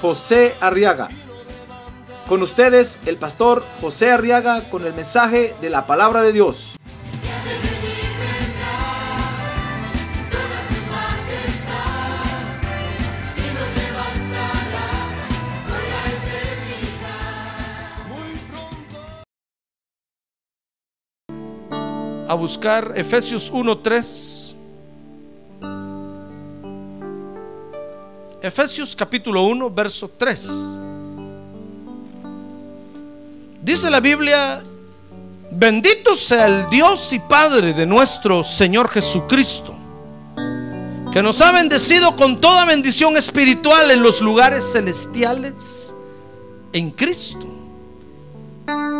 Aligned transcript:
José 0.00 0.54
Arriaga. 0.60 1.08
Con 2.28 2.42
ustedes, 2.42 2.98
el 3.06 3.16
pastor 3.18 3.64
José 3.80 4.10
Arriaga 4.10 4.62
con 4.70 4.84
el 4.84 4.94
mensaje 4.94 5.54
de 5.60 5.70
la 5.70 5.86
palabra 5.86 6.22
de 6.22 6.32
Dios. 6.32 6.76
a 22.28 22.34
buscar 22.34 22.92
Efesios 22.96 23.52
1:3. 23.52 24.55
Efesios 28.42 28.94
capítulo 28.94 29.42
1, 29.44 29.70
verso 29.70 30.10
3. 30.16 30.76
Dice 33.62 33.90
la 33.90 34.00
Biblia, 34.00 34.62
bendito 35.52 36.14
sea 36.14 36.46
el 36.46 36.68
Dios 36.68 37.12
y 37.12 37.18
Padre 37.18 37.72
de 37.72 37.86
nuestro 37.86 38.44
Señor 38.44 38.90
Jesucristo, 38.90 39.74
que 41.12 41.22
nos 41.22 41.40
ha 41.40 41.50
bendecido 41.52 42.14
con 42.14 42.40
toda 42.40 42.66
bendición 42.66 43.16
espiritual 43.16 43.90
en 43.90 44.02
los 44.02 44.20
lugares 44.20 44.70
celestiales 44.70 45.94
en 46.72 46.90
Cristo. 46.90 47.46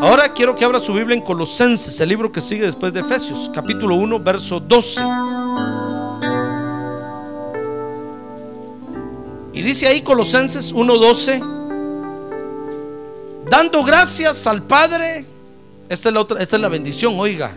Ahora 0.00 0.32
quiero 0.32 0.56
que 0.56 0.64
abra 0.64 0.80
su 0.80 0.94
Biblia 0.94 1.14
en 1.14 1.22
Colosenses, 1.22 2.00
el 2.00 2.08
libro 2.08 2.32
que 2.32 2.40
sigue 2.40 2.64
después 2.64 2.92
de 2.92 3.00
Efesios, 3.00 3.50
capítulo 3.52 3.94
1, 3.96 4.18
verso 4.20 4.60
12. 4.60 5.02
Y 9.56 9.62
dice 9.62 9.88
ahí 9.88 10.02
Colosenses 10.02 10.74
1:12, 10.74 11.40
dando 13.48 13.82
gracias 13.84 14.46
al 14.46 14.62
Padre, 14.62 15.24
esta 15.88 16.10
es, 16.10 16.14
la 16.14 16.20
otra, 16.20 16.42
esta 16.42 16.56
es 16.56 16.62
la 16.62 16.68
bendición, 16.68 17.14
oiga, 17.16 17.56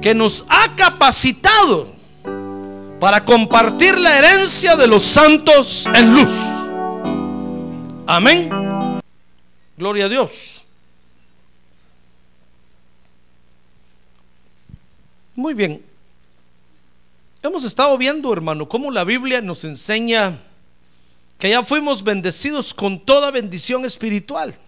que 0.00 0.14
nos 0.14 0.46
ha 0.48 0.74
capacitado 0.74 1.88
para 2.98 3.26
compartir 3.26 3.98
la 3.98 4.18
herencia 4.18 4.74
de 4.74 4.86
los 4.86 5.02
santos 5.02 5.84
en 5.94 6.14
luz. 6.14 6.32
Amén. 8.06 8.48
Gloria 9.76 10.06
a 10.06 10.08
Dios. 10.08 10.64
Muy 15.34 15.52
bien. 15.52 15.84
Hemos 17.42 17.64
estado 17.64 17.98
viendo, 17.98 18.32
hermano, 18.32 18.66
cómo 18.66 18.90
la 18.90 19.04
Biblia 19.04 19.42
nos 19.42 19.64
enseña 19.64 20.38
ya 21.50 21.64
fuimos 21.64 22.02
bendecidos 22.02 22.72
con 22.72 23.00
toda 23.00 23.30
bendición 23.30 23.84
espiritual. 23.84 24.58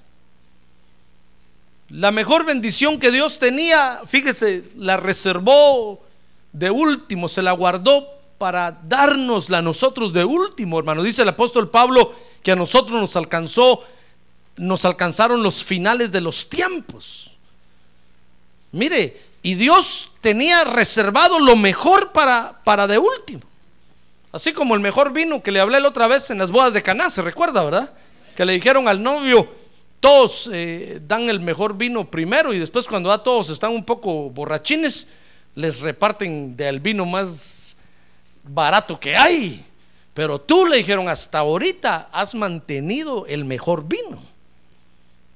La 1.91 2.11
mejor 2.11 2.45
bendición 2.45 2.99
que 2.99 3.11
Dios 3.11 3.39
tenía, 3.39 4.03
fíjese, 4.07 4.63
la 4.77 4.99
reservó 4.99 6.05
de 6.53 6.71
último, 6.71 7.29
se 7.29 7.43
la 7.43 7.53
guardó 7.53 8.07
para 8.37 8.79
dárnosla 8.85 9.59
a 9.59 9.63
nosotros 9.63 10.13
de 10.13 10.25
último, 10.25 10.79
hermano. 10.79 11.03
Dice 11.03 11.23
el 11.23 11.29
apóstol 11.29 11.71
Pablo 11.71 12.15
que 12.43 12.53
a 12.53 12.57
nosotros 12.57 13.01
nos 13.01 13.17
alcanzó, 13.17 13.83
nos 14.57 14.85
alcanzaron 14.85 15.43
los 15.43 15.65
finales 15.65 16.13
de 16.13 16.21
los 16.21 16.49
tiempos. 16.51 17.31
Mire, 18.73 19.29
y 19.43 19.55
Dios 19.55 20.11
tenía 20.21 20.65
reservado 20.65 21.39
lo 21.39 21.57
mejor 21.57 22.13
para, 22.13 22.61
para 22.65 22.87
de 22.87 22.99
último. 22.99 23.48
Así 24.33 24.53
como 24.53 24.75
el 24.75 24.81
mejor 24.81 25.13
vino 25.13 25.43
que 25.43 25.51
le 25.51 25.61
hablé 25.61 25.81
la 25.81 25.89
otra 25.89 26.07
vez 26.07 26.31
en 26.31 26.39
las 26.39 26.51
bodas 26.51 26.73
de 26.73 26.83
Caná, 26.83 27.11
se 27.11 27.23
recuerda, 27.23 27.65
¿verdad? 27.65 27.93
Que 28.37 28.45
le 28.45 28.53
dijeron 28.53 28.87
al 28.87 29.03
novio, 29.03 29.49
todos 30.01 30.51
eh, 30.53 31.01
dan 31.07 31.29
el 31.29 31.41
mejor 31.41 31.77
vino 31.77 32.11
primero 32.11 32.53
y 32.53 32.59
después 32.59 32.87
cuando 32.87 33.11
a 33.11 33.23
todos 33.23 33.51
están 33.51 33.73
un 33.73 33.85
poco 33.85 34.31
borrachines, 34.31 35.09
les 35.55 35.81
reparten 35.81 36.57
del 36.57 36.81
vino 36.81 37.05
más 37.05 37.77
barato 38.45 39.01
que 39.01 39.17
hay. 39.17 39.65
Pero 40.15 40.41
tú 40.41 40.67
le 40.67 40.79
dijeron, 40.79 41.09
hasta 41.09 41.39
ahorita 41.39 42.09
has 42.13 42.35
mantenido 42.35 43.27
el 43.27 43.45
mejor 43.45 43.87
vino. 43.87 44.21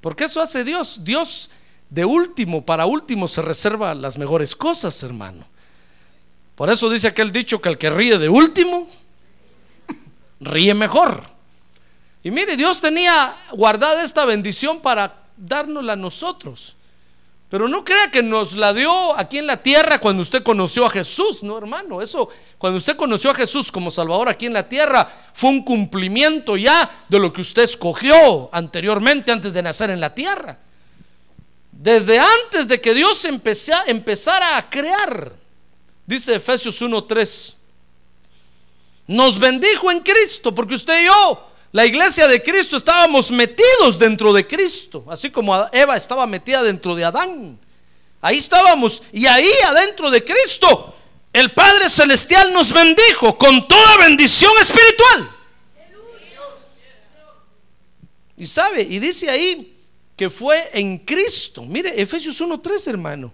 Porque 0.00 0.24
eso 0.24 0.41
hace 0.41 0.64
Dios. 0.64 1.04
Dios 1.04 1.50
de 1.88 2.04
último 2.04 2.64
para 2.64 2.86
último 2.86 3.28
se 3.28 3.42
reserva 3.42 3.94
las 3.94 4.19
mejores 4.19 4.56
cosas, 4.56 5.00
hermano. 5.03 5.44
Por 6.55 6.71
eso 6.71 6.91
dice 6.91 7.09
aquel 7.09 7.33
dicho 7.33 7.61
que 7.61 7.69
el 7.69 7.79
que 7.79 7.91
ríe 7.91 8.19
de 8.19 8.29
último, 8.29 8.89
ríe 10.41 10.75
mejor. 10.75 11.25
Y 12.23 12.31
mire, 12.31 12.57
Dios 12.57 12.81
tenía 12.81 13.35
guardada 13.53 14.05
esta 14.05 14.25
bendición 14.25 14.81
para 14.81 15.23
dárnosla 15.37 15.95
a 15.95 15.97
nosotros. 15.97 16.77
Pero 17.49 17.69
no 17.69 17.85
crea 17.85 18.11
que 18.11 18.23
nos 18.23 18.57
la 18.57 18.73
dio 18.73 19.15
aquí 19.19 19.37
en 19.37 19.47
la 19.47 19.63
tierra 19.63 19.99
cuando 19.99 20.23
usted 20.23 20.43
conoció 20.43 20.87
a 20.87 20.91
Jesús, 20.91 21.43
no 21.43 21.59
hermano. 21.59 22.01
Eso, 22.01 22.31
cuando 22.57 22.79
usted 22.79 22.97
conoció 22.97 23.31
a 23.31 23.34
Jesús 23.34 23.71
como 23.71 23.91
Salvador 23.91 24.31
aquí 24.31 24.47
en 24.47 24.55
la 24.55 24.67
tierra, 24.67 25.07
fue 25.34 25.51
un 25.51 25.63
cumplimiento 25.63 26.57
ya 26.57 27.05
de 27.11 27.19
lo 27.19 27.31
que 27.31 27.43
usted 27.43 27.65
escogió 27.65 28.49
anteriormente, 28.53 29.33
antes 29.33 29.53
de 29.53 29.63
nacer 29.63 29.91
en 29.91 30.01
la 30.01 30.15
tierra. 30.15 30.59
Desde 31.73 32.19
antes 32.21 32.69
de 32.69 32.81
que 32.81 32.95
Dios 32.95 33.23
empezara 33.27 34.57
a 34.57 34.71
crear, 34.71 35.41
dice 36.12 36.34
Efesios 36.34 36.81
1:3, 36.81 37.55
nos 39.06 39.39
bendijo 39.39 39.91
en 39.91 40.00
Cristo, 40.00 40.55
porque 40.55 40.75
usted 40.75 41.03
y 41.03 41.06
yo, 41.06 41.49
la 41.73 41.87
iglesia 41.87 42.28
de 42.28 42.43
Cristo, 42.43 42.77
estábamos 42.77 43.31
metidos 43.31 43.99
dentro 43.99 44.33
de 44.33 44.47
Cristo, 44.47 45.05
así 45.09 45.31
como 45.31 45.56
Eva 45.72 45.97
estaba 45.97 46.27
metida 46.27 46.62
dentro 46.62 46.95
de 46.95 47.05
Adán. 47.05 47.59
Ahí 48.21 48.39
estábamos, 48.39 49.03
y 49.12 49.27
ahí 49.27 49.51
adentro 49.67 50.11
de 50.11 50.22
Cristo, 50.22 50.95
el 51.33 51.53
Padre 51.53 51.89
Celestial 51.89 52.53
nos 52.53 52.72
bendijo 52.72 53.37
con 53.39 53.67
toda 53.67 53.97
bendición 53.97 54.53
espiritual. 54.61 55.37
Y 58.37 58.47
sabe, 58.47 58.83
y 58.83 58.99
dice 58.99 59.31
ahí, 59.31 59.77
que 60.17 60.28
fue 60.28 60.69
en 60.75 60.99
Cristo. 60.99 61.62
Mire, 61.62 62.01
Efesios 62.01 62.41
1.3, 62.41 62.89
hermano. 62.89 63.33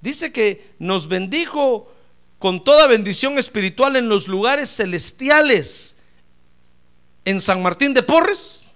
Dice 0.00 0.32
que 0.32 0.74
nos 0.78 1.06
bendijo 1.06 1.92
con 2.38 2.62
toda 2.62 2.86
bendición 2.86 3.38
espiritual 3.38 3.96
en 3.96 4.08
los 4.08 4.28
lugares 4.28 4.68
celestiales. 4.74 5.96
En 7.24 7.40
San 7.40 7.62
Martín 7.62 7.92
de 7.92 8.02
Porres, 8.02 8.72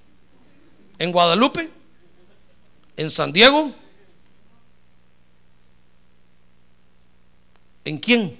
en 0.99 1.11
Guadalupe, 1.11 1.71
en 2.97 3.11
San 3.11 3.33
Diego. 3.33 3.73
¿En 7.85 7.99
quién? 7.99 8.39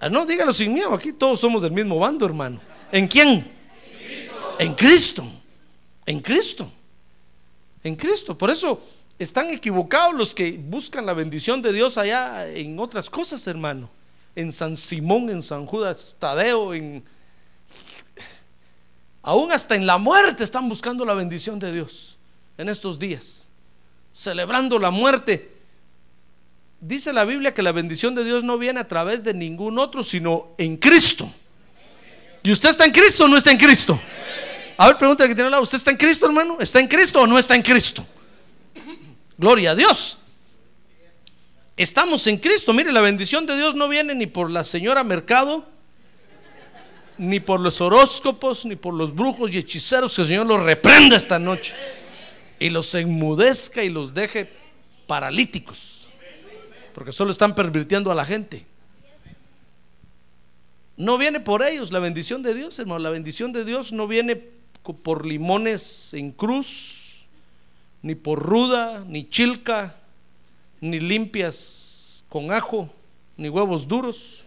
Ah, 0.00 0.10
no, 0.10 0.26
dígalo 0.26 0.52
sin 0.52 0.74
miedo, 0.74 0.92
aquí 0.92 1.12
todos 1.12 1.40
somos 1.40 1.62
del 1.62 1.72
mismo 1.72 1.98
bando, 1.98 2.26
hermano. 2.26 2.60
¿En 2.90 3.06
quién? 3.06 3.50
En 4.58 4.74
Cristo. 4.74 5.24
En 6.04 6.20
Cristo 6.20 6.70
en 7.84 7.94
Cristo. 7.96 8.36
Por 8.36 8.50
eso 8.50 8.80
están 9.22 9.50
equivocados 9.50 10.14
los 10.14 10.34
que 10.34 10.52
buscan 10.52 11.06
la 11.06 11.14
bendición 11.14 11.62
de 11.62 11.72
Dios 11.72 11.98
allá 11.98 12.48
en 12.48 12.78
otras 12.78 13.08
cosas, 13.08 13.46
hermano. 13.46 13.88
En 14.34 14.52
San 14.52 14.76
Simón, 14.76 15.30
en 15.30 15.42
San 15.42 15.66
Judas 15.66 16.16
Tadeo, 16.18 16.74
en 16.74 17.04
aún 19.22 19.52
hasta 19.52 19.76
en 19.76 19.86
la 19.86 19.98
muerte 19.98 20.42
están 20.42 20.68
buscando 20.68 21.04
la 21.04 21.14
bendición 21.14 21.58
de 21.58 21.72
Dios 21.72 22.18
en 22.58 22.68
estos 22.68 22.98
días, 22.98 23.48
celebrando 24.12 24.78
la 24.78 24.90
muerte. 24.90 25.52
Dice 26.80 27.12
la 27.12 27.24
Biblia 27.24 27.54
que 27.54 27.62
la 27.62 27.72
bendición 27.72 28.14
de 28.14 28.24
Dios 28.24 28.42
no 28.42 28.58
viene 28.58 28.80
a 28.80 28.88
través 28.88 29.22
de 29.22 29.32
ningún 29.32 29.78
otro, 29.78 30.02
sino 30.02 30.48
en 30.58 30.76
Cristo. 30.76 31.30
¿Y 32.42 32.50
usted 32.50 32.70
está 32.70 32.84
en 32.84 32.90
Cristo 32.90 33.24
o 33.24 33.28
no 33.28 33.36
está 33.36 33.52
en 33.52 33.58
Cristo? 33.58 34.00
A 34.76 34.86
ver, 34.88 34.96
pregunta 34.96 35.28
que 35.28 35.34
tiene 35.34 35.46
al 35.46 35.52
lado, 35.52 35.62
¿usted 35.62 35.78
está 35.78 35.92
en 35.92 35.96
Cristo, 35.96 36.26
hermano? 36.26 36.56
¿Está 36.58 36.80
en 36.80 36.88
Cristo 36.88 37.22
o 37.22 37.26
no 37.26 37.38
está 37.38 37.54
en 37.54 37.62
Cristo? 37.62 38.04
Gloria 39.42 39.72
a 39.72 39.74
Dios. 39.74 40.18
Estamos 41.76 42.28
en 42.28 42.36
Cristo. 42.36 42.72
Mire, 42.72 42.92
la 42.92 43.00
bendición 43.00 43.44
de 43.44 43.56
Dios 43.56 43.74
no 43.74 43.88
viene 43.88 44.14
ni 44.14 44.26
por 44.28 44.48
la 44.48 44.62
señora 44.62 45.02
Mercado, 45.02 45.66
ni 47.18 47.40
por 47.40 47.58
los 47.58 47.80
horóscopos, 47.80 48.64
ni 48.64 48.76
por 48.76 48.94
los 48.94 49.12
brujos 49.12 49.50
y 49.52 49.58
hechiceros, 49.58 50.14
que 50.14 50.22
el 50.22 50.28
Señor 50.28 50.46
los 50.46 50.62
reprenda 50.62 51.16
esta 51.16 51.40
noche 51.40 51.74
y 52.60 52.70
los 52.70 52.94
enmudezca 52.94 53.82
y 53.82 53.88
los 53.88 54.14
deje 54.14 54.48
paralíticos, 55.08 56.06
porque 56.94 57.10
solo 57.10 57.32
están 57.32 57.56
pervirtiendo 57.56 58.12
a 58.12 58.14
la 58.14 58.24
gente. 58.24 58.64
No 60.96 61.18
viene 61.18 61.40
por 61.40 61.66
ellos 61.66 61.90
la 61.90 61.98
bendición 61.98 62.44
de 62.44 62.54
Dios, 62.54 62.78
hermano. 62.78 63.00
La 63.00 63.10
bendición 63.10 63.52
de 63.52 63.64
Dios 63.64 63.90
no 63.90 64.06
viene 64.06 64.36
por 64.36 65.26
limones 65.26 66.14
en 66.14 66.30
cruz, 66.30 67.01
ni 68.02 68.14
por 68.14 68.40
ruda, 68.40 69.04
ni 69.06 69.28
chilca, 69.28 69.94
ni 70.80 70.98
limpias 70.98 72.24
con 72.28 72.52
ajo, 72.52 72.92
ni 73.36 73.48
huevos 73.48 73.86
duros. 73.86 74.44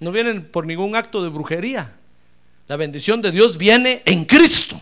No 0.00 0.10
vienen 0.10 0.50
por 0.50 0.66
ningún 0.66 0.96
acto 0.96 1.22
de 1.22 1.28
brujería. 1.28 1.94
La 2.66 2.76
bendición 2.76 3.20
de 3.20 3.30
Dios 3.30 3.58
viene 3.58 4.02
en 4.06 4.24
Cristo. 4.24 4.80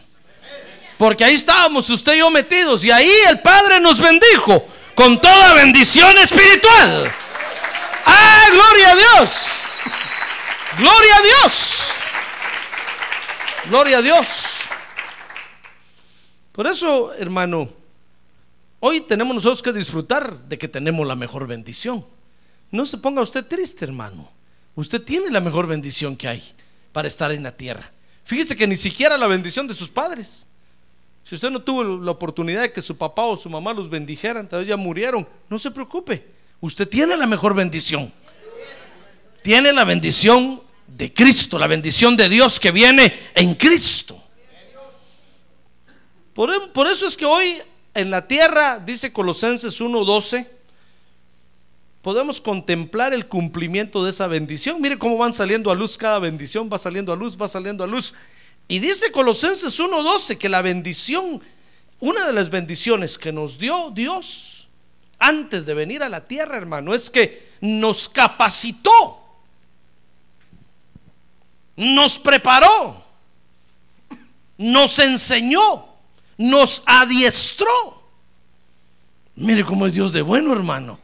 Porque 0.99 1.25
ahí 1.25 1.35
estábamos 1.35 1.91
usted 1.91 2.14
y 2.14 2.19
yo 2.19 2.31
metidos 2.31 2.85
y 2.85 2.91
ahí 2.93 3.11
el 3.29 3.41
Padre 3.41 3.81
nos 3.81 4.00
bendijo 4.00 4.64
con 4.94 5.20
toda 5.20 5.55
bendición 5.55 6.17
espiritual. 6.19 7.12
¡Ah, 8.05 8.44
gloria 8.53 8.91
a 8.91 8.97
Dios! 8.97 9.62
¡Gloria 10.79 11.17
a 11.17 11.23
Dios! 11.23 11.93
¡Gloria 13.67 13.99
a 13.99 14.03
Dios! 14.03 14.51
Por 16.52 16.66
eso, 16.66 17.14
hermano, 17.14 17.69
hoy 18.81 19.00
tenemos 19.00 19.34
nosotros 19.34 19.62
que 19.62 19.72
disfrutar 19.72 20.38
de 20.49 20.58
que 20.58 20.69
tenemos 20.69 21.06
la 21.06 21.16
mejor 21.16 21.46
bendición. 21.46 22.04
No 22.70 22.84
se 22.84 22.99
ponga 22.99 23.22
usted 23.22 23.46
triste, 23.46 23.84
hermano. 23.87 24.31
Usted 24.75 25.02
tiene 25.02 25.31
la 25.31 25.40
mejor 25.40 25.66
bendición 25.66 26.14
que 26.14 26.28
hay 26.28 26.43
para 26.93 27.08
estar 27.08 27.32
en 27.32 27.43
la 27.43 27.56
tierra. 27.56 27.90
Fíjese 28.25 28.54
que 28.54 28.66
ni 28.66 28.76
siquiera 28.76 29.16
la 29.16 29.26
bendición 29.26 29.66
de 29.66 29.75
sus 29.75 29.88
padres. 29.88 30.46
Si 31.25 31.34
usted 31.34 31.50
no 31.50 31.62
tuvo 31.62 31.84
la 31.84 32.10
oportunidad 32.10 32.62
de 32.62 32.72
que 32.72 32.82
su 32.82 32.96
papá 32.96 33.22
o 33.22 33.38
su 33.38 33.49
mamá 33.49 33.72
los 33.72 33.88
bendijeran, 33.88 34.49
tal 34.49 34.60
vez 34.60 34.69
ya 34.69 34.76
murieron, 34.76 35.26
no 35.49 35.58
se 35.58 35.70
preocupe. 35.70 36.26
Usted 36.60 36.88
tiene 36.88 37.16
la 37.16 37.26
mejor 37.26 37.54
bendición. 37.54 38.12
Tiene 39.43 39.72
la 39.72 39.84
bendición 39.84 40.62
de 40.87 41.12
Cristo, 41.12 41.58
la 41.58 41.66
bendición 41.66 42.16
de 42.16 42.28
Dios 42.28 42.60
que 42.60 42.70
viene 42.70 43.12
en 43.34 43.54
Cristo. 43.54 44.22
Por, 46.34 46.87
eso 46.87 47.06
es 47.06 47.17
que 47.17 47.26
hoy 47.26 47.61
en 47.94 48.11
la 48.11 48.26
tierra, 48.26 48.79
dice 48.79 49.12
Colosenses 49.12 49.79
1:12, 49.81 50.49
podemos 52.00 52.40
contemplar 52.40 53.12
el 53.12 53.26
cumplimiento 53.26 54.02
de 54.02 54.11
esa 54.11 54.26
bendición. 54.26 54.81
Mire 54.81 54.99
cómo 54.99 55.19
van 55.19 55.34
saliendo 55.34 55.70
a 55.70 55.75
luz 55.75 55.99
cada 55.99 56.19
bendición, 56.19 56.70
va 56.73 56.79
saliendo 56.79 57.12
a 57.12 57.17
luz, 57.17 57.37
va 57.40 57.49
saliendo 57.49 57.84
a 57.84 57.87
luz. 57.87 58.14
Y 58.67 58.79
dice 58.79 59.12
Colosenses 59.12 59.79
1:12 59.79 60.38
que 60.38 60.49
la 60.49 60.62
bendición, 60.62 61.43
una 62.00 62.26
de 62.26 62.32
las 62.32 62.49
bendiciones 62.49 63.19
que 63.19 63.32
nos 63.32 63.58
dio 63.58 63.90
Dios 63.90 64.69
antes 65.19 65.67
de 65.67 65.75
venir 65.75 66.02
a 66.02 66.08
la 66.08 66.26
tierra, 66.26 66.56
hermano, 66.56 66.94
es 66.94 67.11
que 67.11 67.52
nos 67.61 68.08
capacitó, 68.08 69.23
nos 71.76 72.19
preparó, 72.19 73.05
nos 74.56 74.99
enseñó, 74.99 75.91
nos 76.42 76.82
adiestró. 76.86 78.02
Mire 79.34 79.64
cómo 79.64 79.86
es 79.86 79.94
Dios 79.94 80.12
de 80.12 80.22
bueno, 80.22 80.52
hermano. 80.52 80.98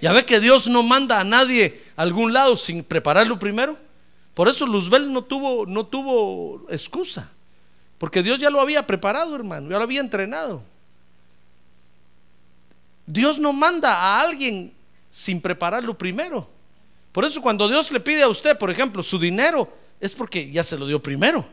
Ya 0.00 0.12
ve 0.12 0.26
que 0.26 0.40
Dios 0.40 0.68
no 0.68 0.82
manda 0.82 1.18
a 1.18 1.24
nadie 1.24 1.82
a 1.96 2.02
algún 2.02 2.32
lado 2.32 2.56
sin 2.56 2.84
prepararlo 2.84 3.38
primero. 3.38 3.78
Por 4.34 4.48
eso 4.48 4.66
Luzbel 4.66 5.12
no 5.12 5.22
tuvo, 5.22 5.64
no 5.66 5.86
tuvo 5.86 6.66
excusa. 6.70 7.30
Porque 7.98 8.22
Dios 8.22 8.38
ya 8.38 8.50
lo 8.50 8.60
había 8.60 8.86
preparado, 8.86 9.34
hermano, 9.34 9.70
ya 9.70 9.78
lo 9.78 9.84
había 9.84 10.00
entrenado. 10.00 10.62
Dios 13.06 13.38
no 13.38 13.52
manda 13.52 13.94
a 13.94 14.20
alguien 14.20 14.72
sin 15.08 15.40
prepararlo 15.40 15.96
primero. 15.96 16.48
Por 17.12 17.24
eso 17.24 17.40
cuando 17.40 17.68
Dios 17.68 17.90
le 17.92 18.00
pide 18.00 18.22
a 18.22 18.28
usted, 18.28 18.58
por 18.58 18.70
ejemplo, 18.70 19.02
su 19.02 19.18
dinero, 19.18 19.72
es 20.00 20.14
porque 20.14 20.50
ya 20.50 20.62
se 20.62 20.76
lo 20.76 20.86
dio 20.86 21.00
primero. 21.00 21.46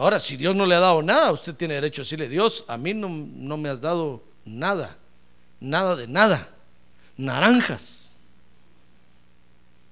Ahora, 0.00 0.18
si 0.18 0.38
Dios 0.38 0.56
no 0.56 0.64
le 0.64 0.74
ha 0.74 0.80
dado 0.80 1.02
nada, 1.02 1.30
usted 1.30 1.54
tiene 1.54 1.74
derecho 1.74 2.00
a 2.00 2.04
decirle, 2.04 2.26
Dios, 2.26 2.64
a 2.68 2.78
mí 2.78 2.94
no, 2.94 3.10
no 3.10 3.58
me 3.58 3.68
has 3.68 3.82
dado 3.82 4.24
nada, 4.46 4.96
nada 5.60 5.94
de 5.94 6.06
nada, 6.08 6.48
naranjas. 7.18 8.16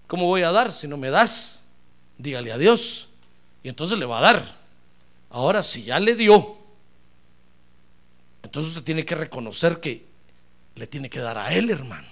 ¿Cómo 0.07 0.25
voy 0.25 0.45
a 0.45 0.51
dar 0.51 0.73
si 0.73 0.89
no 0.89 0.97
me 0.97 1.11
das? 1.11 1.65
Dígale 2.17 2.53
a 2.53 2.57
Dios. 2.57 3.11
Y 3.63 3.69
entonces 3.69 3.99
le 3.99 4.07
va 4.07 4.21
a 4.21 4.23
dar. 4.23 4.57
Ahora, 5.29 5.63
si 5.63 5.85
ya 5.85 6.01
le 6.01 6.15
dio, 6.15 6.57
entonces 8.43 8.71
usted 8.71 8.85
tiene 8.85 9.05
que 9.05 9.15
reconocer 9.15 9.79
que 9.79 10.07
le 10.77 10.87
tiene 10.87 11.11
que 11.11 11.21
dar 11.21 11.37
a 11.37 11.53
Él, 11.53 11.69
hermano. 11.69 12.09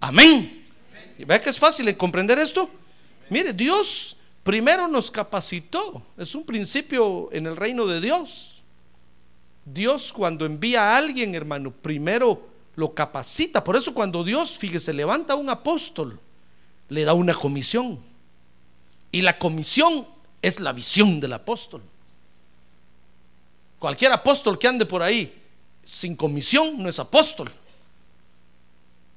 Amén. 0.00 0.66
¿Y 1.16 1.24
vea 1.24 1.40
que 1.40 1.48
es 1.48 1.58
fácil 1.58 1.96
comprender 1.96 2.38
esto? 2.38 2.68
Mire, 3.30 3.54
Dios 3.54 4.18
primero 4.42 4.88
nos 4.88 5.10
capacitó. 5.10 6.02
Es 6.16 6.34
un 6.34 6.44
principio 6.44 7.28
en 7.32 7.46
el 7.46 7.56
reino 7.56 7.86
de 7.86 8.00
Dios. 8.00 8.62
Dios 9.64 10.12
cuando 10.12 10.46
envía 10.46 10.82
a 10.82 10.96
alguien, 10.96 11.34
hermano, 11.34 11.70
primero 11.70 12.48
lo 12.76 12.94
capacita. 12.94 13.62
Por 13.62 13.76
eso 13.76 13.94
cuando 13.94 14.24
Dios, 14.24 14.56
fíjese, 14.56 14.92
levanta 14.92 15.34
a 15.34 15.36
un 15.36 15.48
apóstol, 15.48 16.18
le 16.88 17.04
da 17.04 17.14
una 17.14 17.34
comisión. 17.34 17.98
Y 19.12 19.22
la 19.22 19.38
comisión 19.38 20.06
es 20.42 20.60
la 20.60 20.72
visión 20.72 21.20
del 21.20 21.32
apóstol. 21.32 21.82
Cualquier 23.78 24.12
apóstol 24.12 24.58
que 24.58 24.68
ande 24.68 24.86
por 24.86 25.02
ahí 25.02 25.40
sin 25.84 26.14
comisión 26.14 26.82
no 26.82 26.88
es 26.88 26.98
apóstol. 26.98 27.50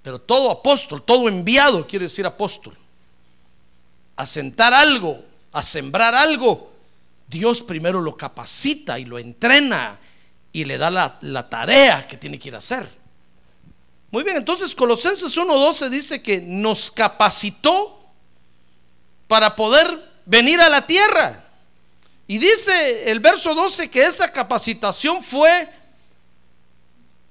Pero 0.02 0.20
todo 0.20 0.52
apóstol, 0.52 1.02
todo 1.02 1.30
enviado 1.30 1.86
quiere 1.88 2.06
decir 2.06 2.26
apóstol. 2.26 2.76
A 4.16 4.26
sentar 4.26 4.74
algo, 4.74 5.24
a 5.52 5.62
sembrar 5.62 6.16
algo, 6.16 6.72
Dios 7.28 7.64
primero 7.64 8.00
lo 8.02 8.16
capacita 8.16 9.00
y 9.00 9.06
lo 9.06 9.18
entrena 9.18 10.00
y 10.52 10.66
le 10.66 10.78
da 10.78 10.92
la, 10.92 11.50
tarea 11.50 12.08
que 12.08 12.18
tiene 12.18 12.38
que 12.38 12.50
ir 12.50 12.56
a 12.56 12.60
hacer. 12.60 12.88
Muy 14.12 14.24
bien, 14.24 14.38
entonces 14.38 14.76
Colosenses 14.76 15.36
1.12 15.36 15.90
dice 15.90 16.22
que 16.22 16.40
nos 16.40 16.92
capacitó 16.92 18.00
para 19.28 19.56
poder 19.56 19.88
venir 20.26 20.62
a 20.62 20.70
la 20.70 20.86
tierra. 20.86 21.44
Y 22.28 22.38
dice 22.38 23.10
el 23.10 23.20
verso 23.20 23.56
12 23.56 23.90
que 23.90 24.06
esa 24.06 24.32
capacitación 24.32 25.24
fue 25.24 25.68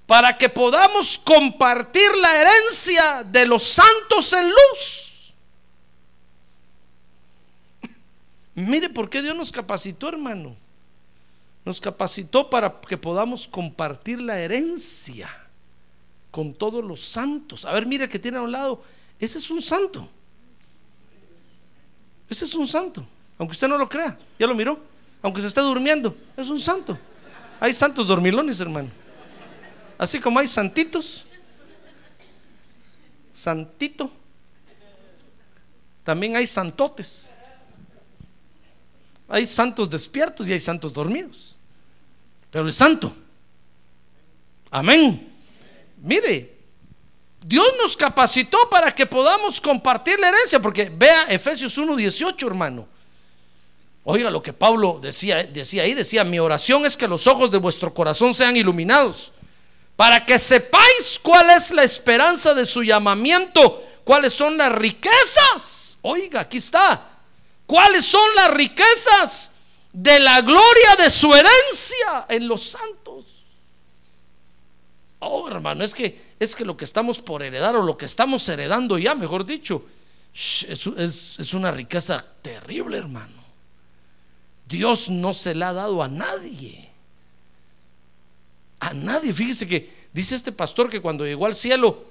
para 0.07 0.37
que 0.37 0.49
podamos 0.49 1.19
compartir 1.19 2.11
la 2.21 2.43
herencia 2.43 3.23
de 3.25 3.47
los 3.47 3.63
santos 3.63 4.33
en 4.33 4.49
luz. 4.49 5.02
Mire 8.55 8.91
por 8.91 9.09
qué 9.09 9.23
Dios 9.23 9.37
nos 9.37 9.51
capacitó, 9.51 10.09
hermano. 10.09 10.57
Nos 11.65 11.81
capacitó 11.81 12.51
para 12.51 12.81
que 12.81 12.97
podamos 12.97 13.47
compartir 13.47 14.21
la 14.21 14.39
herencia 14.39 15.31
con 16.31 16.53
todos 16.53 16.85
los 16.85 17.03
santos. 17.03 17.65
A 17.65 17.73
ver, 17.73 17.87
mire 17.87 18.09
que 18.09 18.19
tiene 18.19 18.39
a 18.39 18.43
un 18.43 18.53
lado. 18.53 18.83
Ese 19.19 19.39
es 19.39 19.51
un 19.51 19.63
santo. 19.63 20.09
Ese 22.29 22.45
es 22.45 22.55
un 22.55 22.67
santo. 22.67 23.07
Aunque 23.39 23.53
usted 23.53 23.69
no 23.69 23.79
lo 23.79 23.89
crea. 23.89 24.19
Ya 24.39 24.47
lo 24.47 24.55
miró. 24.55 24.79
Aunque 25.23 25.41
se 25.41 25.47
esté 25.47 25.61
durmiendo. 25.61 26.17
Es 26.37 26.49
un 26.49 26.61
santo. 26.61 26.99
Hay 27.61 27.73
santos 27.73 28.07
dormilones, 28.09 28.59
hermano. 28.59 28.91
Así 29.97 30.19
como 30.19 30.41
hay 30.41 30.49
santitos, 30.49 31.25
santito, 33.33 34.11
también 36.03 36.35
hay 36.35 36.47
santotes. 36.47 37.32
Hay 39.33 39.47
santos 39.47 39.89
despiertos 39.89 40.47
y 40.47 40.53
hay 40.53 40.61
santos 40.61 40.93
dormidos. 40.93 41.57
Pero 42.51 42.69
es 42.69 42.77
santo. 42.77 43.17
Amén. 44.71 45.33
Mire, 46.03 46.55
Dios 47.43 47.67
nos 47.83 47.97
capacitó 47.97 48.59
para 48.71 48.95
que 48.95 49.07
podamos 49.07 49.59
compartir 49.59 50.21
la 50.21 50.29
herencia, 50.29 50.61
porque 50.61 50.93
vea 50.95 51.25
Efesios 51.31 51.79
1:18, 51.79 52.47
hermano. 52.47 52.87
Oiga 54.05 54.31
lo 54.31 54.43
que 54.43 54.53
Pablo 54.53 54.99
decía, 55.01 55.45
decía 55.45 55.85
ahí, 55.85 55.95
decía, 55.95 56.25
mi 56.25 56.39
oración 56.39 56.85
es 56.85 56.95
que 56.95 57.09
los 57.09 57.27
ojos 57.27 57.51
de 57.51 57.57
vuestro 57.57 57.95
corazón 57.95 58.35
sean 58.35 58.55
iluminados 58.55 59.33
para 59.97 60.27
que 60.27 60.39
sepáis 60.39 61.19
cuál 61.23 61.49
es 61.49 61.71
la 61.71 61.85
esperanza 61.85 62.53
de 62.53 62.67
su 62.67 62.83
llamamiento, 62.83 63.83
cuáles 64.05 64.35
son 64.35 64.59
las 64.59 64.73
riquezas. 64.73 65.97
Oiga, 66.03 66.41
aquí 66.41 66.59
está. 66.59 67.12
¿Cuáles 67.73 68.05
son 68.05 68.29
las 68.37 68.51
riquezas 68.51 69.53
de 69.95 70.21
la 70.21 70.43
gloria 70.43 70.95
de 70.99 71.09
su 71.09 71.33
herencia 71.35 72.27
en 72.29 72.47
los 72.47 72.63
santos? 72.65 73.25
Oh, 75.21 75.49
hermano, 75.49 75.83
es 75.83 75.95
que 75.95 76.35
es 76.39 76.55
que 76.55 76.67
lo 76.67 76.77
que 76.77 76.85
estamos 76.85 77.21
por 77.21 77.43
heredar 77.43 77.75
o 77.75 77.83
lo 77.83 77.97
que 77.97 78.05
estamos 78.05 78.47
heredando 78.51 78.99
ya, 78.99 79.15
mejor 79.15 79.47
dicho, 79.47 79.87
Es, 80.35 80.67
es- 80.99 81.39
es 81.39 81.55
una 81.55 81.71
riqueza 81.71 82.23
terrible, 82.43 82.99
hermano. 82.99 83.43
Dios 84.69 85.09
no 85.09 85.33
se 85.33 85.55
la 85.55 85.71
ha 85.71 85.73
dado 85.73 86.03
a 86.03 86.09
nadie. 86.09 86.91
A 88.81 88.93
nadie. 88.93 89.33
Fíjese 89.33 89.67
que 89.67 89.91
dice 90.13 90.35
este 90.37 90.53
pastor 90.53 90.91
que 90.91 91.01
cuando 91.01 91.25
llegó 91.25 91.47
al 91.47 91.55
cielo 91.55 92.05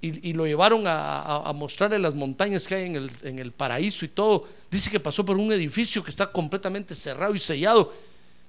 y, 0.00 0.32
lo 0.32 0.46
llevaron 0.46 0.86
a, 0.86 1.48
a- 1.48 1.52
mostrarle 1.52 1.98
las 1.98 2.14
montañas 2.14 2.68
que 2.68 2.76
hay 2.76 2.86
en 2.86 3.38
el, 3.38 3.52
paraíso 3.52 4.04
y 4.04 4.08
todo, 4.08 4.46
dice 4.70 4.90
que 4.90 5.00
pasó 5.00 5.24
por 5.24 5.36
un 5.36 5.52
edificio 5.52 6.04
que 6.04 6.10
está 6.10 6.26
completamente 6.30 6.94
cerrado 6.94 7.34
y 7.34 7.40
sellado. 7.40 7.92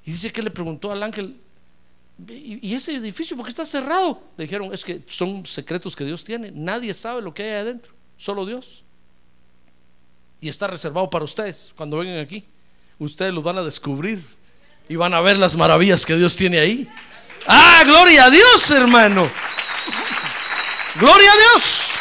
Y 0.06 0.12
dice 0.12 0.32
que 0.32 0.44
le 0.44 0.52
preguntó 0.52 0.92
al 0.92 1.02
ángel, 1.02 1.36
¿y, 2.28 2.70
y 2.70 2.74
ese 2.76 2.94
edificio 2.96 3.36
por 3.36 3.46
qué 3.46 3.50
está 3.50 3.66
cerrado? 3.66 4.22
Le 4.38 4.44
dijeron, 4.44 4.72
es 4.74 4.86
que 4.86 5.02
son 5.08 5.44
secretos 5.46 5.96
que 5.96 6.06
Dios 6.06 6.24
tiene. 6.24 6.52
Nadie 6.52 6.94
sabe 6.94 7.22
lo 7.22 7.34
que 7.34 7.44
hay 7.44 7.62
adentro, 7.62 7.94
solo 8.16 8.46
Dios. 8.46 8.84
Y 10.42 10.50
está 10.50 10.68
reservado 10.68 11.10
para 11.10 11.26
ustedes 11.26 11.74
cuando 11.76 11.98
vengan 11.98 12.20
aquí. 12.20 12.46
Ustedes 13.00 13.34
los 13.34 13.44
van 13.44 13.58
a 13.58 13.64
descubrir 13.64 14.22
y 14.88 14.96
van 14.96 15.14
a 15.14 15.22
ver 15.22 15.38
las 15.38 15.56
maravillas 15.56 16.06
que 16.06 16.16
Dios 16.16 16.36
tiene 16.36 16.60
ahí. 16.60 16.88
Ah, 17.48 17.84
gloria 17.86 18.26
a 18.26 18.30
Dios, 18.30 18.70
hermano. 18.72 19.30
Gloria 21.00 21.32
a 21.32 21.36
Dios. 21.38 21.92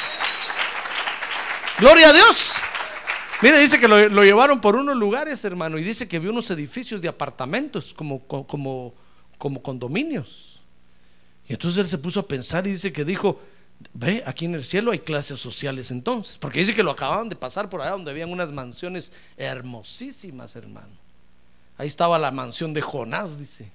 Gloria 1.79 2.09
a 2.09 2.13
Dios. 2.13 2.55
Mire, 3.41 3.59
dice 3.61 3.79
que 3.79 3.87
lo, 3.87 4.09
lo 4.09 4.25
llevaron 4.25 4.61
por 4.61 4.75
unos 4.75 4.97
lugares, 4.97 5.45
hermano, 5.45 5.79
y 5.79 5.85
dice 5.85 6.09
que 6.09 6.19
vio 6.19 6.31
unos 6.33 6.51
edificios 6.51 7.01
de 7.01 7.09
apartamentos 7.09 7.95
como, 7.95 8.27
co- 8.27 8.45
como, 8.47 8.95
como 9.39 9.63
condominios. 9.63 10.63
Y 11.47 11.53
entonces 11.53 11.79
él 11.79 11.89
se 11.89 11.99
puso 11.99 12.21
a 12.21 12.27
pensar 12.27 12.67
y 12.67 12.73
dice 12.73 12.93
que 12.93 13.05
dijo, 13.05 13.41
ve, 13.95 14.25
aquí 14.27 14.47
en 14.47 14.55
el 14.57 14.65
cielo 14.65 14.91
hay 14.91 14.99
clases 14.99 15.39
sociales 15.39 15.93
entonces, 15.93 16.37
porque 16.37 16.59
dice 16.59 16.75
que 16.75 16.83
lo 16.83 16.91
acababan 16.91 17.29
de 17.29 17.37
pasar 17.37 17.69
por 17.69 17.81
allá 17.81 17.93
donde 17.93 18.11
habían 18.11 18.31
unas 18.33 18.51
mansiones 18.51 19.13
hermosísimas, 19.37 20.57
hermano. 20.57 20.97
Ahí 21.77 21.87
estaba 21.87 22.19
la 22.19 22.33
mansión 22.33 22.75
de 22.75 22.81
Jonás, 22.83 23.39
dice. 23.39 23.71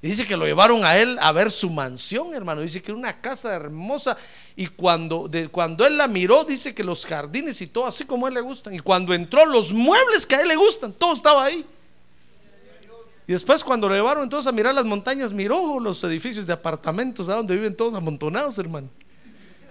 Y 0.00 0.08
dice 0.08 0.26
que 0.26 0.36
lo 0.36 0.46
llevaron 0.46 0.84
a 0.84 0.96
él 0.96 1.18
a 1.20 1.32
ver 1.32 1.50
su 1.50 1.70
mansión, 1.70 2.32
hermano. 2.32 2.60
Dice 2.60 2.80
que 2.80 2.92
era 2.92 2.98
una 2.98 3.20
casa 3.20 3.52
hermosa. 3.52 4.16
Y 4.54 4.68
cuando, 4.68 5.28
cuando 5.50 5.84
él 5.84 5.96
la 5.96 6.06
miró, 6.06 6.44
dice 6.44 6.72
que 6.72 6.84
los 6.84 7.04
jardines 7.04 7.60
y 7.60 7.66
todo, 7.66 7.86
así 7.86 8.04
como 8.04 8.26
a 8.26 8.28
él 8.28 8.36
le 8.36 8.40
gustan. 8.40 8.74
Y 8.74 8.78
cuando 8.78 9.12
entró, 9.12 9.44
los 9.44 9.72
muebles 9.72 10.24
que 10.24 10.36
a 10.36 10.42
él 10.42 10.48
le 10.48 10.56
gustan, 10.56 10.92
todo 10.92 11.14
estaba 11.14 11.44
ahí. 11.44 11.66
Y 13.26 13.32
después, 13.32 13.64
cuando 13.64 13.88
lo 13.88 13.94
llevaron 13.94 14.22
entonces 14.22 14.48
a 14.48 14.52
mirar 14.52 14.72
las 14.72 14.84
montañas, 14.84 15.32
miró 15.32 15.80
los 15.80 16.02
edificios 16.04 16.46
de 16.46 16.52
apartamentos, 16.52 17.28
a 17.28 17.34
donde 17.34 17.56
viven 17.56 17.74
todos 17.74 17.94
amontonados, 17.94 18.56
hermano. 18.58 18.88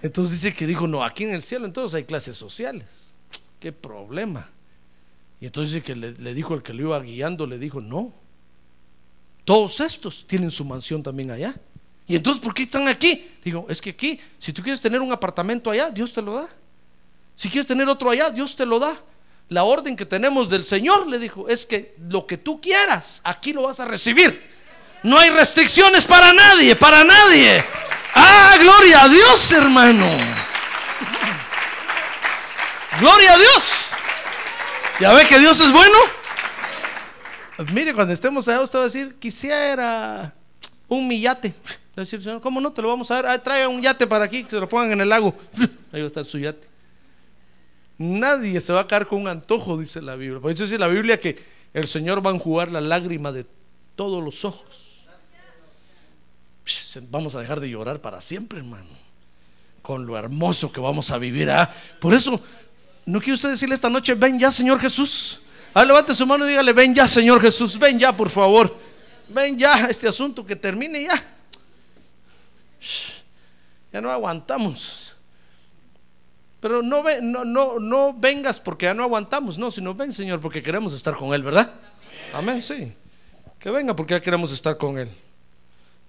Entonces 0.02 0.42
dice 0.42 0.54
que 0.54 0.66
dijo: 0.66 0.86
No, 0.86 1.02
aquí 1.02 1.24
en 1.24 1.30
el 1.32 1.42
cielo, 1.42 1.64
entonces 1.64 1.96
hay 1.96 2.04
clases 2.04 2.36
sociales. 2.36 3.14
Qué 3.58 3.72
problema. 3.72 4.50
Y 5.40 5.46
entonces 5.46 5.72
dice 5.72 5.84
que 5.84 5.96
le 5.96 6.34
dijo 6.34 6.54
el 6.54 6.62
que 6.62 6.74
lo 6.74 6.82
iba 6.82 7.00
guiando, 7.00 7.46
le 7.46 7.58
dijo: 7.58 7.80
No. 7.80 8.12
Todos 9.48 9.80
estos 9.80 10.26
tienen 10.26 10.50
su 10.50 10.62
mansión 10.62 11.02
también 11.02 11.30
allá. 11.30 11.54
Y 12.06 12.16
entonces, 12.16 12.38
¿por 12.38 12.52
qué 12.52 12.64
están 12.64 12.86
aquí? 12.86 13.30
Digo, 13.42 13.64
es 13.70 13.80
que 13.80 13.88
aquí, 13.88 14.20
si 14.38 14.52
tú 14.52 14.62
quieres 14.62 14.78
tener 14.78 15.00
un 15.00 15.10
apartamento 15.10 15.70
allá, 15.70 15.88
Dios 15.88 16.12
te 16.12 16.20
lo 16.20 16.34
da. 16.34 16.46
Si 17.34 17.48
quieres 17.48 17.66
tener 17.66 17.88
otro 17.88 18.10
allá, 18.10 18.28
Dios 18.28 18.54
te 18.54 18.66
lo 18.66 18.78
da. 18.78 18.94
La 19.48 19.64
orden 19.64 19.96
que 19.96 20.04
tenemos 20.04 20.50
del 20.50 20.64
Señor, 20.64 21.06
le 21.06 21.18
dijo, 21.18 21.48
es 21.48 21.64
que 21.64 21.94
lo 22.10 22.26
que 22.26 22.36
tú 22.36 22.60
quieras, 22.60 23.22
aquí 23.24 23.54
lo 23.54 23.62
vas 23.62 23.80
a 23.80 23.86
recibir. 23.86 24.50
No 25.02 25.16
hay 25.16 25.30
restricciones 25.30 26.04
para 26.04 26.30
nadie, 26.34 26.76
para 26.76 27.02
nadie. 27.02 27.64
Ah, 28.14 28.54
gloria 28.60 29.04
a 29.04 29.08
Dios, 29.08 29.52
hermano. 29.52 30.06
Gloria 33.00 33.32
a 33.32 33.38
Dios. 33.38 33.72
¿Ya 35.00 35.10
ve 35.14 35.24
que 35.24 35.38
Dios 35.38 35.58
es 35.58 35.72
bueno? 35.72 36.17
Mire, 37.72 37.92
cuando 37.92 38.12
estemos 38.12 38.46
allá, 38.48 38.62
usted 38.62 38.78
va 38.78 38.82
a 38.82 38.86
decir, 38.86 39.14
quisiera 39.18 40.34
un 40.88 41.08
millate. 41.08 41.54
¿cómo 42.40 42.60
no? 42.60 42.72
Te 42.72 42.82
lo 42.82 42.88
vamos 42.88 43.10
a 43.10 43.22
dar. 43.22 43.42
Ah, 43.44 43.68
un 43.68 43.82
yate 43.82 44.06
para 44.06 44.24
aquí, 44.24 44.44
que 44.44 44.50
se 44.50 44.60
lo 44.60 44.68
pongan 44.68 44.92
en 44.92 45.00
el 45.00 45.08
lago. 45.08 45.34
Ahí 45.92 46.00
va 46.00 46.04
a 46.04 46.06
estar 46.06 46.24
su 46.24 46.38
yate. 46.38 46.66
Nadie 47.98 48.60
se 48.60 48.72
va 48.72 48.82
a 48.82 48.86
caer 48.86 49.08
con 49.08 49.22
un 49.22 49.28
antojo, 49.28 49.76
dice 49.76 50.00
la 50.00 50.14
Biblia. 50.14 50.40
Por 50.40 50.52
eso 50.52 50.62
dice 50.62 50.78
la 50.78 50.86
Biblia 50.86 51.18
que 51.18 51.36
el 51.74 51.88
Señor 51.88 52.24
va 52.24 52.30
a 52.30 52.34
enjugar 52.34 52.70
la 52.70 52.80
lágrima 52.80 53.32
de 53.32 53.44
todos 53.96 54.22
los 54.22 54.44
ojos. 54.44 55.06
Vamos 57.10 57.34
a 57.34 57.40
dejar 57.40 57.58
de 57.60 57.70
llorar 57.70 58.00
para 58.00 58.20
siempre, 58.20 58.60
hermano. 58.60 58.86
Con 59.82 60.06
lo 60.06 60.16
hermoso 60.16 60.70
que 60.70 60.78
vamos 60.78 61.10
a 61.10 61.18
vivir. 61.18 61.50
¿ah? 61.50 61.68
Por 61.98 62.14
eso, 62.14 62.40
¿no 63.06 63.18
quiere 63.18 63.34
usted 63.34 63.50
decirle 63.50 63.74
esta 63.74 63.90
noche, 63.90 64.14
ven 64.14 64.38
ya, 64.38 64.52
Señor 64.52 64.78
Jesús? 64.78 65.40
Ah, 65.74 65.84
levante 65.84 66.14
su 66.14 66.26
mano 66.26 66.44
y 66.46 66.50
dígale, 66.50 66.72
ven 66.72 66.94
ya, 66.94 67.06
Señor 67.06 67.40
Jesús, 67.40 67.78
ven 67.78 67.98
ya, 67.98 68.16
por 68.16 68.30
favor. 68.30 68.74
Ven 69.28 69.58
ya, 69.58 69.86
este 69.86 70.08
asunto 70.08 70.44
que 70.44 70.56
termine 70.56 71.04
ya. 71.04 71.24
Ya 73.92 74.00
no 74.00 74.10
aguantamos. 74.10 75.16
Pero 76.60 76.82
no, 76.82 77.04
no, 77.22 77.44
no, 77.44 77.78
no 77.78 78.12
vengas 78.12 78.58
porque 78.58 78.86
ya 78.86 78.94
no 78.94 79.04
aguantamos, 79.04 79.58
no, 79.58 79.70
sino 79.70 79.94
ven, 79.94 80.12
Señor, 80.12 80.40
porque 80.40 80.62
queremos 80.62 80.92
estar 80.92 81.14
con 81.14 81.32
Él, 81.32 81.42
¿verdad? 81.42 81.72
Amén, 82.32 82.60
sí. 82.60 82.92
Que 83.58 83.70
venga 83.70 83.94
porque 83.94 84.14
ya 84.14 84.20
queremos 84.20 84.52
estar 84.52 84.76
con 84.76 84.98
Él. 84.98 85.08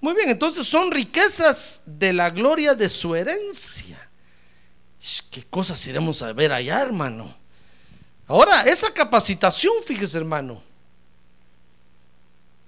Muy 0.01 0.13
bien, 0.13 0.29
entonces 0.29 0.65
son 0.65 0.91
riquezas 0.91 1.83
de 1.85 2.13
la 2.13 2.29
gloria 2.29 2.73
de 2.73 2.89
su 2.89 3.15
herencia. 3.15 4.09
¿Qué 5.29 5.43
cosas 5.43 5.85
iremos 5.87 6.21
a 6.21 6.33
ver 6.33 6.51
allá, 6.51 6.81
hermano? 6.81 7.38
Ahora, 8.29 8.61
esa 8.61 8.93
capacitación, 8.93 9.73
fíjese, 9.83 10.15
hermano, 10.19 10.61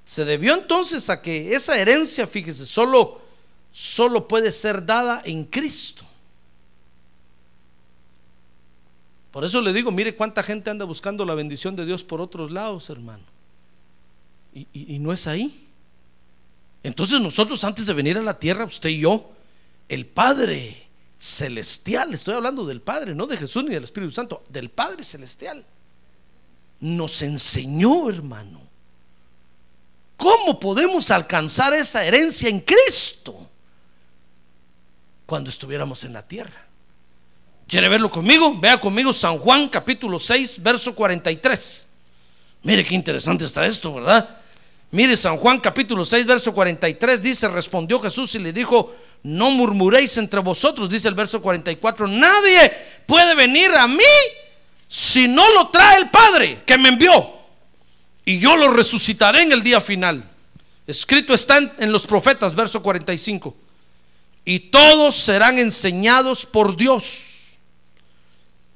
se 0.04 0.26
debió 0.26 0.56
entonces 0.56 1.08
a 1.12 1.22
que 1.22 1.54
esa 1.54 1.78
herencia, 1.80 2.26
fíjese, 2.26 2.66
solo, 2.66 3.22
solo 3.72 4.28
puede 4.28 4.52
ser 4.52 4.84
dada 4.84 5.22
en 5.24 5.44
Cristo. 5.46 6.04
Por 9.30 9.46
eso 9.46 9.62
le 9.62 9.72
digo, 9.72 9.92
mire 9.92 10.16
cuánta 10.16 10.42
gente 10.42 10.72
anda 10.72 10.84
buscando 10.84 11.24
la 11.26 11.36
bendición 11.36 11.76
de 11.76 11.86
Dios 11.86 12.04
por 12.04 12.20
otros 12.22 12.50
lados, 12.50 12.90
hermano. 12.90 13.24
Y, 14.56 14.62
y- 14.74 14.96
y 14.96 15.00
no 15.00 15.14
es 15.14 15.28
ahí. 15.28 15.68
Entonces 16.82 17.22
nosotros 17.22 17.64
antes 17.64 17.86
de 17.86 17.94
venir 17.94 18.18
a 18.18 18.22
la 18.24 18.40
tierra, 18.40 18.66
usted 18.66 18.90
y 18.90 19.02
yo, 19.02 19.30
el 19.88 20.08
Padre 20.08 20.88
celestial, 21.22 22.12
estoy 22.16 22.34
hablando 22.34 22.66
del 22.66 22.82
Padre, 22.82 23.14
no 23.14 23.28
de 23.28 23.38
Jesús 23.38 23.64
ni 23.64 23.76
del 23.76 23.84
Espíritu 23.84 24.12
Santo, 24.12 24.44
del 24.50 24.72
Padre 24.72 25.04
celestial, 25.04 25.64
nos 26.80 27.22
enseñó, 27.22 28.10
hermano, 28.10 28.60
cómo 30.18 30.60
podemos 30.60 31.12
alcanzar 31.12 31.76
esa 31.76 32.04
herencia 32.04 32.50
en 32.50 32.60
Cristo 32.60 33.38
cuando 35.28 35.52
estuviéramos 35.52 36.04
en 36.06 36.14
la 36.14 36.28
tierra. 36.28 36.66
¿Quiere 37.68 37.88
verlo 37.88 38.10
conmigo? 38.10 38.58
Vea 38.60 38.82
conmigo 38.82 39.14
San 39.14 39.38
Juan 39.38 39.70
capítulo 39.70 40.20
6, 40.20 40.64
verso 40.64 40.96
43. 40.96 41.88
Mire 42.64 42.84
qué 42.84 42.96
interesante 42.96 43.46
está 43.46 43.68
esto, 43.68 43.94
¿verdad? 43.94 44.28
Mire 44.90 45.16
San 45.16 45.38
Juan 45.38 45.60
capítulo 45.60 46.04
6, 46.04 46.26
verso 46.26 46.52
43 46.52 47.22
dice, 47.22 47.48
respondió 47.48 48.00
Jesús 48.00 48.34
y 48.34 48.40
le 48.40 48.52
dijo, 48.52 48.94
no 49.24 49.52
murmuréis 49.52 50.18
entre 50.18 50.40
vosotros, 50.40 50.90
dice 50.90 51.08
el 51.08 51.14
verso 51.14 51.42
44, 51.42 52.08
nadie 52.08 52.72
puede 53.06 53.36
venir 53.36 53.72
a 53.72 53.88
mí 53.88 54.04
si 54.88 55.28
no 55.28 55.54
lo 55.54 55.70
trae 55.70 56.00
el 56.00 56.10
Padre 56.10 56.64
que 56.66 56.78
me 56.78 56.90
envió. 56.90 57.40
Y 58.26 58.40
yo 58.40 58.56
lo 58.56 58.70
resucitaré 58.70 59.44
en 59.44 59.52
el 59.52 59.64
día 59.64 59.82
final. 59.82 60.24
Escrito 60.88 61.34
está 61.34 61.58
en, 61.58 61.72
en 61.80 61.92
los 61.92 62.06
profetas, 62.06 62.56
verso 62.56 62.82
45. 62.82 63.56
Y 64.46 64.60
todos 64.60 65.16
serán 65.16 65.58
enseñados 65.60 66.46
por 66.46 66.76
Dios. 66.76 67.60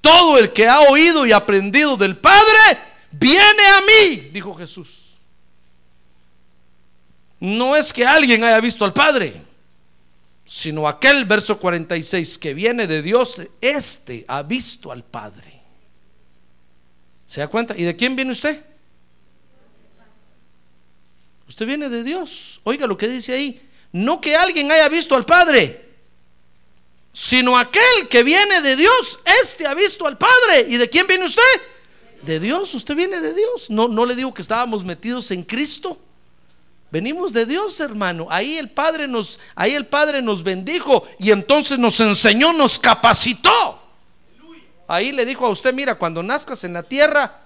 Todo 0.01 0.37
el 0.37 0.53
que 0.53 0.67
ha 0.67 0.81
oído 0.81 1.25
y 1.25 1.31
aprendido 1.31 1.97
del 1.97 2.17
Padre, 2.17 2.77
viene 3.11 3.67
a 3.67 3.81
mí, 3.81 4.15
dijo 4.31 4.53
Jesús. 4.53 5.17
No 7.39 7.75
es 7.75 7.91
que 7.91 8.05
alguien 8.05 8.43
haya 8.43 8.59
visto 8.59 8.85
al 8.85 8.93
Padre, 8.93 9.44
sino 10.45 10.87
aquel 10.87 11.25
verso 11.25 11.57
46 11.57 12.37
que 12.37 12.53
viene 12.53 12.85
de 12.85 13.01
Dios, 13.01 13.41
este 13.59 14.23
ha 14.27 14.43
visto 14.43 14.91
al 14.91 15.03
Padre. 15.03 15.61
¿Se 17.25 17.41
da 17.41 17.47
cuenta? 17.47 17.75
¿Y 17.75 17.83
de 17.83 17.95
quién 17.95 18.15
viene 18.15 18.31
usted? 18.31 18.63
Usted 21.47 21.65
viene 21.65 21.89
de 21.89 22.03
Dios. 22.03 22.61
Oiga 22.63 22.85
lo 22.85 22.97
que 22.97 23.07
dice 23.07 23.33
ahí. 23.33 23.61
No 23.91 24.21
que 24.21 24.35
alguien 24.35 24.71
haya 24.71 24.87
visto 24.89 25.15
al 25.15 25.25
Padre, 25.25 25.85
sino 27.11 27.57
aquel 27.57 28.09
que 28.09 28.23
viene 28.23 28.61
de 28.61 28.75
Dios, 28.75 29.19
este 29.41 29.65
ha 29.65 29.73
visto 29.73 30.05
al 30.05 30.17
Padre. 30.17 30.65
¿Y 30.67 30.77
de 30.77 30.89
quién 30.89 31.07
viene 31.07 31.25
usted? 31.25 31.41
De 32.21 32.39
Dios, 32.39 32.73
usted 32.73 32.95
viene 32.95 33.21
de 33.21 33.33
Dios. 33.33 33.69
No, 33.69 33.87
no 33.87 34.05
le 34.05 34.15
digo 34.15 34.33
que 34.33 34.41
estábamos 34.41 34.83
metidos 34.83 35.31
en 35.31 35.43
Cristo. 35.43 35.97
Venimos 36.95 37.33
de 37.33 37.45
Dios, 37.45 37.77
hermano. 37.81 38.25
Ahí 38.29 38.55
el 38.57 38.69
Padre 38.69 39.05
nos, 39.05 39.37
ahí 39.53 39.73
el 39.73 39.85
Padre 39.85 40.21
nos 40.21 40.43
bendijo 40.43 41.03
y 41.19 41.31
entonces 41.31 41.77
nos 41.77 41.99
enseñó, 41.99 42.53
nos 42.53 42.79
capacitó. 42.79 43.81
Ahí 44.87 45.11
le 45.11 45.25
dijo 45.25 45.45
a 45.45 45.49
usted, 45.49 45.73
mira, 45.73 45.95
cuando 45.95 46.23
nazcas 46.23 46.63
en 46.63 46.71
la 46.71 46.83
tierra 46.83 47.41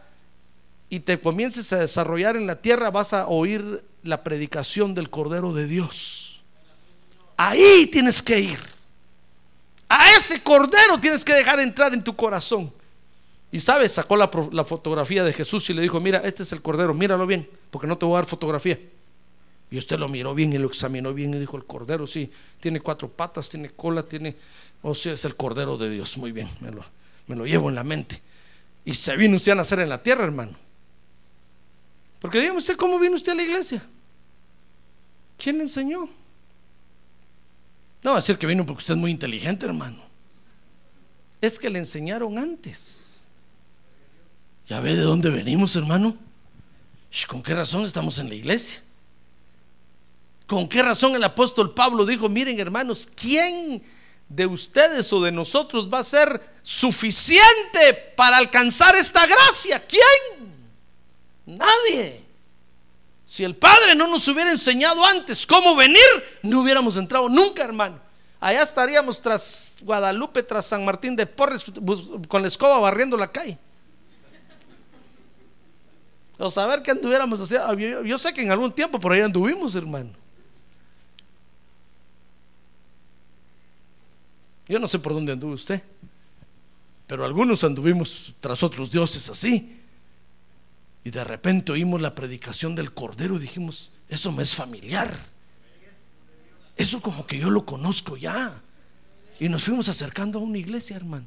y 0.87 0.99
te 0.99 1.19
comiences 1.19 1.73
a 1.73 1.79
desarrollar 1.79 2.35
en 2.35 2.45
la 2.45 2.57
tierra, 2.57 2.91
vas 2.91 3.11
a 3.13 3.27
oír 3.27 3.83
la 4.03 4.23
predicación 4.23 4.93
del 4.93 5.09
Cordero 5.09 5.51
de 5.51 5.65
Dios. 5.65 6.43
Ahí 7.35 7.87
tienes 7.87 8.21
que 8.21 8.39
ir. 8.39 8.59
A 9.87 10.11
ese 10.11 10.43
Cordero 10.43 10.99
tienes 11.01 11.25
que 11.25 11.33
dejar 11.33 11.59
entrar 11.59 11.91
en 11.95 12.03
tu 12.03 12.15
corazón. 12.15 12.71
Y 13.51 13.59
sabes, 13.59 13.93
sacó 13.93 14.15
la, 14.15 14.29
la, 14.51 14.63
fotografía 14.63 15.23
de 15.23 15.33
Jesús 15.33 15.67
y 15.71 15.73
le 15.73 15.81
dijo, 15.81 15.99
mira, 15.99 16.21
este 16.23 16.43
es 16.43 16.51
el 16.51 16.61
Cordero, 16.61 16.93
míralo 16.93 17.25
bien, 17.25 17.49
porque 17.71 17.87
no 17.87 17.97
te 17.97 18.05
voy 18.05 18.13
a 18.13 18.17
dar 18.17 18.25
fotografía. 18.27 18.77
Y 19.71 19.77
usted 19.77 19.99
lo 19.99 20.09
miró 20.09 20.33
bien 20.33 20.51
y 20.53 20.57
lo 20.57 20.67
examinó 20.67 21.13
bien 21.13 21.33
y 21.33 21.39
dijo, 21.39 21.55
el 21.55 21.65
Cordero, 21.65 22.07
sí, 22.07 22.31
tiene 22.59 22.79
cuatro 22.79 23.07
patas, 23.09 23.49
tiene 23.49 23.69
cola, 23.69 24.03
tiene, 24.03 24.35
o 24.81 24.95
sea, 24.95 25.13
es 25.13 25.25
el 25.25 25.35
Cordero 25.35 25.77
de 25.77 25.89
Dios. 25.89 26.17
Muy 26.17 26.31
bien, 26.31 26.49
me 26.59 26.71
lo, 26.71 26.83
me 27.27 27.35
lo 27.35 27.45
llevo 27.45 27.69
en 27.69 27.75
la 27.75 27.83
mente. 27.83 28.21
Y 28.83 28.95
se 28.95 29.15
vino 29.15 29.35
usted 29.35 29.51
a 29.51 29.55
nacer 29.55 29.79
en 29.79 29.89
la 29.89 30.01
tierra, 30.01 30.23
hermano. 30.23 30.57
Porque 32.19 32.39
dígame 32.39 32.57
usted, 32.57 32.75
¿cómo 32.75 32.97
vino 32.99 33.15
usted 33.15 33.33
a 33.33 33.35
la 33.35 33.43
iglesia? 33.43 33.83
¿Quién 35.37 35.57
le 35.57 35.63
enseñó? 35.63 36.09
No 38.03 38.11
va 38.11 38.17
a 38.17 38.21
decir 38.21 38.37
que 38.37 38.47
vino 38.47 38.65
porque 38.65 38.79
usted 38.79 38.95
es 38.95 38.99
muy 38.99 39.11
inteligente, 39.11 39.65
hermano. 39.65 40.01
Es 41.41 41.59
que 41.59 41.69
le 41.69 41.79
enseñaron 41.79 42.37
antes. 42.37 43.23
¿Ya 44.67 44.79
ve 44.79 44.95
de 44.95 45.01
dónde 45.01 45.29
venimos, 45.29 45.75
hermano? 45.75 46.17
¿Con 47.27 47.41
qué 47.41 47.53
razón 47.53 47.85
estamos 47.85 48.19
en 48.19 48.29
la 48.29 48.35
iglesia? 48.35 48.83
¿Con 50.49 50.67
qué 50.67 50.81
razón 50.81 51.13
el 51.13 51.23
apóstol 51.23 51.75
Pablo 51.75 52.07
dijo, 52.07 52.27
miren 52.27 52.59
hermanos, 52.59 53.07
¿quién 53.15 53.83
de 54.27 54.47
ustedes 54.47 55.13
o 55.13 55.21
de 55.21 55.31
nosotros 55.31 55.87
va 55.93 55.99
a 55.99 56.03
ser 56.03 56.41
suficiente 56.63 57.93
para 58.17 58.37
alcanzar 58.37 58.95
esta 58.95 59.27
gracia? 59.27 59.85
¿Quién? 59.85 60.49
Nadie. 61.45 62.25
Si 63.27 63.43
el 63.43 63.57
Padre 63.57 63.93
no 63.93 64.07
nos 64.07 64.27
hubiera 64.27 64.51
enseñado 64.51 65.05
antes 65.05 65.45
cómo 65.45 65.75
venir, 65.75 66.01
no 66.41 66.61
hubiéramos 66.61 66.97
entrado 66.97 67.29
nunca, 67.29 67.63
hermano. 67.63 67.99
Allá 68.39 68.63
estaríamos 68.63 69.21
tras 69.21 69.75
Guadalupe, 69.81 70.41
tras 70.41 70.65
San 70.65 70.83
Martín 70.83 71.15
de 71.15 71.27
Porres, 71.27 71.63
con 72.27 72.41
la 72.41 72.47
escoba 72.47 72.79
barriendo 72.79 73.15
la 73.17 73.31
calle. 73.31 73.55
O 76.39 76.49
saber 76.49 76.81
que 76.81 76.89
anduviéramos 76.89 77.39
así. 77.39 77.53
Yo, 77.77 78.03
yo 78.03 78.17
sé 78.17 78.33
que 78.33 78.41
en 78.41 78.49
algún 78.49 78.71
tiempo 78.71 78.99
por 78.99 79.11
ahí 79.11 79.21
anduvimos, 79.21 79.75
hermano. 79.75 80.17
Yo 84.69 84.77
no 84.77 84.87
sé 84.87 84.99
por 84.99 85.13
dónde 85.13 85.33
anduvo 85.33 85.53
usted, 85.53 85.81
pero 87.07 87.25
algunos 87.25 87.63
anduvimos 87.63 88.35
tras 88.39 88.61
otros 88.61 88.91
dioses 88.91 89.27
así. 89.27 89.77
Y 91.03 91.09
de 91.09 91.23
repente 91.23 91.71
oímos 91.71 91.99
la 91.99 92.13
predicación 92.13 92.75
del 92.75 92.93
Cordero 92.93 93.35
y 93.37 93.39
dijimos, 93.39 93.89
eso 94.07 94.31
me 94.31 94.43
es 94.43 94.55
familiar. 94.55 95.11
Eso 96.77 97.01
como 97.01 97.25
que 97.25 97.39
yo 97.39 97.49
lo 97.49 97.65
conozco 97.65 98.15
ya. 98.15 98.61
Y 99.39 99.49
nos 99.49 99.63
fuimos 99.63 99.89
acercando 99.89 100.37
a 100.37 100.43
una 100.43 100.59
iglesia, 100.59 100.97
hermano. 100.97 101.25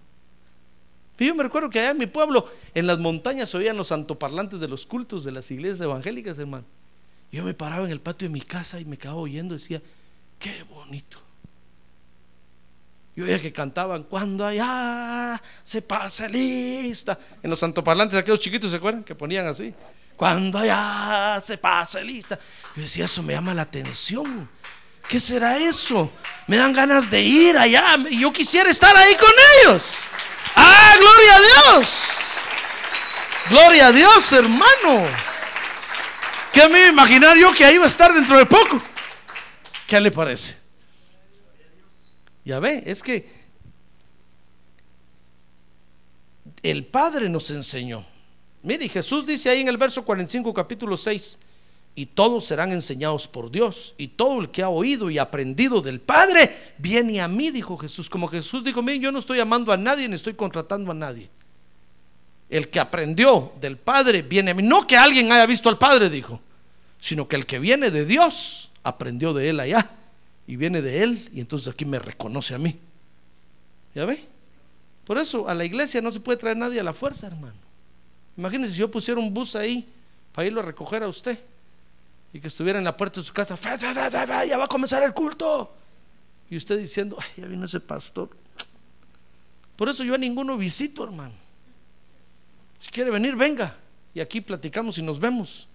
Y 1.19 1.27
yo 1.27 1.35
me 1.35 1.43
recuerdo 1.43 1.71
que 1.71 1.79
allá 1.79 1.91
en 1.91 1.99
mi 1.99 2.07
pueblo, 2.07 2.49
en 2.75 2.87
las 2.87 2.99
montañas, 2.99 3.55
oían 3.55 3.77
los 3.77 3.89
santoparlantes 3.89 4.61
de 4.61 4.69
los 4.69 4.87
cultos 4.87 5.25
de 5.25 5.33
las 5.33 5.51
iglesias 5.51 5.81
evangélicas, 5.81 6.39
hermano. 6.39 6.65
Yo 7.31 7.45
me 7.45 7.55
paraba 7.55 7.87
en 7.87 7.93
el 7.93 8.01
patio 8.01 8.29
de 8.29 8.33
mi 8.33 8.41
casa 8.41 8.81
y 8.81 8.85
me 8.85 8.99
quedaba 8.99 9.19
oyendo 9.19 9.55
decía, 9.55 9.81
qué 10.39 10.65
bonito. 10.65 11.19
Yo 13.14 13.25
oía 13.25 13.40
que 13.40 13.52
cantaban 13.52 14.04
cuando 14.04 14.47
allá 14.47 15.40
se 15.62 15.83
pasa 15.83 16.26
lista. 16.28 17.19
En 17.42 17.50
los 17.50 17.59
santoparlantes, 17.59 18.19
aquellos 18.19 18.40
chiquitos, 18.40 18.71
¿se 18.71 18.76
acuerdan? 18.76 19.04
Que 19.04 19.14
ponían 19.14 19.47
así. 19.47 19.75
Cuando 20.16 20.59
allá 20.59 21.40
se 21.45 21.59
pasa 21.59 22.00
lista. 22.00 22.39
Yo 22.75 22.82
decía, 22.82 23.04
eso 23.04 23.23
me 23.23 23.34
llama 23.34 23.52
la 23.52 23.63
atención. 23.63 24.49
¿Qué 25.08 25.21
será 25.21 25.58
eso? 25.58 26.10
Me 26.47 26.56
dan 26.56 26.73
ganas 26.73 27.10
de 27.10 27.21
ir 27.21 27.58
allá. 27.58 27.82
Yo 28.10 28.32
quisiera 28.32 28.71
estar 28.71 28.97
ahí 28.97 29.15
con 29.17 29.32
ellos. 29.60 30.06
¡Ah, 30.56 30.95
gloria 30.99 31.37
a 31.37 31.41
Dios! 31.41 32.19
Gloria 33.50 33.87
a 33.89 33.93
Dios, 33.93 34.32
hermano. 34.32 35.06
¿Qué 36.52 36.67
me 36.69 36.78
iba 36.78 36.89
a 36.89 36.93
imaginar 36.93 37.37
yo 37.37 37.52
que 37.52 37.65
ahí 37.65 37.75
iba 37.75 37.84
a 37.84 37.89
estar 37.89 38.15
dentro 38.15 38.39
de 38.39 38.47
poco? 38.47 38.80
¿Qué 39.87 40.00
le 40.00 40.10
parece? 40.10 40.62
Ya 42.45 42.59
ve, 42.59 42.83
es 42.87 43.02
que 43.02 43.26
el 46.63 46.85
Padre 46.85 47.28
nos 47.28 47.50
enseñó. 47.50 48.05
Mire, 48.63 48.89
Jesús 48.89 49.26
dice 49.26 49.50
ahí 49.50 49.61
en 49.61 49.69
el 49.69 49.76
verso 49.76 50.05
45, 50.05 50.52
capítulo 50.52 50.97
6, 50.97 51.39
y 51.95 52.07
todos 52.07 52.47
serán 52.47 52.73
enseñados 52.73 53.28
por 53.28 53.50
Dios, 53.50 53.95
y 53.99 54.09
todo 54.09 54.41
el 54.41 54.50
que 54.50 54.63
ha 54.63 54.69
oído 54.69 55.11
y 55.11 55.19
aprendido 55.19 55.81
del 55.81 56.00
Padre 56.00 56.75
viene 56.78 57.21
a 57.21 57.28
mí, 57.28 57.50
dijo 57.50 57.76
Jesús. 57.76 58.09
Como 58.09 58.28
Jesús 58.28 58.65
dijo, 58.65 58.83
mire, 58.83 58.99
yo 58.99 59.13
no 59.13 59.19
estoy 59.19 59.41
amando 59.41 59.73
a 59.73 59.76
nadie 59.76 60.09
ni 60.09 60.15
estoy 60.15 60.35
contratando 60.35 60.91
a 60.91 60.95
nadie. 60.95 61.28
El 62.49 62.69
que 62.69 62.81
aprendió 62.81 63.52
del 63.61 63.78
Padre 63.78 64.23
viene 64.23 64.50
a 64.50 64.55
mí. 64.55 64.63
No 64.63 64.87
que 64.87 64.97
alguien 64.97 65.31
haya 65.33 65.47
visto 65.47 65.69
al 65.69 65.78
Padre, 65.78 66.11
dijo, 66.11 66.41
sino 66.99 67.26
que 67.26 67.37
el 67.37 67.47
que 67.47 67.59
viene 67.59 67.91
de 67.91 68.05
Dios 68.05 68.71
aprendió 68.83 69.33
de 69.33 69.49
él 69.49 69.61
allá 69.61 69.91
y 70.52 70.56
viene 70.56 70.82
de 70.82 71.02
Él 71.02 71.30
y 71.32 71.41
entonces 71.41 71.73
aquí 71.73 71.86
me 71.86 71.99
reconoce 71.99 72.54
a 72.54 72.58
mí. 72.58 72.78
¿Ya 73.95 74.04
ve? 74.04 74.23
Por 75.06 75.17
eso 75.17 75.49
a 75.49 75.54
la 75.54 75.65
iglesia 75.65 76.02
no 76.02 76.12
se 76.12 76.21
puede 76.21 76.36
traer 76.36 76.58
nadie 76.58 76.78
a 76.78 76.82
la 76.82 76.93
fuerza, 76.93 77.26
hermano. 77.26 77.56
Imagínense 78.36 78.75
si 78.75 78.80
yo 78.80 78.91
pusiera 78.91 79.19
un 79.19 79.32
bus 79.32 79.56
ahí 79.56 79.91
para 80.30 80.47
irlo 80.47 80.60
a 80.60 80.62
recoger 80.62 81.04
a 81.04 81.08
usted 81.08 81.38
y 82.34 82.38
que 82.38 82.49
estuviera 82.49 82.78
en 82.78 82.84
la 82.84 82.95
puerta 82.95 83.19
de 83.19 83.26
su 83.26 83.32
casa, 83.32 83.56
ya 84.45 84.58
va 84.58 84.65
a 84.65 84.69
comenzar 84.69 85.02
el 85.02 85.15
culto. 85.15 85.75
Y 86.50 86.56
usted 86.58 86.78
diciendo, 86.78 87.17
ay, 87.19 87.43
ya 87.43 87.47
vino 87.47 87.65
ese 87.65 87.80
pastor. 87.80 88.28
Por 89.75 89.88
eso 89.88 90.04
yo 90.04 90.15
a 90.15 90.19
ninguno 90.19 90.58
visito, 90.58 91.02
hermano. 91.02 91.32
Si 92.78 92.91
quiere 92.91 93.10
venir, 93.10 93.36
venga. 93.36 93.75
Y 94.12 94.21
aquí 94.21 94.43
platicamos 94.43 94.99
y 94.99 95.02
nos 95.02 95.19
vemos. 95.19 95.67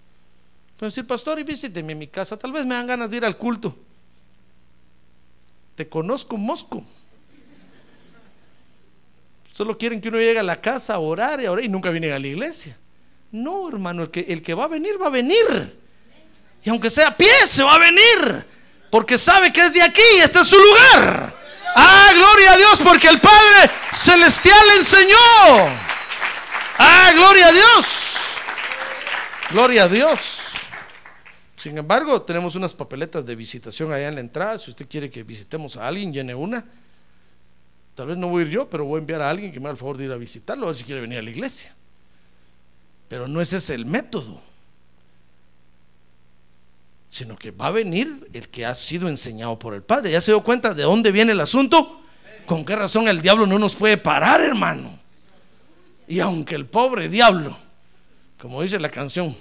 Pueden 0.78 0.92
decir, 0.92 1.08
pastor, 1.08 1.40
y 1.40 1.44
visíteme 1.44 1.94
en 1.94 1.98
mi 1.98 2.08
casa. 2.08 2.38
Tal 2.38 2.52
vez 2.52 2.64
me 2.64 2.76
dan 2.76 2.86
ganas 2.86 3.10
de 3.10 3.18
ir 3.18 3.26
al 3.26 3.40
culto. 3.40 3.87
Te 5.78 5.88
conozco, 5.88 6.38
Mosco. 6.38 6.84
Solo 9.52 9.78
quieren 9.78 10.02
que 10.02 10.10
uno 10.10 10.18
llegue 10.18 10.40
a 10.40 10.44
la 10.44 10.60
casa 10.60 10.96
a 10.96 11.00
orar 11.00 11.40
y 11.40 11.46
a 11.46 11.52
orar 11.52 11.64
y 11.64 11.70
nunca 11.70 11.92
vienen 11.92 12.14
a 12.14 12.20
la 12.20 12.26
iglesia. 12.26 12.76
No, 13.32 13.70
hermano, 13.70 14.02
el 14.02 14.10
que, 14.10 14.22
el 14.28 14.42
que 14.42 14.56
va 14.56 14.64
a 14.64 14.70
venir, 14.70 15.00
va 15.00 15.06
a 15.06 15.12
venir. 15.12 15.78
Y 16.64 16.72
aunque 16.72 16.90
sea 16.90 17.10
a 17.10 17.16
pie, 17.16 17.30
se 17.46 17.62
va 17.62 17.76
a 17.76 17.78
venir. 17.78 18.44
Porque 18.90 19.20
sabe 19.20 19.54
que 19.54 19.62
es 19.62 19.72
de 19.72 19.84
aquí 19.84 20.02
y 20.18 20.22
este 20.22 20.40
es 20.40 20.48
su 20.48 20.58
lugar. 20.58 21.36
Ah, 21.76 22.10
gloria 22.16 22.54
a 22.54 22.58
Dios, 22.58 22.80
porque 22.84 23.10
el 23.10 23.22
Padre 23.22 23.70
Celestial 23.94 24.68
le 24.70 24.78
enseñó. 24.78 25.16
Ah, 26.80 27.12
gloria 27.14 27.50
a 27.50 27.52
Dios. 27.52 27.86
Gloria 29.52 29.84
a 29.84 29.88
Dios. 29.88 30.47
Sin 31.68 31.78
embargo, 31.78 32.22
tenemos 32.22 32.56
unas 32.56 32.74
papeletas 32.74 33.26
de 33.26 33.36
visitación 33.36 33.92
allá 33.92 34.08
en 34.08 34.16
la 34.16 34.22
entrada. 34.22 34.58
Si 34.58 34.70
usted 34.70 34.88
quiere 34.88 35.10
que 35.10 35.22
visitemos 35.24 35.76
a 35.76 35.86
alguien, 35.86 36.14
llene 36.14 36.34
una. 36.34 36.64
Tal 37.94 38.08
vez 38.08 38.18
no 38.18 38.30
voy 38.30 38.44
a 38.44 38.46
ir 38.46 38.52
yo, 38.54 38.70
pero 38.70 38.86
voy 38.86 39.00
a 39.00 39.02
enviar 39.02 39.22
a 39.22 39.30
alguien 39.30 39.52
que 39.52 39.60
me 39.60 39.66
haga 39.66 39.72
el 39.72 39.78
favor 39.78 39.98
de 39.98 40.06
ir 40.06 40.12
a 40.14 40.16
visitarlo, 40.16 40.64
a 40.64 40.68
ver 40.68 40.78
si 40.78 40.86
quiere 40.86 41.02
venir 41.02 41.18
a 41.18 41.22
la 41.22 41.30
iglesia. 41.30 41.76
Pero 43.10 43.28
no 43.28 43.42
ese 43.42 43.58
es 43.58 43.70
el 43.70 43.86
método, 43.86 44.40
sino 47.10 47.36
que 47.36 47.52
va 47.52 47.68
a 47.68 47.72
venir 47.72 48.30
el 48.32 48.48
que 48.48 48.66
ha 48.66 48.74
sido 48.74 49.10
enseñado 49.10 49.60
por 49.60 49.74
el 49.74 49.84
Padre. 49.84 50.12
¿Ya 50.12 50.22
se 50.22 50.32
dio 50.32 50.42
cuenta 50.44 50.74
de 50.74 50.84
dónde 50.84 51.12
viene 51.12 51.34
el 51.34 51.42
asunto? 51.42 52.00
¿Con 52.46 52.64
qué 52.64 52.78
razón 52.78 53.10
el 53.10 53.22
diablo 53.22 53.46
no 53.46 53.60
nos 53.60 53.76
puede 53.76 53.98
parar, 53.98 54.40
hermano? 54.40 54.98
Y 56.08 56.22
aunque 56.22 56.56
el 56.56 56.66
pobre 56.66 57.10
diablo, 57.10 57.58
como 58.40 58.62
dice 58.62 58.80
la 58.80 58.88
canción, 58.88 59.36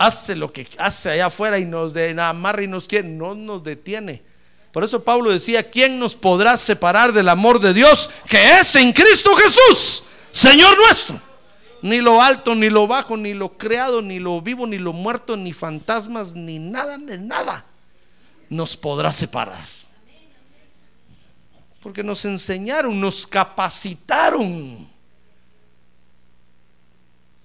hace 0.00 0.34
lo 0.34 0.50
que 0.50 0.66
hace 0.78 1.10
allá 1.10 1.26
afuera 1.26 1.58
y 1.58 1.66
nos 1.66 1.92
de, 1.92 2.18
amarra 2.18 2.62
y 2.62 2.66
nos 2.66 2.88
quiere, 2.88 3.06
no 3.06 3.34
nos 3.34 3.62
detiene. 3.62 4.22
Por 4.72 4.82
eso 4.82 5.04
Pablo 5.04 5.30
decía, 5.30 5.68
¿quién 5.68 5.98
nos 6.00 6.14
podrá 6.14 6.56
separar 6.56 7.12
del 7.12 7.28
amor 7.28 7.60
de 7.60 7.74
Dios 7.74 8.08
que 8.26 8.52
es 8.58 8.74
en 8.76 8.92
Cristo 8.92 9.36
Jesús, 9.36 10.04
Señor 10.30 10.74
nuestro? 10.78 11.20
Ni 11.82 11.98
lo 11.98 12.22
alto, 12.22 12.54
ni 12.54 12.70
lo 12.70 12.86
bajo, 12.86 13.14
ni 13.14 13.34
lo 13.34 13.58
creado, 13.58 14.00
ni 14.00 14.18
lo 14.18 14.40
vivo, 14.40 14.66
ni 14.66 14.78
lo 14.78 14.94
muerto, 14.94 15.36
ni 15.36 15.52
fantasmas, 15.52 16.32
ni 16.32 16.58
nada, 16.58 16.96
de 16.96 17.18
nada 17.18 17.66
nos 18.48 18.78
podrá 18.78 19.12
separar. 19.12 19.62
Porque 21.82 22.02
nos 22.02 22.24
enseñaron, 22.24 22.98
nos 22.98 23.26
capacitaron 23.26 24.88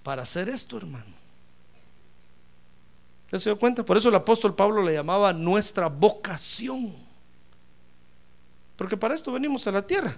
para 0.04 0.22
hacer 0.22 0.48
esto, 0.48 0.78
hermano 0.78 1.14
se 3.39 3.50
dio 3.50 3.60
cuenta? 3.60 3.84
Por 3.84 3.98
eso 3.98 4.10
el 4.10 4.15
apóstol 4.15 4.56
Pablo 4.56 4.84
le 4.84 4.93
llamaba 4.93 5.34
nuestra 5.34 5.88
vocación. 5.88 6.93
Porque 8.76 8.98
para 8.98 9.15
esto 9.15 9.32
venimos 9.32 9.65
a 9.67 9.71
la 9.71 9.82
tierra. 9.86 10.17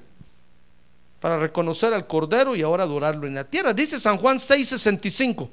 para 1.19 1.39
reconocer 1.39 1.93
al 1.93 2.05
Cordero 2.05 2.55
y 2.55 2.61
ahora 2.61 2.83
adorarlo 2.83 3.25
en 3.25 3.33
la 3.33 3.43
tierra. 3.43 3.73
Dice 3.73 3.99
San 3.99 4.17
Juan 4.17 4.37
6:65. 4.37 5.49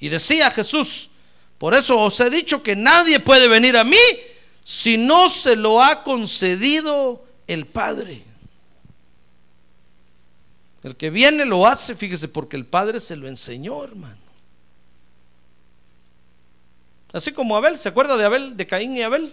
Y 0.00 0.08
decía 0.08 0.50
Jesús, 0.50 1.10
por 1.56 1.72
eso 1.72 2.00
os 2.00 2.18
he 2.20 2.30
dicho 2.30 2.62
que 2.62 2.74
nadie 2.74 3.20
puede 3.20 3.46
venir 3.48 3.76
a 3.76 3.84
mí 3.84 3.96
si 4.64 4.96
no 4.96 5.30
se 5.30 5.56
lo 5.56 5.82
ha 5.82 6.02
concedido 6.02 7.24
el 7.46 7.66
Padre. 7.66 8.24
El 10.82 10.96
que 10.96 11.10
viene 11.10 11.44
lo 11.44 11.66
hace, 11.66 11.94
fíjese, 11.94 12.28
porque 12.28 12.56
el 12.56 12.66
Padre 12.66 13.00
se 13.00 13.16
lo 13.16 13.26
enseñó, 13.28 13.84
hermano. 13.84 14.23
Así 17.14 17.30
como 17.30 17.56
Abel, 17.56 17.78
¿se 17.78 17.88
acuerda 17.88 18.16
de 18.16 18.24
Abel, 18.24 18.56
de 18.56 18.66
Caín 18.66 18.96
y 18.96 19.02
Abel? 19.02 19.32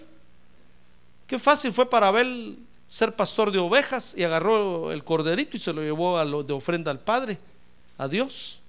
Qué 1.26 1.40
fácil 1.40 1.74
fue 1.74 1.90
para 1.90 2.10
Abel 2.10 2.60
ser 2.88 3.16
pastor 3.16 3.52
de 3.52 3.58
ovejas 3.58 4.14
y 4.16 4.24
agarró 4.24 4.92
el 4.92 5.04
corderito 5.04 5.58
y 5.58 5.60
se 5.60 5.74
lo 5.74 5.82
llevó 5.82 6.20
a 6.20 6.24
lo 6.24 6.44
de 6.44 6.54
ofrenda 6.54 6.92
al 6.92 7.00
Padre, 7.00 7.40
a 7.98 8.08
Dios. 8.08 8.62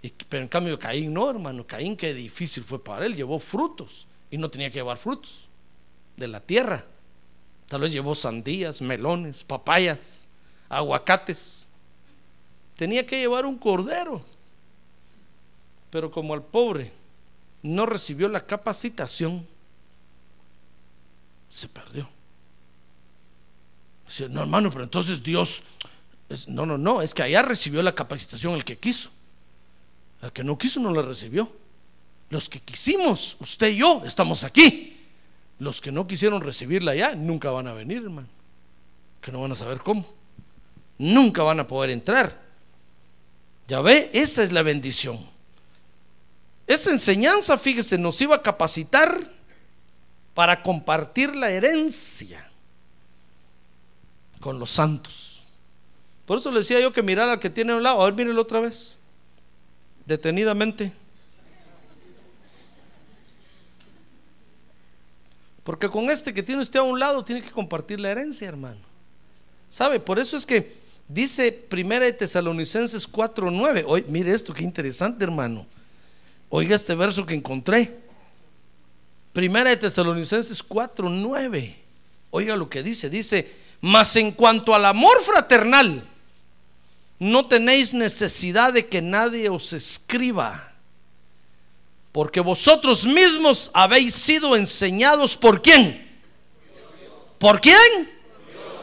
Y, 0.00 0.10
pero 0.10 0.44
en 0.44 0.48
cambio 0.48 0.78
Caín 0.78 1.12
no, 1.12 1.28
hermano. 1.28 1.66
Caín 1.66 1.96
qué 1.96 2.14
difícil 2.14 2.62
fue 2.62 2.82
para 2.82 3.04
él. 3.04 3.16
Llevó 3.16 3.40
frutos 3.40 4.06
y 4.30 4.38
no 4.38 4.48
tenía 4.48 4.70
que 4.70 4.78
llevar 4.78 4.96
frutos 4.96 5.48
de 6.16 6.28
la 6.28 6.38
tierra. 6.38 6.84
Tal 7.66 7.80
vez 7.80 7.90
llevó 7.90 8.14
sandías, 8.14 8.80
melones, 8.80 9.42
papayas, 9.42 10.28
aguacates. 10.68 11.68
Tenía 12.76 13.04
que 13.04 13.18
llevar 13.18 13.44
un 13.44 13.58
cordero. 13.58 14.24
Pero 15.90 16.12
como 16.12 16.32
al 16.34 16.44
pobre 16.44 17.01
no 17.62 17.86
recibió 17.86 18.28
la 18.28 18.44
capacitación, 18.46 19.46
se 21.48 21.68
perdió. 21.68 22.08
Dice, 24.06 24.28
no, 24.28 24.40
hermano, 24.40 24.70
pero 24.70 24.84
entonces 24.84 25.22
Dios. 25.22 25.62
no, 26.48 26.66
no, 26.66 26.76
no, 26.76 27.02
es 27.02 27.14
que 27.14 27.22
allá 27.22 27.42
recibió 27.42 27.82
la 27.82 27.94
capacitación 27.94 28.54
el 28.54 28.64
que 28.64 28.78
quiso. 28.78 29.10
El 30.22 30.32
que 30.32 30.44
no 30.44 30.58
quiso 30.58 30.80
no 30.80 30.92
la 30.92 31.02
recibió. 31.02 31.50
Los 32.30 32.48
que 32.48 32.60
quisimos, 32.60 33.36
usted 33.40 33.68
y 33.68 33.76
yo, 33.76 34.02
estamos 34.04 34.44
aquí. 34.44 34.98
Los 35.58 35.80
que 35.80 35.92
no 35.92 36.06
quisieron 36.06 36.40
recibirla 36.40 36.92
allá 36.92 37.14
nunca 37.14 37.50
van 37.50 37.68
a 37.68 37.72
venir, 37.72 37.98
hermano. 37.98 38.28
Que 39.20 39.30
no 39.30 39.42
van 39.42 39.52
a 39.52 39.54
saber 39.54 39.78
cómo. 39.78 40.06
Nunca 40.98 41.42
van 41.42 41.60
a 41.60 41.66
poder 41.66 41.90
entrar. 41.90 42.40
Ya 43.68 43.80
ve, 43.80 44.10
esa 44.12 44.42
es 44.42 44.52
la 44.52 44.62
bendición. 44.62 45.31
Esa 46.66 46.90
enseñanza, 46.90 47.58
fíjese, 47.58 47.98
nos 47.98 48.20
iba 48.20 48.36
a 48.36 48.42
capacitar 48.42 49.18
para 50.34 50.62
compartir 50.62 51.34
la 51.36 51.50
herencia 51.50 52.48
con 54.40 54.58
los 54.58 54.70
santos. 54.70 55.46
Por 56.26 56.38
eso 56.38 56.50
le 56.50 56.58
decía 56.58 56.80
yo 56.80 56.92
que 56.92 57.02
mirar 57.02 57.28
al 57.28 57.40
que 57.40 57.50
tiene 57.50 57.72
a 57.72 57.76
un 57.76 57.82
lado, 57.82 58.00
a 58.00 58.06
ver, 58.06 58.14
mírelo 58.14 58.40
otra 58.40 58.60
vez, 58.60 58.98
detenidamente. 60.06 60.92
Porque 65.64 65.88
con 65.88 66.10
este 66.10 66.34
que 66.34 66.42
tiene 66.42 66.62
usted 66.62 66.80
a 66.80 66.82
un 66.82 66.98
lado 66.98 67.24
tiene 67.24 67.42
que 67.42 67.50
compartir 67.50 68.00
la 68.00 68.10
herencia, 68.10 68.48
hermano. 68.48 68.80
¿Sabe? 69.68 70.00
Por 70.00 70.18
eso 70.18 70.36
es 70.36 70.44
que 70.44 70.76
dice 71.08 71.52
Primera 71.52 72.04
de 72.04 72.12
Tesalonicenses 72.12 73.10
4:9. 73.10 73.84
Hoy 73.86 74.04
mire 74.08 74.32
esto, 74.32 74.52
qué 74.52 74.64
interesante, 74.64 75.24
hermano. 75.24 75.66
Oiga 76.54 76.76
este 76.76 76.94
verso 76.94 77.24
que 77.24 77.34
encontré. 77.34 77.98
Primera 79.32 79.70
de 79.70 79.78
Tesalonicenses 79.78 80.62
4:9. 80.62 81.74
Oiga 82.30 82.56
lo 82.56 82.68
que 82.68 82.82
dice, 82.82 83.08
dice, 83.08 83.50
"Mas 83.80 84.16
en 84.16 84.32
cuanto 84.32 84.74
al 84.74 84.84
amor 84.84 85.22
fraternal, 85.22 86.06
no 87.18 87.46
tenéis 87.46 87.94
necesidad 87.94 88.74
de 88.74 88.86
que 88.86 89.00
nadie 89.00 89.48
os 89.48 89.72
escriba." 89.72 90.74
Porque 92.12 92.40
vosotros 92.40 93.06
mismos 93.06 93.70
habéis 93.72 94.14
sido 94.14 94.54
enseñados 94.54 95.38
por 95.38 95.62
quién? 95.62 96.06
¿Por 97.38 97.62
quién? 97.62 98.12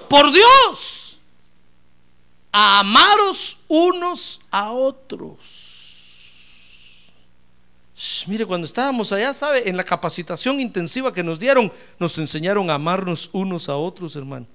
Por 0.09 0.33
Dios. 0.33 1.19
A 2.51 2.79
amaros 2.79 3.59
unos 3.67 4.41
a 4.49 4.71
otros. 4.71 5.58
Mire, 8.27 8.45
cuando 8.45 8.65
estábamos 8.65 9.11
allá, 9.11 9.33
¿sabe? 9.33 9.69
En 9.69 9.75
la 9.75 9.83
capacitación 9.83 10.59
intensiva 10.59 11.13
que 11.13 11.23
nos 11.23 11.39
dieron, 11.39 11.71
nos 11.97 12.17
enseñaron 12.17 12.69
a 12.69 12.75
amarnos 12.75 13.29
unos 13.33 13.69
a 13.69 13.75
otros, 13.75 14.15
hermano. 14.15 14.47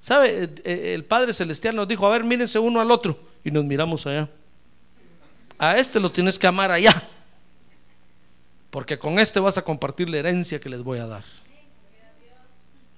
¿Sabe? 0.00 0.50
El 0.64 1.04
Padre 1.04 1.32
Celestial 1.32 1.74
nos 1.74 1.88
dijo, 1.88 2.06
a 2.06 2.10
ver, 2.10 2.24
mírense 2.24 2.58
uno 2.58 2.80
al 2.80 2.90
otro. 2.90 3.18
Y 3.42 3.50
nos 3.50 3.64
miramos 3.64 4.06
allá. 4.06 4.28
A 5.58 5.78
este 5.78 5.98
lo 6.00 6.10
tienes 6.12 6.38
que 6.38 6.46
amar 6.46 6.70
allá 6.70 6.92
porque 8.74 8.98
con 8.98 9.20
este 9.20 9.38
vas 9.38 9.56
a 9.56 9.62
compartir 9.62 10.08
la 10.08 10.18
herencia 10.18 10.58
que 10.58 10.68
les 10.68 10.82
voy 10.82 10.98
a 10.98 11.06
dar. 11.06 11.22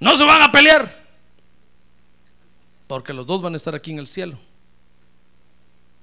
No 0.00 0.16
se 0.16 0.24
van 0.24 0.40
a 0.40 0.50
pelear, 0.50 1.04
porque 2.86 3.12
los 3.12 3.26
dos 3.26 3.42
van 3.42 3.52
a 3.52 3.58
estar 3.58 3.74
aquí 3.74 3.90
en 3.90 3.98
el 3.98 4.06
cielo. 4.06 4.38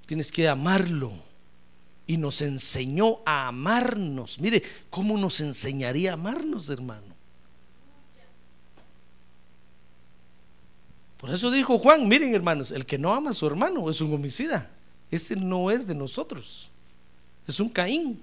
Tienes 0.06 0.32
que 0.32 0.48
amarlo. 0.48 1.12
Y 2.06 2.18
nos 2.18 2.42
enseñó 2.42 3.20
a 3.26 3.48
amarnos. 3.48 4.40
Mire, 4.40 4.62
¿cómo 4.90 5.18
nos 5.18 5.40
enseñaría 5.42 6.12
a 6.12 6.14
amarnos, 6.16 6.70
hermano? 6.70 7.14
Por 11.18 11.30
eso 11.30 11.50
dijo 11.50 11.80
Juan, 11.80 12.06
miren 12.10 12.36
hermanos, 12.36 12.72
el 12.72 12.86
que 12.86 12.98
no 12.98 13.14
ama 13.14 13.30
a 13.30 13.34
su 13.34 13.48
hermano 13.48 13.90
es 13.90 14.02
un 14.02 14.14
homicida. 14.14 14.70
Ese 15.10 15.38
no 15.38 15.72
es 15.72 15.88
de 15.88 15.96
nosotros. 15.96 16.70
Es 17.48 17.62
un 17.62 17.70
Caín. 17.70 18.22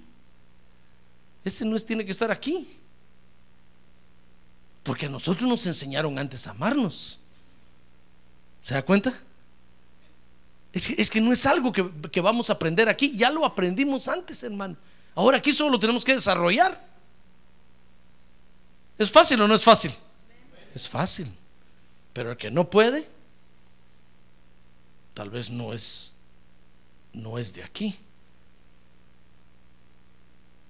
Ese 1.42 1.64
no 1.64 1.76
es, 1.76 1.86
tiene 1.86 2.04
que 2.04 2.10
estar 2.10 2.30
aquí. 2.30 2.76
Porque 4.82 5.06
a 5.06 5.08
nosotros 5.08 5.48
nos 5.48 5.66
enseñaron 5.66 6.18
antes 6.18 6.46
a 6.46 6.50
amarnos. 6.50 7.18
¿Se 8.60 8.74
da 8.74 8.82
cuenta? 8.82 9.18
Es 10.72 11.10
que, 11.10 11.20
no 11.20 11.32
es 11.32 11.46
algo 11.46 11.72
que, 11.72 12.20
vamos 12.20 12.48
a 12.48 12.52
aprender 12.52 12.88
aquí. 12.88 13.12
Ya 13.16 13.30
lo 13.30 13.44
aprendimos 13.44 14.06
antes, 14.06 14.42
hermano. 14.42 14.76
Ahora 15.14 15.38
aquí 15.38 15.52
solo 15.52 15.70
lo 15.70 15.80
tenemos 15.80 16.04
que 16.04 16.14
desarrollar. 16.14 16.80
¿Es 18.96 19.10
fácil 19.10 19.40
o 19.40 19.48
no 19.48 19.54
es 19.54 19.64
fácil? 19.64 19.92
Es 20.74 20.88
fácil. 20.88 21.26
Pero 22.12 22.32
el 22.32 22.36
que 22.36 22.50
no 22.50 22.70
puede, 22.70 23.08
tal 25.14 25.30
vez 25.30 25.50
no 25.50 25.72
es, 25.72 26.14
no 27.12 27.38
es 27.38 27.52
de 27.52 27.64
aquí. 27.64 27.96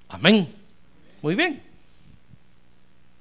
Amén. 0.08 0.52
Muy 1.20 1.34
bien. 1.34 1.62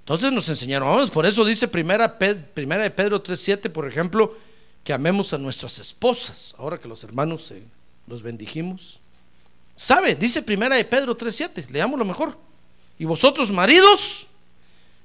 Entonces 0.02 0.32
nos 0.32 0.48
enseñaron, 0.50 1.10
por 1.10 1.26
eso 1.26 1.46
dice 1.46 1.68
primera, 1.68 2.18
primera 2.18 2.84
de 2.84 2.90
Pedro 2.90 3.22
3.7, 3.22 3.70
por 3.70 3.88
ejemplo, 3.88 4.36
que 4.84 4.94
amemos 4.94 5.34
a 5.34 5.38
nuestras 5.38 5.80
esposas, 5.80 6.56
ahora 6.58 6.80
que 6.80 6.88
los 6.88 7.04
hermanos 7.04 7.54
los 8.08 8.22
bendijimos. 8.22 9.00
¿Sabe? 9.76 10.16
Dice 10.16 10.42
primera 10.42 10.76
de 10.76 10.86
Pedro 10.86 11.18
3.7, 11.18 11.70
leámoslo 11.70 12.06
mejor. 12.06 12.38
Y 12.98 13.06
vosotros 13.06 13.52
maridos, 13.52 14.28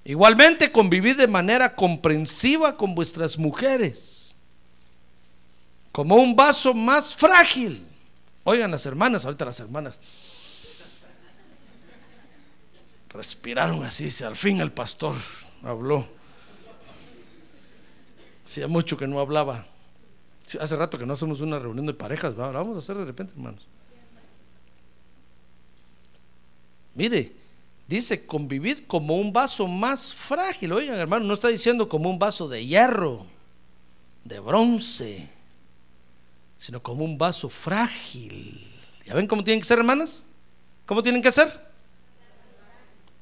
igualmente 0.05 0.73
convivid 0.73 1.17
de 1.17 1.29
manera 1.29 1.75
comprensiva 1.75 2.77
con 2.77 2.95
vuestras 2.95 3.39
mujeres, 3.39 4.35
como 5.93 6.17
un 6.17 6.35
vaso 6.35 6.75
más 6.75 7.15
frágil. 7.15 7.87
Oigan 8.43 8.71
las 8.71 8.85
hermanas, 8.85 9.25
ahorita 9.25 9.45
las 9.45 9.61
hermanas 9.61 10.01
Respiraron 13.15 13.85
así, 13.85 14.11
al 14.25 14.35
fin 14.35 14.61
el 14.61 14.73
pastor 14.73 15.15
habló. 15.63 16.09
Hacía 18.45 18.69
mucho 18.69 18.97
que 18.97 19.07
no 19.07 19.21
hablaba. 19.21 19.67
Hace 20.61 20.77
rato 20.77 20.99
que 20.99 21.07
no 21.07 21.15
hacemos 21.15 21.41
una 21.41 21.59
reunión 21.59 21.87
de 21.87 21.95
parejas, 21.95 22.39
¿va? 22.39 22.51
vamos 22.51 22.77
a 22.77 22.79
hacer 22.81 22.97
de 22.97 23.05
repente, 23.05 23.33
hermanos. 23.33 23.67
Mire, 26.95 27.33
dice 27.89 28.27
convivir 28.27 28.87
como 28.87 29.17
un 29.17 29.33
vaso 29.33 29.67
más 29.67 30.15
frágil. 30.15 30.73
Oigan, 30.73 30.99
hermano, 30.99 31.25
no 31.25 31.35
está 31.35 31.49
diciendo 31.49 31.89
como 31.89 32.11
un 32.11 32.19
vaso 32.19 32.49
de 32.49 32.65
hierro, 32.65 33.27
de 34.23 34.39
bronce, 34.39 35.29
sino 36.59 36.83
como 36.83 37.05
un 37.05 37.17
vaso 37.17 37.49
frágil. 37.49 38.71
¿Ya 39.07 39.15
ven 39.15 39.27
cómo 39.27 39.43
tienen 39.43 39.61
que 39.61 39.67
ser, 39.67 39.79
hermanas? 39.79 40.27
¿Cómo 40.87 41.03
tienen 41.03 41.23
que 41.23 41.33
ser? 41.33 41.65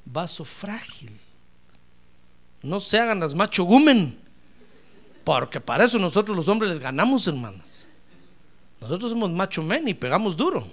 vaso 0.05 0.45
frágil. 0.45 1.17
No 2.61 2.79
se 2.79 2.99
hagan 2.99 3.19
las 3.19 3.33
macho 3.33 3.63
gumen, 3.63 4.17
porque 5.23 5.61
para 5.61 5.85
eso 5.85 5.97
nosotros 5.99 6.35
los 6.35 6.47
hombres 6.47 6.71
les 6.71 6.79
ganamos, 6.79 7.27
hermanas. 7.27 7.87
Nosotros 8.81 9.11
somos 9.11 9.31
macho 9.31 9.63
men 9.63 9.87
y 9.87 9.93
pegamos 9.93 10.35
duro. 10.35 10.67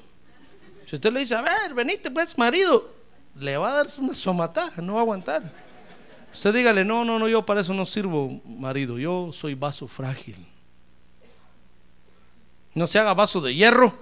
Si 0.87 0.97
usted 0.97 1.13
le 1.13 1.21
dice, 1.21 1.37
a 1.37 1.43
ver, 1.43 1.73
venite 1.75 2.11
pues, 2.11 2.37
marido, 2.37 2.93
le 3.37 3.57
va 3.57 3.71
a 3.71 3.75
dar 3.77 3.87
una 3.99 4.15
somatada, 4.15 4.83
no 4.83 4.95
va 4.95 5.01
a 5.01 5.03
aguantar. 5.03 5.53
Usted 6.33 6.53
dígale, 6.53 6.85
no, 6.85 7.05
no, 7.05 7.19
no, 7.19 7.29
yo 7.29 7.47
para 7.47 7.61
eso 7.61 7.73
no 7.75 7.87
sirvo, 7.87 8.41
marido, 8.45 8.99
yo 8.99 9.31
soy 9.33 9.55
vaso 9.55 9.87
frágil. 9.87 10.45
No 12.75 12.87
se 12.87 12.99
haga 12.99 13.15
vaso 13.15 13.41
de 13.41 13.55
hierro 13.55 13.97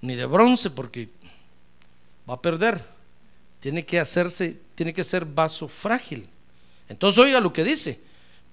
ni 0.00 0.14
de 0.14 0.26
bronce 0.26 0.70
porque 0.70 1.08
va 2.28 2.34
a 2.34 2.42
perder. 2.42 2.84
Tiene 3.60 3.84
que 3.84 4.00
hacerse, 4.00 4.60
tiene 4.74 4.92
que 4.92 5.04
ser 5.04 5.24
vaso 5.24 5.68
frágil. 5.68 6.28
Entonces 6.88 7.22
oiga 7.22 7.40
lo 7.40 7.52
que 7.52 7.64
dice, 7.64 8.00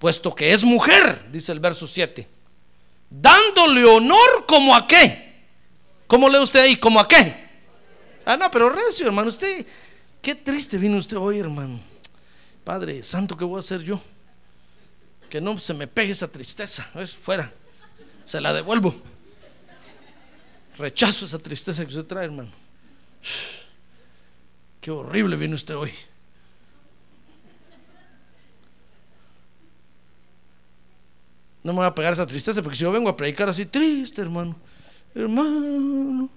puesto 0.00 0.34
que 0.34 0.52
es 0.52 0.64
mujer, 0.64 1.26
dice 1.30 1.52
el 1.52 1.60
verso 1.60 1.86
7, 1.86 2.26
dándole 3.10 3.84
honor 3.84 4.46
como 4.48 4.74
a 4.74 4.86
qué. 4.86 5.44
¿Cómo 6.06 6.28
lee 6.28 6.38
usted 6.38 6.60
ahí? 6.60 6.76
¿Como 6.76 6.98
a 6.98 7.06
qué? 7.06 7.48
Ah, 8.24 8.36
no, 8.36 8.50
pero 8.50 8.70
recio, 8.70 9.06
hermano, 9.06 9.28
usted, 9.28 9.64
qué 10.22 10.34
triste 10.34 10.78
vino 10.78 10.96
usted 10.96 11.18
hoy, 11.18 11.38
hermano. 11.38 11.78
Padre 12.64 13.02
Santo, 13.02 13.36
¿qué 13.36 13.44
voy 13.44 13.58
a 13.58 13.60
hacer 13.60 13.82
yo? 13.82 14.00
Que 15.28 15.38
no 15.40 15.58
se 15.58 15.74
me 15.74 15.86
pegue 15.86 16.12
esa 16.12 16.28
tristeza. 16.28 16.88
A 16.94 16.98
ver, 17.00 17.08
fuera. 17.08 17.52
Se 18.24 18.40
la 18.40 18.54
devuelvo. 18.54 18.94
Rechazo 20.78 21.26
esa 21.26 21.38
tristeza 21.38 21.84
que 21.84 21.90
usted 21.90 22.06
trae, 22.06 22.24
hermano. 22.24 22.50
Qué 24.80 24.90
horrible 24.90 25.36
viene 25.36 25.54
usted 25.54 25.76
hoy. 25.76 25.92
No 31.62 31.72
me 31.72 31.78
voy 31.78 31.86
a 31.86 31.94
pegar 31.94 32.12
esa 32.12 32.26
tristeza 32.26 32.62
porque 32.62 32.76
si 32.76 32.84
yo 32.84 32.92
vengo 32.92 33.08
a 33.08 33.16
predicar 33.16 33.48
así 33.48 33.66
triste, 33.66 34.22
hermano. 34.22 34.56
Hermanos. 35.14 36.30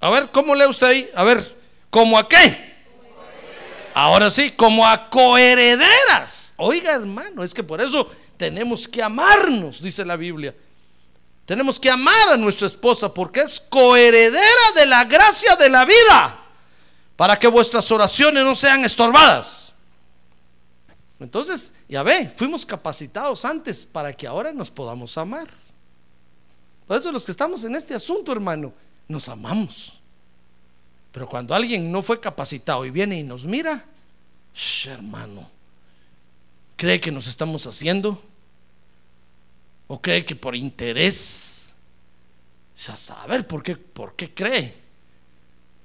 A 0.00 0.08
ver, 0.08 0.30
¿cómo 0.30 0.54
lee 0.54 0.66
usted 0.66 0.86
ahí? 0.86 1.10
A 1.14 1.24
ver, 1.24 1.58
¿cómo 1.90 2.18
a 2.18 2.26
qué? 2.26 2.70
Ahora 3.92 4.30
sí, 4.30 4.52
como 4.52 4.86
a 4.86 5.10
coherederas. 5.10 6.54
Oiga, 6.56 6.92
hermano, 6.92 7.42
es 7.42 7.52
que 7.52 7.62
por 7.62 7.80
eso 7.80 8.10
tenemos 8.38 8.88
que 8.88 9.02
amarnos, 9.02 9.82
dice 9.82 10.04
la 10.04 10.16
Biblia. 10.16 10.54
Tenemos 11.44 11.78
que 11.78 11.90
amar 11.90 12.28
a 12.30 12.36
nuestra 12.36 12.66
esposa 12.66 13.12
porque 13.12 13.40
es 13.40 13.60
coheredera 13.60 14.72
de 14.76 14.86
la 14.86 15.04
gracia 15.04 15.56
de 15.56 15.68
la 15.68 15.84
vida, 15.84 16.38
para 17.16 17.38
que 17.38 17.48
vuestras 17.48 17.90
oraciones 17.90 18.44
no 18.44 18.54
sean 18.54 18.84
estorbadas. 18.84 19.74
Entonces, 21.20 21.74
ya 21.86 22.02
ve, 22.02 22.32
fuimos 22.34 22.64
capacitados 22.64 23.44
antes 23.44 23.84
para 23.84 24.12
que 24.12 24.26
ahora 24.26 24.52
nos 24.52 24.70
podamos 24.70 25.16
amar. 25.18 25.48
Por 26.86 26.96
eso 26.96 27.12
los 27.12 27.24
que 27.26 27.30
estamos 27.30 27.62
en 27.64 27.76
este 27.76 27.94
asunto, 27.94 28.32
hermano, 28.32 28.72
nos 29.06 29.28
amamos. 29.28 30.00
Pero 31.12 31.28
cuando 31.28 31.54
alguien 31.54 31.92
no 31.92 32.02
fue 32.02 32.18
capacitado 32.18 32.86
y 32.86 32.90
viene 32.90 33.18
y 33.18 33.22
nos 33.22 33.44
mira, 33.44 33.84
hermano, 34.86 35.48
cree 36.76 37.00
que 37.00 37.12
nos 37.12 37.26
estamos 37.26 37.66
haciendo 37.66 38.20
o 39.88 40.00
cree 40.00 40.24
que 40.24 40.34
por 40.34 40.56
interés, 40.56 41.74
ya 42.86 42.96
saber 42.96 43.46
por 43.46 43.62
qué, 43.62 43.76
por 43.76 44.14
qué 44.14 44.32
cree. 44.32 44.74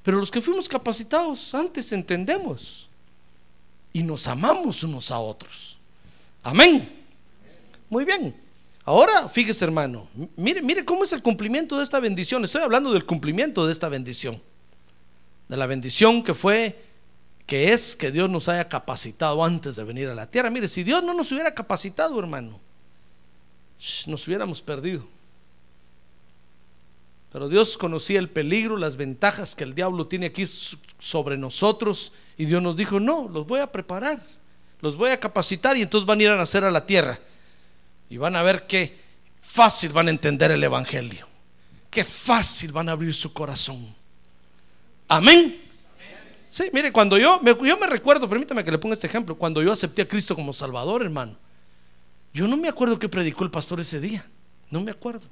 Pero 0.01 0.17
los 0.17 0.31
que 0.31 0.41
fuimos 0.41 0.69
capacitados 0.69 1.53
antes 1.53 1.91
entendemos 1.91 2.89
y 3.95 4.03
nos 4.03 4.27
amamos 4.27 4.83
unos 4.83 5.09
a 5.09 5.19
otros. 5.19 5.77
Amén. 6.43 7.01
Muy 7.89 8.03
bien. 8.03 8.35
Ahora, 8.83 9.29
fíjese 9.29 9.63
hermano, 9.63 10.09
mire, 10.35 10.61
mire 10.61 10.83
cómo 10.83 11.05
es 11.05 11.13
el 11.13 11.23
cumplimiento 11.23 11.77
de 11.77 11.83
esta 11.83 12.01
bendición. 12.01 12.43
Estoy 12.43 12.61
hablando 12.61 12.91
del 12.91 13.05
cumplimiento 13.05 13.65
de 13.65 13.71
esta 13.71 13.87
bendición. 13.87 14.43
De 15.47 15.55
la 15.55 15.65
bendición 15.65 16.25
que 16.25 16.33
fue, 16.33 16.77
que 17.45 17.71
es 17.71 17.95
que 17.95 18.11
Dios 18.11 18.29
nos 18.29 18.49
haya 18.49 18.67
capacitado 18.67 19.41
antes 19.41 19.77
de 19.77 19.85
venir 19.85 20.09
a 20.09 20.13
la 20.13 20.29
tierra. 20.29 20.49
Mire, 20.49 20.67
si 20.67 20.83
Dios 20.83 21.01
no 21.01 21.13
nos 21.13 21.31
hubiera 21.31 21.55
capacitado, 21.55 22.19
hermano, 22.19 22.59
nos 24.07 24.27
hubiéramos 24.27 24.61
perdido. 24.61 25.07
Pero 27.31 27.47
Dios 27.47 27.77
conocía 27.77 28.19
el 28.19 28.29
peligro, 28.29 28.75
las 28.75 28.97
ventajas 28.97 29.55
que 29.55 29.63
el 29.63 29.73
diablo 29.73 30.05
tiene 30.05 30.25
aquí 30.25 30.43
sobre 30.99 31.37
nosotros. 31.37 32.11
Y 32.37 32.45
Dios 32.45 32.61
nos 32.61 32.75
dijo, 32.75 32.99
no, 32.99 33.27
los 33.29 33.47
voy 33.47 33.59
a 33.59 33.71
preparar, 33.71 34.21
los 34.81 34.97
voy 34.97 35.11
a 35.11 35.19
capacitar 35.19 35.77
y 35.77 35.81
entonces 35.81 36.05
van 36.05 36.19
a 36.19 36.23
ir 36.23 36.29
a 36.29 36.35
nacer 36.35 36.63
a 36.63 36.71
la 36.71 36.85
tierra. 36.85 37.19
Y 38.09 38.17
van 38.17 38.35
a 38.35 38.43
ver 38.43 38.67
qué 38.67 38.97
fácil 39.41 39.91
van 39.91 40.07
a 40.07 40.11
entender 40.11 40.51
el 40.51 40.63
Evangelio. 40.63 41.27
Qué 41.89 42.03
fácil 42.03 42.71
van 42.71 42.89
a 42.89 42.91
abrir 42.91 43.13
su 43.13 43.31
corazón. 43.31 43.95
Amén. 45.07 45.61
Sí, 46.49 46.65
mire, 46.71 46.91
cuando 46.91 47.17
yo 47.17 47.41
yo 47.43 47.77
me 47.77 47.87
recuerdo, 47.87 48.29
permítame 48.29 48.63
que 48.63 48.71
le 48.71 48.77
ponga 48.77 48.95
este 48.95 49.07
ejemplo, 49.07 49.35
cuando 49.35 49.61
yo 49.61 49.71
acepté 49.71 50.03
a 50.03 50.07
Cristo 50.07 50.35
como 50.35 50.53
Salvador, 50.53 51.01
hermano, 51.01 51.35
yo 52.33 52.47
no 52.47 52.57
me 52.57 52.67
acuerdo 52.67 52.99
qué 52.99 53.09
predicó 53.09 53.43
el 53.43 53.51
pastor 53.51 53.79
ese 53.79 53.99
día, 53.99 54.25
no 54.69 54.81
me 54.81 54.91
acuerdo. 54.91 55.27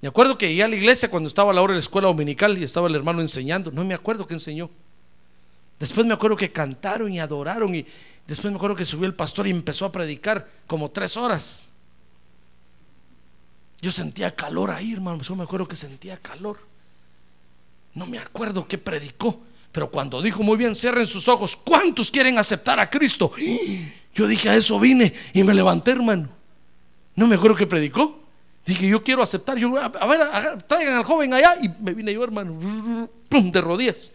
Me 0.00 0.08
acuerdo 0.08 0.38
que 0.38 0.50
iba 0.50 0.64
a 0.64 0.68
la 0.68 0.76
iglesia 0.76 1.10
cuando 1.10 1.28
estaba 1.28 1.50
a 1.50 1.54
la 1.54 1.60
hora 1.60 1.72
de 1.72 1.76
la 1.78 1.82
escuela 1.82 2.08
dominical 2.08 2.56
y 2.56 2.64
estaba 2.64 2.88
el 2.88 2.94
hermano 2.94 3.20
enseñando, 3.20 3.70
no 3.70 3.84
me 3.84 3.92
acuerdo 3.92 4.26
qué 4.26 4.34
enseñó. 4.34 4.70
Después 5.80 6.06
me 6.06 6.12
acuerdo 6.12 6.36
que 6.36 6.52
cantaron 6.52 7.10
y 7.10 7.18
adoraron 7.18 7.74
y 7.74 7.86
después 8.26 8.52
me 8.52 8.56
acuerdo 8.56 8.76
que 8.76 8.84
subió 8.84 9.06
el 9.06 9.14
pastor 9.14 9.46
y 9.46 9.50
empezó 9.50 9.86
a 9.86 9.90
predicar 9.90 10.46
como 10.66 10.90
tres 10.90 11.16
horas. 11.16 11.70
Yo 13.80 13.90
sentía 13.90 14.36
calor 14.36 14.70
ahí, 14.70 14.92
hermano. 14.92 15.22
Yo 15.22 15.34
me 15.34 15.42
acuerdo 15.42 15.66
que 15.66 15.76
sentía 15.76 16.18
calor. 16.18 16.58
No 17.94 18.06
me 18.06 18.18
acuerdo 18.18 18.68
qué 18.68 18.76
predicó, 18.76 19.40
pero 19.72 19.90
cuando 19.90 20.20
dijo 20.20 20.42
muy 20.42 20.58
bien, 20.58 20.74
cierren 20.74 21.06
sus 21.06 21.28
ojos, 21.28 21.56
¿cuántos 21.56 22.10
quieren 22.10 22.36
aceptar 22.36 22.78
a 22.78 22.90
Cristo? 22.90 23.32
Yo 24.14 24.26
dije, 24.26 24.50
a 24.50 24.56
eso 24.56 24.78
vine 24.78 25.14
y 25.32 25.42
me 25.44 25.54
levanté, 25.54 25.92
hermano. 25.92 26.28
No 27.14 27.26
me 27.26 27.36
acuerdo 27.36 27.56
qué 27.56 27.66
predicó. 27.66 28.18
Dije, 28.66 28.88
yo 28.88 29.02
quiero 29.02 29.22
aceptar. 29.22 29.56
Yo, 29.56 29.74
a 29.78 30.06
ver, 30.06 30.62
traigan 30.66 30.94
al 30.94 31.04
joven 31.04 31.32
allá. 31.32 31.54
Y 31.62 31.68
me 31.80 31.94
vine 31.94 32.12
yo, 32.12 32.22
hermano, 32.22 32.58
de 33.30 33.60
rodillas. 33.60 34.10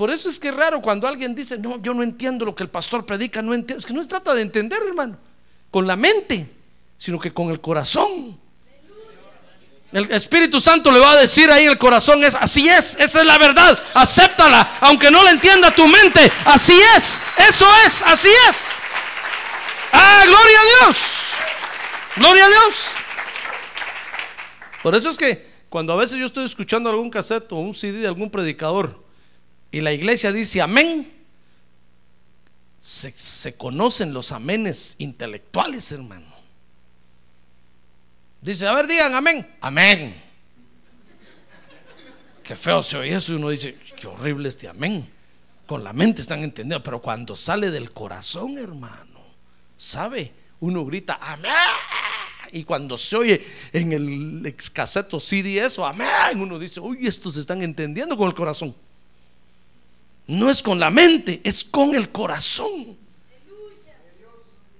Por 0.00 0.10
eso 0.10 0.30
es 0.30 0.40
que 0.40 0.48
es 0.48 0.54
raro 0.54 0.80
cuando 0.80 1.06
alguien 1.06 1.34
dice, 1.34 1.58
no, 1.58 1.78
yo 1.82 1.92
no 1.92 2.02
entiendo 2.02 2.46
lo 2.46 2.54
que 2.54 2.62
el 2.62 2.70
pastor 2.70 3.04
predica, 3.04 3.42
no 3.42 3.52
entiendo. 3.52 3.80
Es 3.80 3.84
que 3.84 3.92
no 3.92 4.00
se 4.00 4.08
trata 4.08 4.34
de 4.34 4.40
entender, 4.40 4.80
hermano, 4.82 5.18
con 5.70 5.86
la 5.86 5.94
mente, 5.94 6.50
sino 6.96 7.18
que 7.18 7.34
con 7.34 7.50
el 7.50 7.60
corazón. 7.60 8.40
El 9.92 10.10
Espíritu 10.10 10.58
Santo 10.58 10.90
le 10.90 11.00
va 11.00 11.10
a 11.10 11.20
decir 11.20 11.50
ahí 11.50 11.66
el 11.66 11.76
corazón 11.76 12.24
es 12.24 12.34
así 12.34 12.66
es, 12.66 12.96
esa 12.98 13.20
es 13.20 13.26
la 13.26 13.36
verdad, 13.36 13.78
acéptala, 13.92 14.78
aunque 14.80 15.10
no 15.10 15.22
la 15.22 15.32
entienda 15.32 15.70
tu 15.70 15.86
mente, 15.86 16.32
así 16.46 16.80
es, 16.96 17.20
eso 17.36 17.66
es, 17.84 18.00
así 18.00 18.30
es. 18.48 18.76
Ah, 19.92 20.24
gloria 20.26 20.60
a 20.60 20.64
Dios. 20.64 20.96
Gloria 22.16 22.46
a 22.46 22.48
Dios. 22.48 22.74
Por 24.82 24.94
eso 24.94 25.10
es 25.10 25.18
que 25.18 25.46
cuando 25.68 25.92
a 25.92 25.96
veces 25.96 26.18
yo 26.18 26.24
estoy 26.24 26.46
escuchando 26.46 26.88
algún 26.88 27.10
cassette 27.10 27.52
o 27.52 27.56
un 27.56 27.74
CD 27.74 27.98
de 27.98 28.08
algún 28.08 28.30
predicador 28.30 29.09
y 29.72 29.80
la 29.80 29.92
iglesia 29.92 30.32
dice 30.32 30.60
amén, 30.60 31.20
se, 32.82 33.56
conocen 33.56 34.12
los 34.12 34.32
amenes 34.32 34.96
intelectuales, 34.98 35.92
hermano. 35.92 36.26
Dice, 38.40 38.66
a 38.66 38.72
ver, 38.72 38.86
digan 38.86 39.14
amén. 39.14 39.46
Amén. 39.60 40.22
Qué 42.42 42.56
feo 42.56 42.82
se 42.82 42.96
oye 42.96 43.14
eso 43.14 43.32
y 43.32 43.36
uno 43.36 43.50
dice, 43.50 43.78
qué 43.96 44.06
horrible 44.06 44.48
este 44.48 44.66
amén. 44.66 45.08
Con 45.66 45.84
la 45.84 45.92
mente 45.92 46.20
están 46.22 46.40
entendiendo, 46.40 46.82
pero 46.82 47.00
cuando 47.00 47.36
sale 47.36 47.70
del 47.70 47.92
corazón, 47.92 48.58
hermano, 48.58 49.20
¿sabe? 49.76 50.32
Uno 50.58 50.84
grita, 50.84 51.18
amén. 51.20 51.52
Y 52.52 52.64
cuando 52.64 52.98
se 52.98 53.14
oye 53.14 53.46
en 53.72 53.92
el 53.92 54.56
caseto 54.72 55.20
CD 55.20 55.58
eso, 55.58 55.86
amén, 55.86 56.40
uno 56.40 56.58
dice, 56.58 56.80
uy, 56.80 57.06
estos 57.06 57.36
están 57.36 57.62
entendiendo 57.62 58.16
con 58.16 58.26
el 58.26 58.34
corazón. 58.34 58.74
No 60.30 60.48
es 60.48 60.62
con 60.62 60.78
la 60.78 60.92
mente, 60.92 61.40
es 61.42 61.64
con 61.64 61.92
el 61.96 62.12
corazón. 62.12 62.96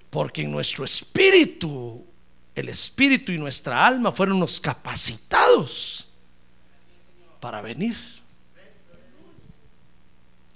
Porque 0.09 0.43
en 0.43 0.53
nuestro 0.53 0.85
espíritu, 0.85 2.07
el 2.55 2.69
espíritu 2.69 3.33
y 3.33 3.39
nuestra 3.39 3.85
alma 3.85 4.13
fueron 4.13 4.39
los 4.39 4.61
capacitados 4.61 6.09
para 7.41 7.61
venir. 7.61 7.97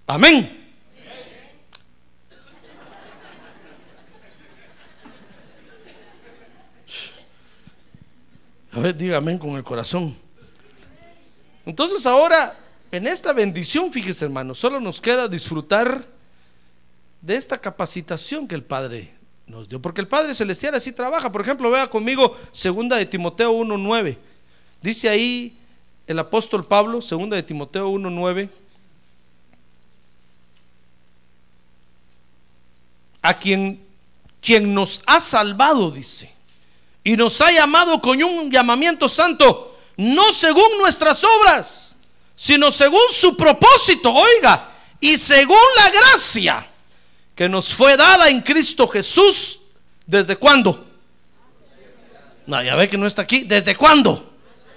Amén. 0.07 0.73
A 8.71 8.79
ver, 8.79 8.97
dígame 8.97 9.41
con 9.41 9.57
el 9.57 9.65
corazón. 9.65 10.17
Entonces 11.67 12.07
ahora 12.07 12.64
en 12.97 13.07
esta 13.07 13.33
bendición, 13.33 13.93
fíjese 13.93 14.25
hermano, 14.25 14.55
solo 14.55 14.81
nos 14.81 15.01
queda 15.01 15.29
disfrutar 15.29 16.05
de 17.21 17.37
esta 17.37 17.59
capacitación 17.59 18.47
que 18.47 18.55
el 18.55 18.63
Padre 18.63 19.13
nos 19.47 19.69
dio. 19.69 19.81
Porque 19.81 20.01
el 20.01 20.09
Padre 20.09 20.35
Celestial 20.35 20.75
así 20.75 20.93
trabaja. 20.93 21.33
Por 21.33 21.41
ejemplo, 21.41 21.71
vea 21.71 21.89
conmigo 21.89 22.37
segunda 22.53 22.97
de 22.97 23.07
Timoteo 23.07 23.53
1.9. 23.53 24.17
Dice 24.83 25.09
ahí 25.09 25.57
el 26.07 26.19
apóstol 26.19 26.67
Pablo, 26.67 27.01
segunda 27.01 27.37
de 27.37 27.43
Timoteo 27.43 27.91
1.9. 27.91 28.49
a 33.25 33.39
quien, 33.39 33.83
quien 34.43 34.75
nos 34.75 35.03
ha 35.07 35.19
salvado, 35.19 35.91
dice, 35.91 36.31
y 37.03 37.17
nos 37.17 37.41
ha 37.41 37.51
llamado 37.51 37.99
con 38.03 38.23
un 38.23 38.51
llamamiento 38.51 39.09
santo, 39.09 39.79
no 39.97 40.31
según 40.35 40.67
nuestras 40.79 41.25
obras, 41.25 41.94
sino 42.35 42.71
según 42.71 43.01
su 43.13 43.37
propósito, 43.37 44.13
oiga, 44.13 44.71
y 45.01 45.19
según 45.19 45.59
la 45.77 45.91
gracia 45.91 46.71
que 47.35 47.49
nos 47.49 47.73
fue 47.75 47.97
dada 47.97 48.29
en 48.29 48.41
Cristo 48.41 48.89
Jesús, 48.89 49.61
¿desde 50.07 50.37
cuándo? 50.37 50.87
No, 52.47 52.63
ya 52.63 52.77
ve 52.77 52.89
que 52.89 52.99
no 52.99 53.07
está 53.07 53.23
aquí. 53.23 53.45
¿Desde 53.45 53.75
cuándo? 53.75 54.33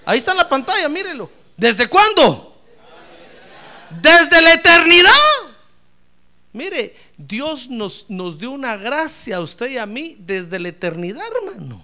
Ahí 0.05 0.19
está 0.19 0.31
en 0.31 0.37
la 0.37 0.47
pantalla, 0.47 0.87
mírelo. 0.87 1.29
¿Desde 1.55 1.87
cuándo? 1.87 2.61
Desde 4.01 4.41
la 4.41 4.53
eternidad. 4.53 5.11
Mire, 6.53 6.95
Dios 7.17 7.69
nos, 7.69 8.09
nos 8.09 8.37
dio 8.37 8.51
una 8.51 8.77
gracia 8.77 9.37
a 9.37 9.41
usted 9.41 9.69
y 9.69 9.77
a 9.77 9.85
mí 9.85 10.15
desde 10.19 10.59
la 10.59 10.69
eternidad, 10.69 11.23
hermano. 11.43 11.83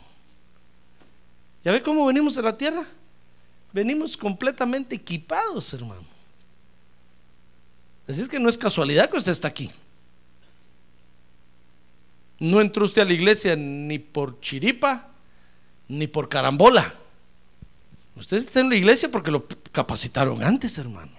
¿Ya 1.63 1.71
ve 1.71 1.81
cómo 1.81 2.05
venimos 2.05 2.37
a 2.37 2.41
la 2.41 2.57
tierra? 2.57 2.85
Venimos 3.73 4.15
completamente 4.15 4.95
equipados, 4.95 5.73
hermano. 5.73 6.05
Así 8.07 8.21
es 8.21 8.29
que 8.29 8.39
no 8.39 8.47
es 8.47 8.57
casualidad 8.57 9.09
que 9.09 9.17
usted 9.17 9.31
está 9.31 9.47
aquí. 9.47 9.71
No 12.39 12.61
entró 12.61 12.85
usted 12.85 13.01
a 13.01 13.05
la 13.05 13.13
iglesia 13.13 13.55
ni 13.55 13.97
por 13.97 14.39
chiripa, 14.41 15.09
ni 15.87 16.07
por 16.07 16.29
carambola. 16.29 16.93
Usted 18.15 18.37
está 18.37 18.59
en 18.59 18.69
la 18.69 18.75
iglesia 18.75 19.09
porque 19.09 19.31
lo 19.31 19.47
capacitaron 19.71 20.43
antes, 20.43 20.77
hermano. 20.77 21.11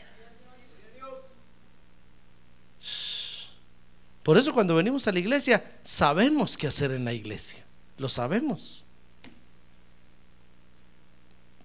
Por 4.22 4.38
eso 4.38 4.54
cuando 4.54 4.76
venimos 4.76 5.06
a 5.08 5.12
la 5.12 5.18
iglesia 5.18 5.78
sabemos 5.82 6.56
qué 6.56 6.68
hacer 6.68 6.92
en 6.92 7.04
la 7.04 7.12
iglesia. 7.12 7.64
Lo 7.98 8.08
sabemos. 8.08 8.83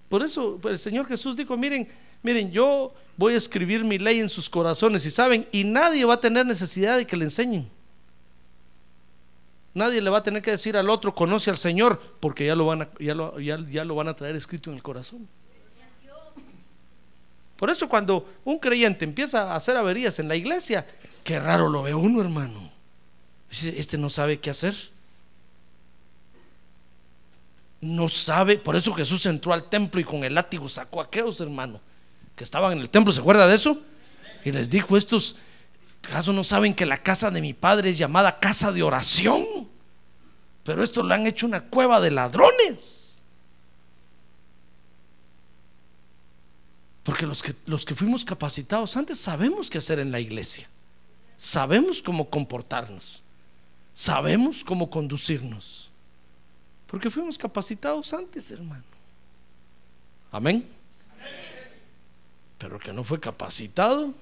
Por 0.09 0.23
eso 0.23 0.59
el 0.63 0.79
Señor 0.79 1.07
Jesús 1.07 1.35
dijo, 1.35 1.55
miren, 1.55 1.87
miren, 2.23 2.51
yo 2.51 2.93
voy 3.15 3.35
a 3.35 3.37
escribir 3.37 3.85
mi 3.85 3.99
ley 3.99 4.19
en 4.19 4.27
sus 4.27 4.49
corazones 4.49 5.05
y 5.05 5.11
saben, 5.11 5.47
y 5.51 5.63
nadie 5.63 6.03
va 6.03 6.15
a 6.15 6.19
tener 6.19 6.45
necesidad 6.45 6.97
de 6.97 7.05
que 7.05 7.15
le 7.15 7.25
enseñen. 7.25 7.69
Nadie 9.75 10.01
le 10.01 10.09
va 10.09 10.17
a 10.17 10.23
tener 10.23 10.41
que 10.41 10.51
decir 10.51 10.75
al 10.75 10.89
otro, 10.89 11.13
conoce 11.13 11.51
al 11.51 11.57
Señor, 11.57 12.01
porque 12.19 12.45
ya 12.47 12.55
lo 12.55 12.65
van 12.65 12.81
a, 12.81 12.89
ya 12.99 13.13
lo, 13.13 13.39
ya, 13.39 13.59
ya 13.69 13.85
lo 13.85 13.93
van 13.93 14.07
a 14.07 14.15
traer 14.15 14.35
escrito 14.35 14.71
en 14.71 14.77
el 14.77 14.83
corazón. 14.83 15.27
Por 17.55 17.69
eso 17.69 17.87
cuando 17.87 18.27
un 18.45 18.57
creyente 18.57 19.05
empieza 19.05 19.51
a 19.51 19.55
hacer 19.55 19.77
averías 19.77 20.17
en 20.19 20.27
la 20.27 20.35
iglesia, 20.35 20.87
qué 21.23 21.39
raro 21.39 21.69
lo 21.69 21.83
ve 21.83 21.93
uno, 21.93 22.21
hermano. 22.21 22.71
Este 23.51 23.97
no 23.97 24.09
sabe 24.09 24.39
qué 24.39 24.49
hacer. 24.49 24.75
No 27.81 28.09
sabe, 28.09 28.57
por 28.57 28.75
eso 28.75 28.93
Jesús 28.93 29.25
entró 29.25 29.53
al 29.53 29.69
templo 29.69 30.01
y 30.01 30.03
con 30.03 30.23
el 30.23 30.35
látigo 30.35 30.67
sacó 30.67 31.01
a 31.01 31.05
aquellos, 31.05 31.39
hermano, 31.39 31.79
que 32.35 32.43
estaban 32.43 32.73
en 32.73 32.79
el 32.79 32.89
templo, 32.89 33.11
¿se 33.11 33.21
acuerda 33.21 33.47
de 33.47 33.55
eso? 33.55 33.81
Y 34.43 34.51
les 34.51 34.69
dijo, 34.69 34.97
estos 34.97 35.35
¿Acaso 36.03 36.33
no 36.33 36.43
saben 36.43 36.73
que 36.73 36.85
la 36.85 37.01
casa 37.01 37.29
de 37.29 37.41
mi 37.41 37.53
padre 37.53 37.89
es 37.89 37.97
llamada 37.97 38.39
casa 38.39 38.71
de 38.71 38.83
oración? 38.83 39.43
Pero 40.63 40.83
esto 40.83 41.03
lo 41.03 41.13
han 41.13 41.27
hecho 41.27 41.45
una 41.45 41.61
cueva 41.61 41.99
de 41.99 42.11
ladrones. 42.11 43.19
Porque 47.03 47.25
los 47.25 47.41
que, 47.41 47.55
los 47.65 47.85
que 47.85 47.95
fuimos 47.95 48.25
capacitados 48.25 48.95
antes 48.97 49.19
sabemos 49.19 49.69
qué 49.69 49.77
hacer 49.77 49.99
en 49.99 50.11
la 50.11 50.19
iglesia. 50.19 50.69
Sabemos 51.37 52.01
cómo 52.01 52.29
comportarnos. 52.29 53.23
Sabemos 53.93 54.63
cómo 54.63 54.89
conducirnos. 54.89 55.88
Porque 56.89 57.09
fuimos 57.09 57.37
capacitados 57.37 58.13
antes, 58.13 58.49
hermano. 58.51 58.83
Amén. 60.31 60.67
Pero 62.57 62.79
que 62.79 62.91
no 62.91 63.03
fue 63.03 63.19
capacitado 63.19 64.13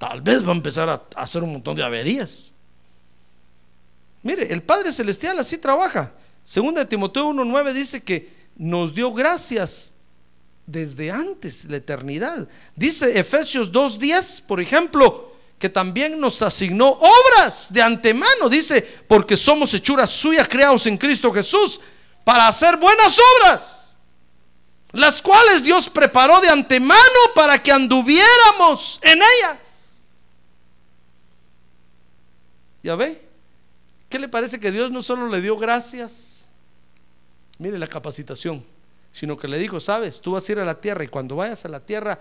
tal 0.00 0.22
vez 0.22 0.42
va 0.42 0.52
a 0.52 0.56
empezar 0.56 0.88
a 0.88 1.02
hacer 1.14 1.42
un 1.42 1.52
montón 1.52 1.76
de 1.76 1.84
averías. 1.84 2.54
Mire, 4.22 4.50
el 4.50 4.62
Padre 4.62 4.92
Celestial 4.92 5.38
así 5.38 5.58
trabaja. 5.58 6.14
Segunda 6.42 6.80
de 6.80 6.86
Timoteo 6.86 7.30
1.9 7.30 7.72
dice 7.74 8.02
que 8.02 8.32
nos 8.56 8.94
dio 8.94 9.12
gracias 9.12 9.92
desde 10.66 11.10
antes 11.10 11.66
la 11.66 11.76
eternidad. 11.76 12.48
Dice 12.74 13.18
Efesios 13.18 13.70
2.10, 13.70 14.46
por 14.46 14.62
ejemplo, 14.62 15.29
que 15.60 15.68
también 15.68 16.18
nos 16.18 16.40
asignó 16.40 16.88
obras 16.88 17.70
de 17.70 17.82
antemano. 17.82 18.48
Dice, 18.48 18.80
porque 19.06 19.36
somos 19.36 19.72
hechuras 19.74 20.08
suyas 20.10 20.48
creados 20.48 20.86
en 20.86 20.96
Cristo 20.96 21.30
Jesús 21.30 21.78
para 22.24 22.48
hacer 22.48 22.78
buenas 22.78 23.20
obras, 23.36 23.96
las 24.92 25.20
cuales 25.20 25.62
Dios 25.62 25.90
preparó 25.90 26.40
de 26.40 26.48
antemano 26.48 27.20
para 27.34 27.62
que 27.62 27.70
anduviéramos 27.70 29.00
en 29.02 29.18
ellas. 29.18 30.06
¿Ya 32.82 32.96
ve? 32.96 33.22
¿Qué 34.08 34.18
le 34.18 34.28
parece 34.28 34.58
que 34.58 34.72
Dios 34.72 34.90
no 34.90 35.02
solo 35.02 35.28
le 35.28 35.42
dio 35.42 35.58
gracias? 35.58 36.46
Mire 37.58 37.76
la 37.76 37.86
capacitación, 37.86 38.64
sino 39.12 39.36
que 39.36 39.46
le 39.46 39.58
dijo, 39.58 39.78
sabes, 39.78 40.22
tú 40.22 40.32
vas 40.32 40.48
a 40.48 40.52
ir 40.52 40.58
a 40.58 40.64
la 40.64 40.80
tierra 40.80 41.04
y 41.04 41.08
cuando 41.08 41.36
vayas 41.36 41.66
a 41.66 41.68
la 41.68 41.80
tierra, 41.80 42.18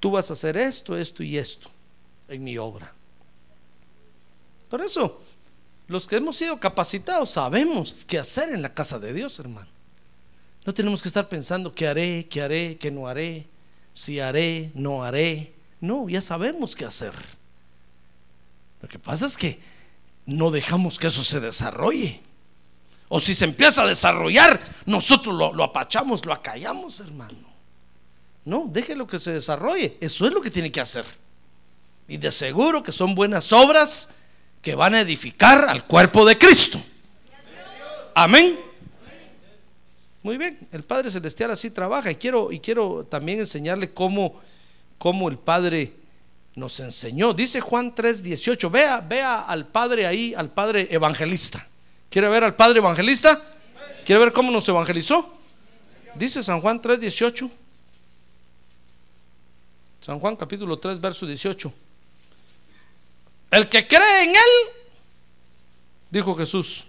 tú 0.00 0.10
vas 0.10 0.28
a 0.30 0.32
hacer 0.32 0.56
esto, 0.56 0.98
esto 0.98 1.22
y 1.22 1.38
esto 1.38 1.70
en 2.28 2.44
mi 2.44 2.58
obra. 2.58 2.92
Por 4.68 4.82
eso, 4.82 5.20
los 5.86 6.06
que 6.06 6.16
hemos 6.16 6.36
sido 6.36 6.60
capacitados 6.60 7.30
sabemos 7.30 7.96
qué 8.06 8.18
hacer 8.18 8.50
en 8.50 8.62
la 8.62 8.74
casa 8.74 8.98
de 8.98 9.12
Dios, 9.12 9.38
hermano. 9.38 9.68
No 10.64 10.74
tenemos 10.74 11.00
que 11.00 11.08
estar 11.08 11.28
pensando 11.28 11.74
qué 11.74 11.88
haré, 11.88 12.26
qué 12.28 12.42
haré, 12.42 12.76
qué 12.78 12.90
no 12.90 13.08
haré, 13.08 13.46
si 13.92 14.20
haré, 14.20 14.70
no 14.74 15.02
haré. 15.02 15.54
No, 15.80 16.08
ya 16.08 16.20
sabemos 16.20 16.76
qué 16.76 16.84
hacer. 16.84 17.14
Lo 18.82 18.88
que 18.88 18.98
pasa 18.98 19.26
es 19.26 19.36
que 19.36 19.60
no 20.26 20.50
dejamos 20.50 20.98
que 20.98 21.06
eso 21.06 21.24
se 21.24 21.40
desarrolle. 21.40 22.20
O 23.08 23.18
si 23.18 23.34
se 23.34 23.46
empieza 23.46 23.82
a 23.82 23.86
desarrollar, 23.86 24.60
nosotros 24.84 25.34
lo, 25.34 25.64
apachamos, 25.64 26.24
lo 26.26 26.32
acallamos, 26.34 27.00
hermano. 27.00 27.48
No, 28.44 28.66
déjelo 28.68 29.06
que 29.06 29.18
se 29.18 29.32
desarrolle. 29.32 29.96
Eso 30.00 30.26
es 30.26 30.34
lo 30.34 30.42
que 30.42 30.50
tiene 30.50 30.70
que 30.70 30.80
hacer. 30.80 31.06
Y 32.08 32.16
de 32.16 32.32
seguro 32.32 32.82
que 32.82 32.90
son 32.90 33.14
buenas 33.14 33.52
obras 33.52 34.10
que 34.62 34.74
van 34.74 34.94
a 34.94 35.00
edificar 35.00 35.68
al 35.68 35.86
cuerpo 35.86 36.24
de 36.24 36.36
Cristo. 36.38 36.82
Amén. 38.14 38.58
Muy 40.22 40.36
bien, 40.36 40.58
el 40.72 40.82
Padre 40.82 41.10
Celestial 41.10 41.50
así 41.52 41.70
trabaja 41.70 42.10
y 42.10 42.16
quiero, 42.16 42.50
y 42.50 42.58
quiero 42.58 43.04
también 43.04 43.38
enseñarle 43.38 43.90
cómo, 43.90 44.40
cómo 44.98 45.28
el 45.28 45.38
Padre 45.38 45.92
nos 46.58 46.80
enseñó. 46.80 47.32
Dice 47.32 47.60
Juan 47.60 47.94
3:18. 47.94 48.70
Vea, 48.70 49.00
vea 49.00 49.42
al 49.42 49.66
padre 49.68 50.06
ahí, 50.06 50.34
al 50.34 50.50
padre 50.50 50.88
evangelista. 50.90 51.66
¿Quiere 52.10 52.28
ver 52.28 52.42
al 52.42 52.56
padre 52.56 52.78
evangelista? 52.78 53.40
¿Quiere 54.04 54.18
ver 54.18 54.32
cómo 54.32 54.50
nos 54.50 54.68
evangelizó? 54.68 55.34
Dice 56.16 56.42
San 56.42 56.60
Juan 56.60 56.82
3:18. 56.82 57.50
San 60.00 60.18
Juan 60.18 60.36
capítulo 60.36 60.78
3, 60.78 61.00
verso 61.00 61.26
18. 61.26 61.72
El 63.50 63.68
que 63.68 63.86
cree 63.86 64.24
en 64.24 64.30
él, 64.30 64.88
dijo 66.10 66.34
Jesús, 66.36 66.86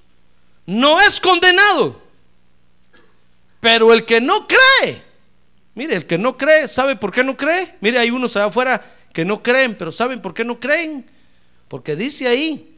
no 0.65 0.99
es 0.99 1.19
condenado. 1.19 2.01
Pero 3.59 3.93
el 3.93 4.05
que 4.05 4.21
no 4.21 4.47
cree, 4.47 5.03
mire, 5.75 5.95
el 5.95 6.05
que 6.05 6.17
no 6.17 6.37
cree, 6.37 6.67
¿sabe 6.67 6.95
por 6.95 7.11
qué 7.11 7.23
no 7.23 7.35
cree? 7.35 7.75
Mire, 7.81 7.99
hay 7.99 8.11
unos 8.11 8.35
allá 8.35 8.45
afuera 8.45 8.81
que 9.13 9.25
no 9.25 9.43
creen, 9.43 9.75
pero 9.75 9.91
¿saben 9.91 10.21
por 10.21 10.33
qué 10.33 10.45
no 10.45 10.59
creen? 10.59 11.09
Porque 11.67 11.95
dice 11.95 12.27
ahí 12.27 12.77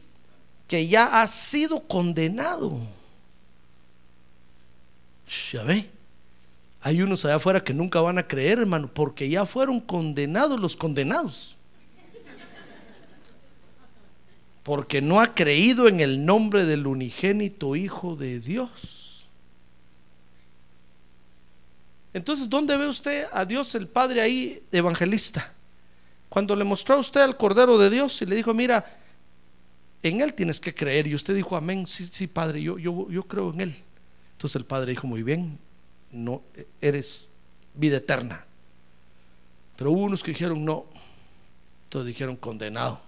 que 0.66 0.86
ya 0.88 1.20
ha 1.22 1.28
sido 1.28 1.80
condenado. 1.86 2.78
Ya 5.52 5.62
ve, 5.62 5.88
hay 6.80 7.02
unos 7.02 7.24
allá 7.24 7.36
afuera 7.36 7.62
que 7.62 7.72
nunca 7.72 8.00
van 8.00 8.18
a 8.18 8.26
creer, 8.26 8.58
hermano, 8.58 8.90
porque 8.92 9.28
ya 9.28 9.46
fueron 9.46 9.78
condenados 9.80 10.58
los 10.58 10.76
condenados. 10.76 11.58
Porque 14.62 15.00
no 15.00 15.20
ha 15.20 15.34
creído 15.34 15.88
en 15.88 16.00
el 16.00 16.24
nombre 16.24 16.64
del 16.64 16.86
unigénito 16.86 17.74
Hijo 17.74 18.14
de 18.16 18.38
Dios. 18.38 19.28
Entonces, 22.14 22.48
¿dónde 22.48 22.76
ve 22.76 22.88
usted 22.88 23.26
a 23.32 23.44
Dios 23.44 23.74
el 23.74 23.88
Padre 23.88 24.20
ahí, 24.20 24.62
evangelista? 24.70 25.52
Cuando 26.28 26.54
le 26.54 26.64
mostró 26.64 26.96
a 26.96 26.98
usted 26.98 27.20
al 27.20 27.36
Cordero 27.36 27.78
de 27.78 27.90
Dios 27.90 28.20
y 28.22 28.26
le 28.26 28.36
dijo, 28.36 28.54
mira, 28.54 28.84
en 30.02 30.20
Él 30.20 30.34
tienes 30.34 30.60
que 30.60 30.74
creer. 30.74 31.06
Y 31.06 31.14
usted 31.14 31.34
dijo, 31.34 31.56
amén, 31.56 31.86
sí, 31.86 32.08
sí, 32.10 32.26
Padre, 32.26 32.62
yo, 32.62 32.78
yo, 32.78 33.10
yo 33.10 33.22
creo 33.24 33.52
en 33.52 33.62
Él. 33.62 33.74
Entonces 34.32 34.56
el 34.56 34.64
Padre 34.64 34.90
dijo, 34.90 35.06
muy 35.06 35.22
bien, 35.22 35.58
no 36.10 36.42
eres 36.80 37.30
vida 37.74 37.96
eterna. 37.96 38.44
Pero 39.76 39.92
hubo 39.92 40.02
unos 40.02 40.22
que 40.22 40.32
dijeron, 40.32 40.64
no. 40.64 40.86
Entonces 41.84 42.08
dijeron, 42.08 42.36
condenado. 42.36 43.00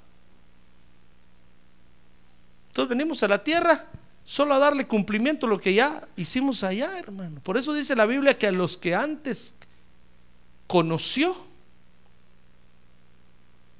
Entonces 2.75 2.89
venimos 2.99 3.23
a 3.23 3.29
la 3.29 3.45
tierra 3.45 3.87
solo 4.25 4.53
a 4.53 4.59
darle 4.59 4.89
cumplimiento 4.89 5.47
a 5.47 5.49
lo 5.49 5.61
que 5.61 5.75
ya 5.75 6.09
hicimos 6.17 6.65
allá, 6.65 6.99
hermano. 6.99 7.41
Por 7.41 7.57
eso 7.57 7.73
dice 7.73 7.95
la 7.95 8.05
Biblia 8.05 8.37
que 8.37 8.49
a 8.49 8.51
los 8.51 8.77
que 8.77 8.97
antes 8.97 9.55
conoció, 10.67 11.37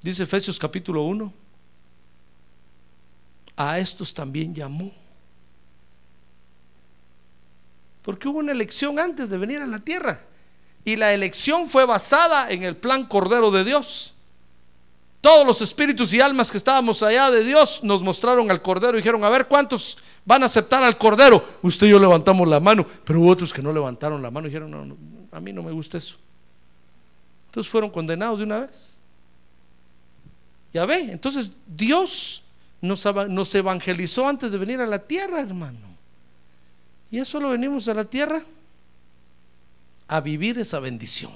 dice 0.01 0.23
Efesios 0.23 0.57
capítulo 0.57 1.01
1, 1.01 1.33
a 3.57 3.79
estos 3.79 4.13
también 4.13 4.55
llamó. 4.55 4.89
Porque 8.01 8.29
hubo 8.29 8.39
una 8.39 8.53
elección 8.53 8.97
antes 8.97 9.29
de 9.29 9.37
venir 9.37 9.61
a 9.61 9.67
la 9.67 9.79
tierra. 9.79 10.21
Y 10.85 10.95
la 10.95 11.13
elección 11.13 11.67
fue 11.67 11.83
basada 11.83 12.49
en 12.49 12.63
el 12.63 12.77
plan 12.77 13.05
cordero 13.07 13.51
de 13.51 13.65
Dios. 13.65 14.14
Todos 15.25 15.43
los 15.43 15.59
espíritus 15.59 16.13
y 16.13 16.21
almas 16.21 16.51
que 16.51 16.57
estábamos 16.57 17.01
allá 17.01 17.31
de 17.31 17.43
Dios 17.43 17.83
nos 17.83 18.03
mostraron 18.03 18.51
al 18.51 18.61
cordero 18.61 18.95
y 18.95 19.01
dijeron, 19.01 19.23
a 19.23 19.29
ver 19.31 19.47
cuántos 19.47 19.97
van 20.23 20.43
a 20.43 20.45
aceptar 20.45 20.83
al 20.83 20.99
cordero. 20.99 21.43
Usted 21.63 21.87
y 21.87 21.89
yo 21.89 21.97
levantamos 21.97 22.47
la 22.47 22.59
mano, 22.59 22.85
pero 23.03 23.19
hubo 23.19 23.31
otros 23.31 23.51
que 23.51 23.63
no 23.63 23.73
levantaron 23.73 24.21
la 24.21 24.29
mano 24.29 24.45
y 24.45 24.51
dijeron, 24.51 24.69
no, 24.69 24.85
no, 24.85 24.95
a 25.31 25.39
mí 25.39 25.51
no 25.51 25.63
me 25.63 25.71
gusta 25.71 25.97
eso. 25.97 26.17
Entonces 27.47 27.71
fueron 27.71 27.89
condenados 27.89 28.37
de 28.37 28.45
una 28.45 28.59
vez. 28.59 28.99
Ya 30.71 30.85
ve, 30.85 30.99
entonces 30.99 31.49
Dios 31.65 32.43
nos, 32.79 33.03
nos 33.27 33.55
evangelizó 33.55 34.27
antes 34.27 34.51
de 34.51 34.59
venir 34.59 34.79
a 34.79 34.85
la 34.85 34.99
tierra, 34.99 35.41
hermano. 35.41 35.87
Y 37.09 37.17
eso 37.17 37.31
solo 37.31 37.49
venimos 37.49 37.87
a 37.87 37.95
la 37.95 38.05
tierra 38.05 38.43
a 40.07 40.21
vivir 40.21 40.59
esa 40.59 40.79
bendición. 40.79 41.31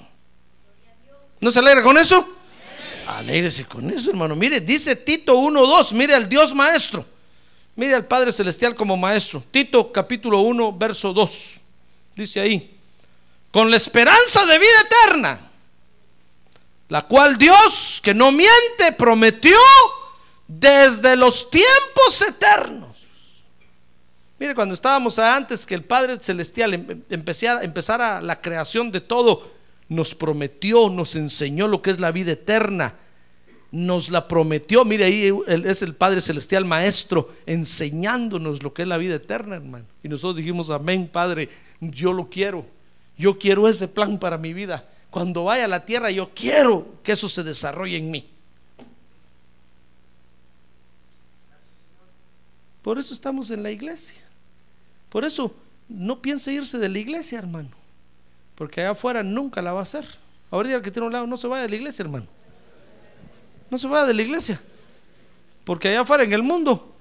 ¿No 1.41 1.49
se 1.49 1.57
alegra 1.57 1.81
con 1.81 1.97
eso? 1.97 2.35
Alégrese 3.17 3.65
con 3.65 3.89
eso, 3.89 4.11
hermano. 4.11 4.35
Mire, 4.35 4.61
dice 4.61 4.95
Tito 4.95 5.35
1.2, 5.35 5.93
mire 5.93 6.13
al 6.13 6.29
Dios 6.29 6.53
maestro. 6.53 7.03
Mire 7.75 7.95
al 7.95 8.05
Padre 8.05 8.31
Celestial 8.31 8.75
como 8.75 8.95
maestro. 8.97 9.43
Tito 9.49 9.91
capítulo 9.91 10.41
1, 10.41 10.73
verso 10.77 11.11
2. 11.11 11.55
Dice 12.15 12.39
ahí, 12.39 12.77
con 13.51 13.71
la 13.71 13.77
esperanza 13.77 14.45
de 14.45 14.59
vida 14.59 14.81
eterna, 14.85 15.49
la 16.89 17.01
cual 17.01 17.37
Dios, 17.37 17.99
que 18.03 18.13
no 18.13 18.31
miente, 18.31 18.91
prometió 18.95 19.57
desde 20.47 21.15
los 21.15 21.49
tiempos 21.49 22.21
eternos. 22.27 22.95
Mire, 24.37 24.53
cuando 24.53 24.75
estábamos 24.75 25.17
antes 25.17 25.65
que 25.65 25.73
el 25.73 25.83
Padre 25.83 26.19
Celestial 26.19 26.75
em, 26.75 27.01
empezara, 27.09 27.63
empezara 27.63 28.21
la 28.21 28.39
creación 28.39 28.91
de 28.91 29.01
todo, 29.01 29.58
nos 29.89 30.13
prometió, 30.13 30.89
nos 30.89 31.15
enseñó 31.15 31.67
lo 31.67 31.81
que 31.81 31.89
es 31.89 31.99
la 31.99 32.11
vida 32.11 32.31
eterna. 32.31 32.95
Nos 33.71 34.09
la 34.09 34.27
prometió. 34.27 34.85
Mire, 34.85 35.05
ahí 35.05 35.31
es 35.47 35.81
el 35.81 35.95
Padre 35.95 36.21
Celestial 36.21 36.65
Maestro 36.65 37.33
enseñándonos 37.45 38.63
lo 38.63 38.73
que 38.73 38.83
es 38.83 38.87
la 38.87 38.97
vida 38.97 39.15
eterna, 39.15 39.57
hermano. 39.57 39.85
Y 40.03 40.07
nosotros 40.07 40.37
dijimos, 40.37 40.69
amén, 40.69 41.09
Padre, 41.11 41.49
yo 41.81 42.13
lo 42.13 42.29
quiero. 42.29 42.65
Yo 43.17 43.37
quiero 43.37 43.67
ese 43.67 43.87
plan 43.87 44.17
para 44.17 44.37
mi 44.37 44.53
vida. 44.53 44.87
Cuando 45.09 45.43
vaya 45.43 45.65
a 45.65 45.67
la 45.67 45.85
tierra, 45.85 46.09
yo 46.11 46.29
quiero 46.33 46.95
que 47.03 47.11
eso 47.11 47.27
se 47.27 47.43
desarrolle 47.43 47.97
en 47.97 48.11
mí. 48.11 48.27
Por 52.81 52.97
eso 52.97 53.13
estamos 53.13 53.51
en 53.51 53.61
la 53.61 53.71
iglesia. 53.71 54.23
Por 55.09 55.25
eso 55.25 55.53
no 55.87 56.21
piense 56.21 56.53
irse 56.53 56.77
de 56.77 56.89
la 56.89 56.99
iglesia, 56.99 57.39
hermano. 57.39 57.78
Porque 58.59 58.81
allá 58.81 58.91
afuera 58.91 59.23
nunca 59.23 59.61
la 59.61 59.71
va 59.71 59.79
a 59.79 59.83
hacer. 59.83 60.05
Ahorita 60.51 60.75
el 60.75 60.81
que 60.81 60.91
tiene 60.91 61.07
un 61.07 61.13
lado 61.13 61.25
no 61.25 61.37
se 61.37 61.47
vaya 61.47 61.63
de 61.63 61.69
la 61.69 61.75
iglesia, 61.77 62.03
hermano. 62.03 62.27
No 63.69 63.77
se 63.77 63.87
vaya 63.87 64.05
de 64.05 64.13
la 64.13 64.21
iglesia. 64.21 64.61
Porque 65.63 65.87
allá 65.87 66.01
afuera 66.01 66.25
en 66.25 66.33
el 66.33 66.43
mundo 66.43 66.93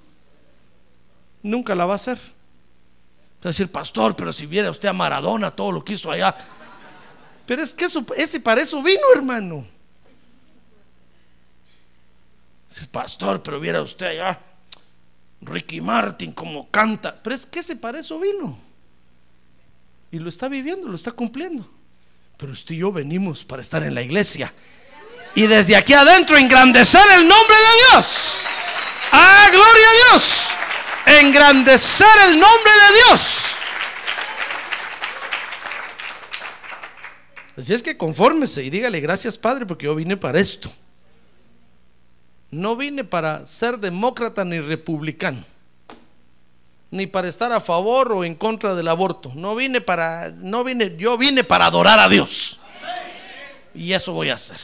nunca 1.43 1.75
la 1.75 1.85
va 1.85 1.93
a 1.93 1.95
hacer. 1.97 2.17
Va 2.17 3.43
a 3.43 3.47
decir, 3.49 3.69
pastor, 3.69 4.15
pero 4.15 4.31
si 4.31 4.45
viera 4.45 4.71
usted 4.71 4.87
a 4.87 4.93
Maradona, 4.93 5.51
todo 5.51 5.73
lo 5.73 5.83
que 5.83 5.93
hizo 5.93 6.09
allá. 6.09 6.33
Pero 7.45 7.61
es 7.61 7.73
que 7.73 7.87
ese 8.15 8.39
para 8.39 8.61
eso 8.61 8.81
vino, 8.81 9.01
hermano. 9.13 9.67
Dice, 12.69 12.87
pastor, 12.87 13.43
pero 13.43 13.59
viera 13.59 13.81
usted 13.81 14.05
allá, 14.05 14.39
Ricky 15.41 15.81
Martin, 15.81 16.31
como 16.31 16.69
canta. 16.69 17.21
Pero 17.21 17.35
es 17.35 17.45
que 17.45 17.59
ese 17.59 17.75
para 17.75 17.99
eso 17.99 18.17
vino. 18.17 18.68
Y 20.11 20.19
lo 20.19 20.29
está 20.29 20.47
viviendo, 20.47 20.87
lo 20.87 20.95
está 20.95 21.11
cumpliendo. 21.11 21.69
Pero 22.37 22.53
usted 22.53 22.75
y 22.75 22.79
yo 22.79 22.91
venimos 22.91 23.43
para 23.43 23.61
estar 23.61 23.83
en 23.83 23.93
la 23.93 24.01
iglesia. 24.01 24.51
Y 25.35 25.45
desde 25.45 25.75
aquí 25.75 25.93
adentro 25.93 26.37
engrandecer 26.37 27.03
el 27.15 27.27
nombre 27.27 27.55
de 27.55 27.91
Dios. 27.91 28.41
¡Ah, 29.11 29.47
gloria 29.51 29.85
a 29.89 30.13
Dios! 30.13 30.49
Engrandecer 31.05 32.07
el 32.27 32.39
nombre 32.39 32.71
de 32.71 32.95
Dios. 32.95 33.45
Así 37.57 37.73
es 37.73 37.83
que 37.83 37.97
confórmese 37.97 38.63
y 38.63 38.69
dígale 38.69 39.01
gracias 39.01 39.37
Padre 39.37 39.65
porque 39.65 39.85
yo 39.85 39.95
vine 39.95 40.15
para 40.15 40.39
esto. 40.39 40.71
No 42.51 42.75
vine 42.75 43.03
para 43.03 43.45
ser 43.45 43.77
demócrata 43.77 44.45
ni 44.45 44.59
republicano 44.59 45.43
ni 46.91 47.07
para 47.07 47.27
estar 47.27 47.51
a 47.51 47.59
favor 47.59 48.11
o 48.11 48.23
en 48.23 48.35
contra 48.35 48.75
del 48.75 48.87
aborto. 48.87 49.31
No 49.35 49.55
vine 49.55 49.81
para, 49.81 50.31
no 50.31 50.63
vine, 50.63 50.95
yo 50.97 51.17
vine 51.17 51.43
para 51.43 51.67
adorar 51.67 51.99
a 51.99 52.09
Dios. 52.09 52.59
Y 53.75 53.93
eso 53.93 54.13
voy 54.13 54.29
a 54.29 54.33
hacer. 54.33 54.57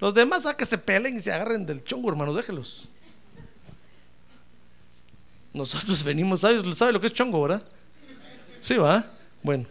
Los 0.00 0.14
demás 0.14 0.46
a 0.46 0.56
que 0.56 0.64
se 0.64 0.78
peleen 0.78 1.16
y 1.16 1.20
se 1.20 1.32
agarren 1.32 1.66
del 1.66 1.82
chongo, 1.82 2.08
hermano, 2.08 2.32
déjelos. 2.32 2.88
Nosotros 5.52 6.04
venimos, 6.04 6.40
¿sabes? 6.40 6.62
¿Sabe 6.76 6.92
lo 6.92 7.00
que 7.00 7.08
es 7.08 7.12
chongo, 7.12 7.42
verdad? 7.42 7.62
Sí, 8.60 8.74
va. 8.76 9.04
Bueno. 9.42 9.66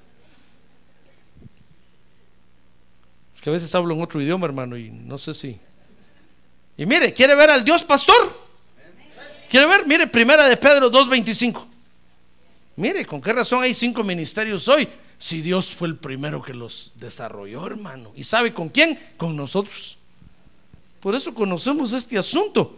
Es 3.33 3.41
que 3.41 3.49
a 3.49 3.53
veces 3.53 3.73
hablo 3.73 3.93
en 3.93 4.01
otro 4.01 4.21
idioma, 4.21 4.45
hermano, 4.45 4.77
y 4.77 4.89
no 4.89 5.17
sé 5.17 5.33
si. 5.33 5.57
Y 6.75 6.85
mire, 6.85 7.13
¿quiere 7.13 7.35
ver 7.35 7.49
al 7.49 7.63
Dios 7.63 7.85
pastor? 7.85 8.46
¿Quiere 9.49 9.65
ver? 9.67 9.85
Mire, 9.85 10.07
primera 10.07 10.45
de 10.47 10.57
Pedro 10.57 10.91
2.25. 10.91 11.65
Mire, 12.75 13.05
¿con 13.05 13.21
qué 13.21 13.33
razón 13.33 13.63
hay 13.63 13.73
cinco 13.73 14.03
ministerios 14.03 14.67
hoy? 14.67 14.87
Si 15.17 15.41
Dios 15.41 15.73
fue 15.73 15.87
el 15.87 15.95
primero 15.95 16.41
que 16.41 16.53
los 16.53 16.91
desarrolló, 16.95 17.65
hermano. 17.65 18.11
¿Y 18.15 18.23
sabe 18.23 18.53
con 18.53 18.69
quién? 18.69 18.99
Con 19.17 19.35
nosotros. 19.35 19.97
Por 20.99 21.15
eso 21.15 21.33
conocemos 21.33 21.93
este 21.93 22.17
asunto. 22.17 22.77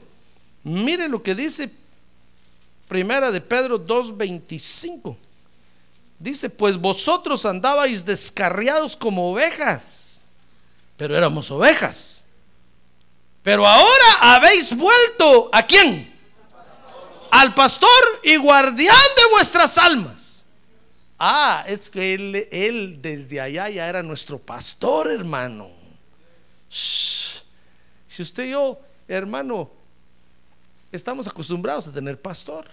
Mire 0.64 1.10
lo 1.10 1.22
que 1.22 1.36
dice 1.36 1.70
Primera 2.90 3.30
de 3.30 3.40
Pedro 3.40 3.86
2.25. 3.86 5.16
Dice, 6.18 6.50
pues 6.50 6.76
vosotros 6.76 7.46
andabais 7.46 8.04
descarriados 8.04 8.98
como 8.98 9.32
ovejas, 9.32 10.22
pero 10.98 11.16
éramos 11.16 11.52
ovejas. 11.52 12.24
Pero 13.44 13.66
ahora 13.66 14.06
habéis 14.22 14.76
vuelto 14.76 15.50
a 15.54 15.62
quién? 15.64 16.19
Al 17.32 17.54
pastor 17.54 17.90
y 18.24 18.38
guardián 18.38 18.96
de 19.16 19.30
vuestras 19.32 19.78
almas. 19.78 20.46
Ah, 21.18 21.66
es 21.68 21.90
que 21.90 22.14
él, 22.14 23.02
desde 23.02 23.42
allá 23.42 23.70
ya 23.70 23.90
era 23.90 24.02
nuestro 24.02 24.40
pastor, 24.40 25.12
hermano. 25.12 25.70
Si 26.70 28.22
usted 28.22 28.46
y 28.46 28.52
yo, 28.52 28.80
hermano, 29.08 29.70
estamos 30.92 31.28
acostumbrados 31.28 31.88
a 31.88 31.92
tener 31.92 32.22
pastor. 32.22 32.68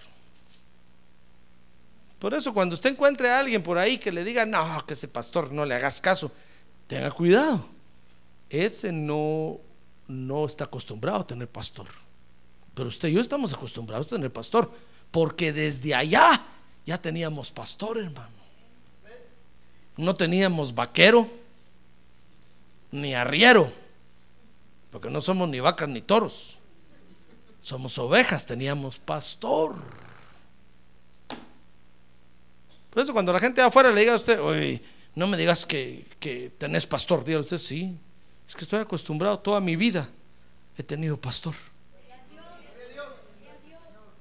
Por 2.19 2.33
eso 2.33 2.53
cuando 2.53 2.75
usted 2.75 2.91
encuentre 2.91 3.29
a 3.29 3.39
alguien 3.39 3.61
por 3.61 3.77
ahí 3.77 3.97
que 3.97 4.11
le 4.11 4.23
diga, 4.23 4.45
no, 4.45 4.85
que 4.87 4.93
ese 4.93 5.07
pastor 5.07 5.51
no 5.51 5.65
le 5.65 5.75
hagas 5.75 6.01
caso, 6.01 6.31
tenga 6.87 7.11
cuidado. 7.11 7.67
Ese 8.49 8.91
no, 8.91 9.59
no 10.07 10.45
está 10.45 10.63
acostumbrado 10.63 11.19
a 11.19 11.27
tener 11.27 11.49
pastor. 11.49 11.87
Pero 12.77 12.89
usted 12.89 13.09
y 13.09 13.13
yo 13.13 13.21
estamos 13.21 13.51
acostumbrados 13.51 14.05
a 14.05 14.09
tener 14.11 14.31
pastor, 14.31 14.71
porque 15.09 15.51
desde 15.51 15.95
allá 15.95 16.45
ya 16.85 17.01
teníamos 17.01 17.49
pastor, 17.49 17.97
hermano. 17.97 18.37
No 19.97 20.13
teníamos 20.13 20.75
vaquero, 20.75 21.27
ni 22.91 23.15
arriero, 23.15 23.73
porque 24.91 25.09
no 25.09 25.23
somos 25.23 25.49
ni 25.49 25.59
vacas 25.59 25.89
ni 25.89 26.01
toros. 26.01 26.59
Somos 27.61 27.97
ovejas, 27.97 28.45
teníamos 28.45 28.99
pastor. 28.99 29.75
Por 32.91 33.01
eso 33.01 33.11
cuando 33.11 33.33
la 33.33 33.39
gente 33.39 33.59
afuera 33.59 33.91
le 33.91 34.01
diga 34.01 34.13
a 34.13 34.17
usted, 34.17 34.39
oye, 34.39 34.83
no 35.15 35.25
me 35.25 35.35
digas 35.35 35.65
que, 35.65 36.05
que 36.19 36.51
tenés 36.59 36.85
pastor, 36.85 37.25
diga 37.25 37.39
usted, 37.39 37.57
sí, 37.57 37.97
es 38.47 38.55
que 38.55 38.61
estoy 38.61 38.81
acostumbrado 38.81 39.39
toda 39.39 39.59
mi 39.59 39.75
vida, 39.75 40.07
he 40.77 40.83
tenido 40.83 41.19
pastor. 41.19 41.55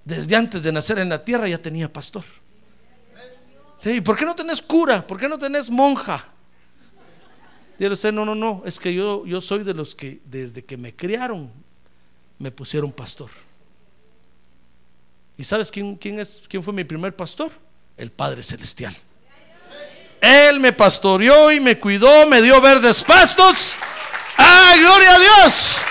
Desde 0.07 0.37
antes 0.37 0.63
de 0.63 0.71
nacer 0.71 1.01
en 1.01 1.09
la 1.09 1.25
tierra 1.25 1.49
ya 1.49 1.59
tenía 1.59 1.93
pastor. 1.93 2.23
Sí, 3.77 4.01
¿por 4.01 4.17
qué 4.17 4.25
no 4.25 4.37
tenés 4.37 4.63
cura? 4.63 5.05
¿Por 5.05 5.19
qué 5.19 5.29
no 5.29 5.37
tenés 5.37 5.69
monja? 5.69 6.29
Dígale 7.77 7.95
usted, 7.95 8.13
no, 8.13 8.25
no, 8.25 8.37
no, 8.37 8.63
es 8.65 8.79
que 8.79 8.95
yo, 8.95 9.27
yo 9.27 9.41
soy 9.41 9.65
de 9.65 9.75
los 9.75 9.97
que 9.97 10.21
desde 10.25 10.65
que 10.65 10.77
me 10.77 10.95
criaron 10.95 11.51
me 12.39 12.53
pusieron 12.53 12.93
pastor. 12.93 13.31
¿Y 15.37 15.43
sabes 15.43 15.73
quién, 15.73 15.97
quién, 15.97 16.21
es, 16.21 16.41
quién 16.49 16.63
fue 16.63 16.73
mi 16.73 16.85
primer 16.85 17.15
pastor? 17.17 17.51
El 17.97 18.13
Padre 18.13 18.45
Celestial. 18.45 18.97
Él 20.21 20.61
me 20.61 20.73
pastoreó 20.73 21.51
y 21.51 21.59
me 21.59 21.81
cuidó, 21.81 22.29
me 22.29 22.41
dio 22.41 22.61
verdes 22.61 23.03
pastos. 23.03 23.77
¡Ah, 24.39 24.77
gloria 24.79 25.15
a 25.17 25.19
Dios! 25.19 25.85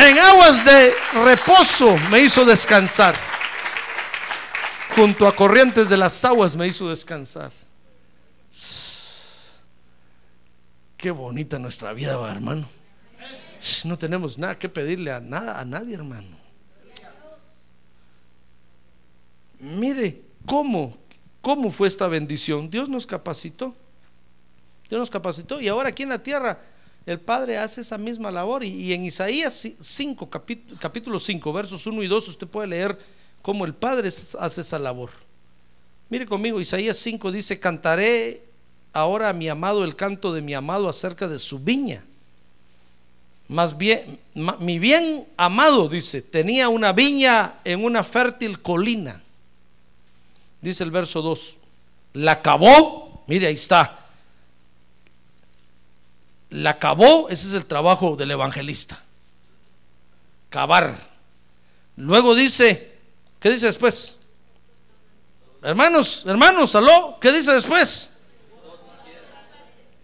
En 0.00 0.18
aguas 0.18 0.64
de 0.64 0.94
reposo 1.24 1.96
me 2.10 2.20
hizo 2.20 2.44
descansar. 2.44 3.14
Junto 4.94 5.28
a 5.28 5.36
corrientes 5.36 5.88
de 5.88 5.96
las 5.96 6.24
aguas 6.24 6.56
me 6.56 6.66
hizo 6.66 6.88
descansar. 6.88 7.52
Qué 10.96 11.10
bonita 11.10 11.58
nuestra 11.58 11.92
vida, 11.92 12.16
va, 12.16 12.32
hermano. 12.32 12.66
No 13.84 13.98
tenemos 13.98 14.38
nada 14.38 14.58
que 14.58 14.68
pedirle 14.68 15.12
a 15.12 15.20
nada 15.20 15.60
a 15.60 15.64
nadie, 15.64 15.94
hermano. 15.94 16.38
Mire 19.58 20.22
cómo 20.46 20.96
cómo 21.40 21.70
fue 21.70 21.88
esta 21.88 22.08
bendición. 22.08 22.70
Dios 22.70 22.88
nos 22.88 23.06
capacitó. 23.06 23.74
Dios 24.88 24.98
nos 24.98 25.10
capacitó 25.10 25.60
y 25.60 25.68
ahora 25.68 25.90
aquí 25.90 26.02
en 26.02 26.08
la 26.08 26.22
tierra 26.22 26.60
el 27.06 27.18
Padre 27.18 27.58
hace 27.58 27.80
esa 27.80 27.98
misma 27.98 28.30
labor 28.30 28.62
y, 28.62 28.92
en 28.92 29.04
Isaías 29.04 29.68
5 29.80 30.28
capítulo, 30.28 30.76
capítulo 30.78 31.20
5 31.20 31.52
versos 31.52 31.86
1 31.86 32.02
y 32.02 32.06
2 32.06 32.28
usted 32.28 32.46
puede 32.46 32.68
leer 32.68 32.98
cómo 33.42 33.64
el 33.64 33.74
Padre 33.74 34.08
hace 34.08 34.60
esa 34.60 34.78
labor. 34.78 35.10
Mire 36.08 36.26
conmigo, 36.26 36.60
Isaías 36.60 36.96
5 36.98 37.32
dice, 37.32 37.58
cantaré 37.58 38.42
ahora 38.92 39.28
a 39.28 39.32
mi 39.32 39.48
amado 39.48 39.84
el 39.84 39.96
canto 39.96 40.32
de 40.32 40.42
mi 40.42 40.54
amado 40.54 40.88
acerca 40.88 41.28
de 41.28 41.38
su 41.38 41.58
viña. 41.60 42.04
Más 43.48 43.76
bien, 43.76 44.18
mi 44.60 44.78
bien 44.78 45.26
amado, 45.36 45.88
dice, 45.88 46.22
tenía 46.22 46.68
una 46.68 46.92
viña 46.92 47.54
en 47.64 47.84
una 47.84 48.04
fértil 48.04 48.60
colina. 48.60 49.22
Dice 50.60 50.84
el 50.84 50.90
verso 50.90 51.22
2, 51.22 51.56
la 52.12 52.32
acabó, 52.32 53.24
mire 53.26 53.46
ahí 53.46 53.54
está. 53.54 53.99
La 56.50 56.70
acabó, 56.70 57.28
ese 57.28 57.46
es 57.46 57.54
el 57.54 57.66
trabajo 57.66 58.16
del 58.16 58.32
evangelista. 58.32 59.00
Cavar. 60.48 60.96
Luego 61.96 62.34
dice, 62.34 62.98
¿qué 63.38 63.50
dice 63.50 63.66
después? 63.66 64.16
Hermanos, 65.62 66.24
hermanos, 66.26 66.74
aló, 66.74 67.18
¿qué 67.20 67.30
dice 67.32 67.52
después? 67.52 68.12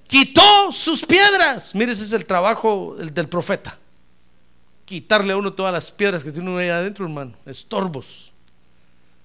Quitó 0.07 0.71
sus 0.71 1.05
piedras. 1.05 1.75
Mire, 1.75 1.93
ese 1.93 2.05
es 2.05 2.13
el 2.13 2.27
trabajo 2.27 2.95
del 2.97 3.29
profeta. 3.29 3.77
Quitarle 4.85 5.33
a 5.33 5.37
uno 5.37 5.53
todas 5.53 5.73
las 5.73 5.91
piedras 5.91 6.23
que 6.23 6.31
tiene 6.31 6.49
uno 6.49 6.59
ahí 6.59 6.69
adentro, 6.69 7.05
hermano. 7.05 7.33
Estorbos. 7.45 8.33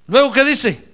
Luego, 0.08 0.32
¿qué 0.32 0.44
dice? 0.44 0.91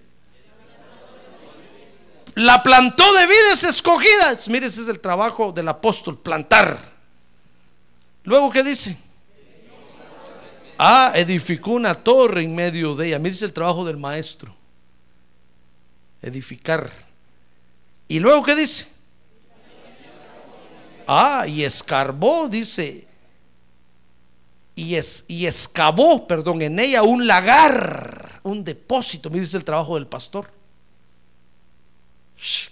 La 2.37 2.61
plantó 2.61 3.13
de 3.13 3.25
vidas 3.25 3.63
escogidas. 3.63 4.47
Mire, 4.47 4.67
ese 4.67 4.81
es 4.81 4.87
el 4.87 4.99
trabajo 4.99 5.51
del 5.51 5.67
apóstol, 5.69 6.19
plantar. 6.19 6.77
Luego, 8.25 8.51
¿qué 8.51 8.61
dice? 8.61 8.95
Ah, 10.77 11.13
edificó 11.15 11.71
una 11.71 11.95
torre 11.95 12.43
en 12.43 12.53
medio 12.53 12.93
de 12.93 13.07
ella. 13.07 13.17
Mire, 13.17 13.33
es 13.33 13.41
el 13.41 13.53
trabajo 13.53 13.83
del 13.83 13.97
maestro. 13.97 14.55
Edificar. 16.21 16.91
Y 18.07 18.19
luego, 18.19 18.43
¿qué 18.43 18.55
dice? 18.55 18.87
Ah, 21.07 21.45
y 21.47 21.63
escarbó, 21.63 22.47
dice. 22.47 23.07
Y, 24.75 24.93
es, 24.93 25.25
y 25.27 25.47
excavó, 25.47 26.27
perdón, 26.27 26.61
en 26.61 26.77
ella 26.77 27.01
un 27.01 27.25
lagar, 27.25 28.41
un 28.43 28.63
depósito. 28.63 29.31
Mire, 29.31 29.45
es 29.45 29.55
el 29.55 29.63
trabajo 29.63 29.95
del 29.95 30.05
pastor. 30.05 30.55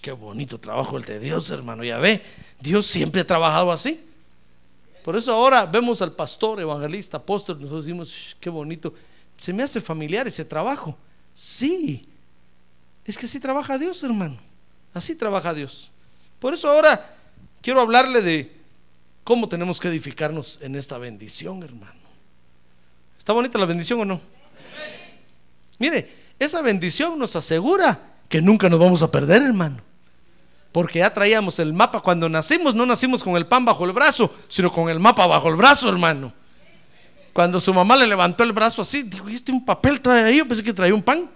Qué 0.01 0.11
bonito 0.11 0.59
trabajo 0.59 0.97
el 0.97 1.03
de 1.03 1.19
Dios, 1.19 1.49
hermano. 1.49 1.83
Ya 1.83 1.97
ve, 1.97 2.21
Dios 2.59 2.85
siempre 2.85 3.21
ha 3.21 3.27
trabajado 3.27 3.71
así. 3.71 3.99
Por 5.03 5.15
eso 5.15 5.33
ahora 5.33 5.65
vemos 5.65 6.01
al 6.01 6.13
pastor, 6.13 6.59
evangelista, 6.59 7.17
apóstol, 7.17 7.57
nosotros 7.59 7.85
decimos, 7.85 8.35
qué 8.39 8.49
bonito. 8.49 8.93
Se 9.37 9.53
me 9.53 9.63
hace 9.63 9.79
familiar 9.79 10.27
ese 10.27 10.45
trabajo. 10.45 10.97
Sí, 11.33 12.07
es 13.05 13.17
que 13.17 13.25
así 13.25 13.39
trabaja 13.39 13.77
Dios, 13.77 14.01
hermano. 14.03 14.37
Así 14.93 15.15
trabaja 15.15 15.53
Dios. 15.53 15.91
Por 16.39 16.53
eso 16.53 16.71
ahora 16.71 17.15
quiero 17.61 17.81
hablarle 17.81 18.21
de 18.21 18.55
cómo 19.23 19.47
tenemos 19.47 19.79
que 19.79 19.89
edificarnos 19.89 20.59
en 20.61 20.75
esta 20.75 20.97
bendición, 20.97 21.61
hermano. 21.63 21.99
¿Está 23.17 23.33
bonita 23.33 23.59
la 23.59 23.65
bendición 23.65 23.99
o 24.01 24.05
no? 24.05 24.21
Mire, 25.77 26.07
esa 26.39 26.61
bendición 26.61 27.19
nos 27.19 27.35
asegura 27.35 28.14
que 28.29 28.41
nunca 28.41 28.69
nos 28.69 28.79
vamos 28.79 29.01
a 29.03 29.11
perder, 29.11 29.41
hermano. 29.41 29.77
Porque 30.71 30.99
ya 30.99 31.13
traíamos 31.13 31.59
el 31.59 31.73
mapa. 31.73 32.01
Cuando 32.01 32.27
nacimos, 32.27 32.75
no 32.75 32.85
nacimos 32.85 33.23
con 33.23 33.37
el 33.37 33.47
pan 33.47 33.63
bajo 33.65 33.85
el 33.85 33.93
brazo, 33.93 34.33
sino 34.47 34.71
con 34.71 34.89
el 34.89 34.99
mapa 34.99 35.25
bajo 35.25 35.49
el 35.49 35.55
brazo, 35.55 35.89
hermano. 35.89 36.33
Cuando 37.33 37.59
su 37.59 37.73
mamá 37.73 37.95
le 37.95 38.07
levantó 38.07 38.43
el 38.43 38.53
brazo 38.53 38.81
así, 38.81 39.03
dijo, 39.03 39.29
¿y 39.29 39.35
este 39.35 39.51
un 39.51 39.63
papel 39.63 40.01
trae 40.01 40.23
ahí? 40.23 40.37
Yo 40.37 40.47
pensé 40.47 40.63
que 40.63 40.73
traía 40.73 40.93
un 40.93 41.01
pan. 41.01 41.29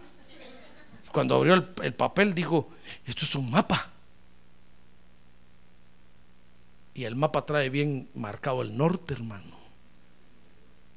Cuando 1.11 1.35
abrió 1.35 1.53
el, 1.53 1.67
el 1.83 1.93
papel, 1.93 2.33
dijo, 2.33 2.69
esto 3.05 3.25
es 3.25 3.35
un 3.35 3.49
mapa 3.49 3.89
y 6.99 7.05
el 7.05 7.15
mapa 7.15 7.45
trae 7.45 7.69
bien 7.69 8.09
marcado 8.13 8.61
el 8.61 8.75
norte, 8.75 9.13
hermano. 9.13 9.57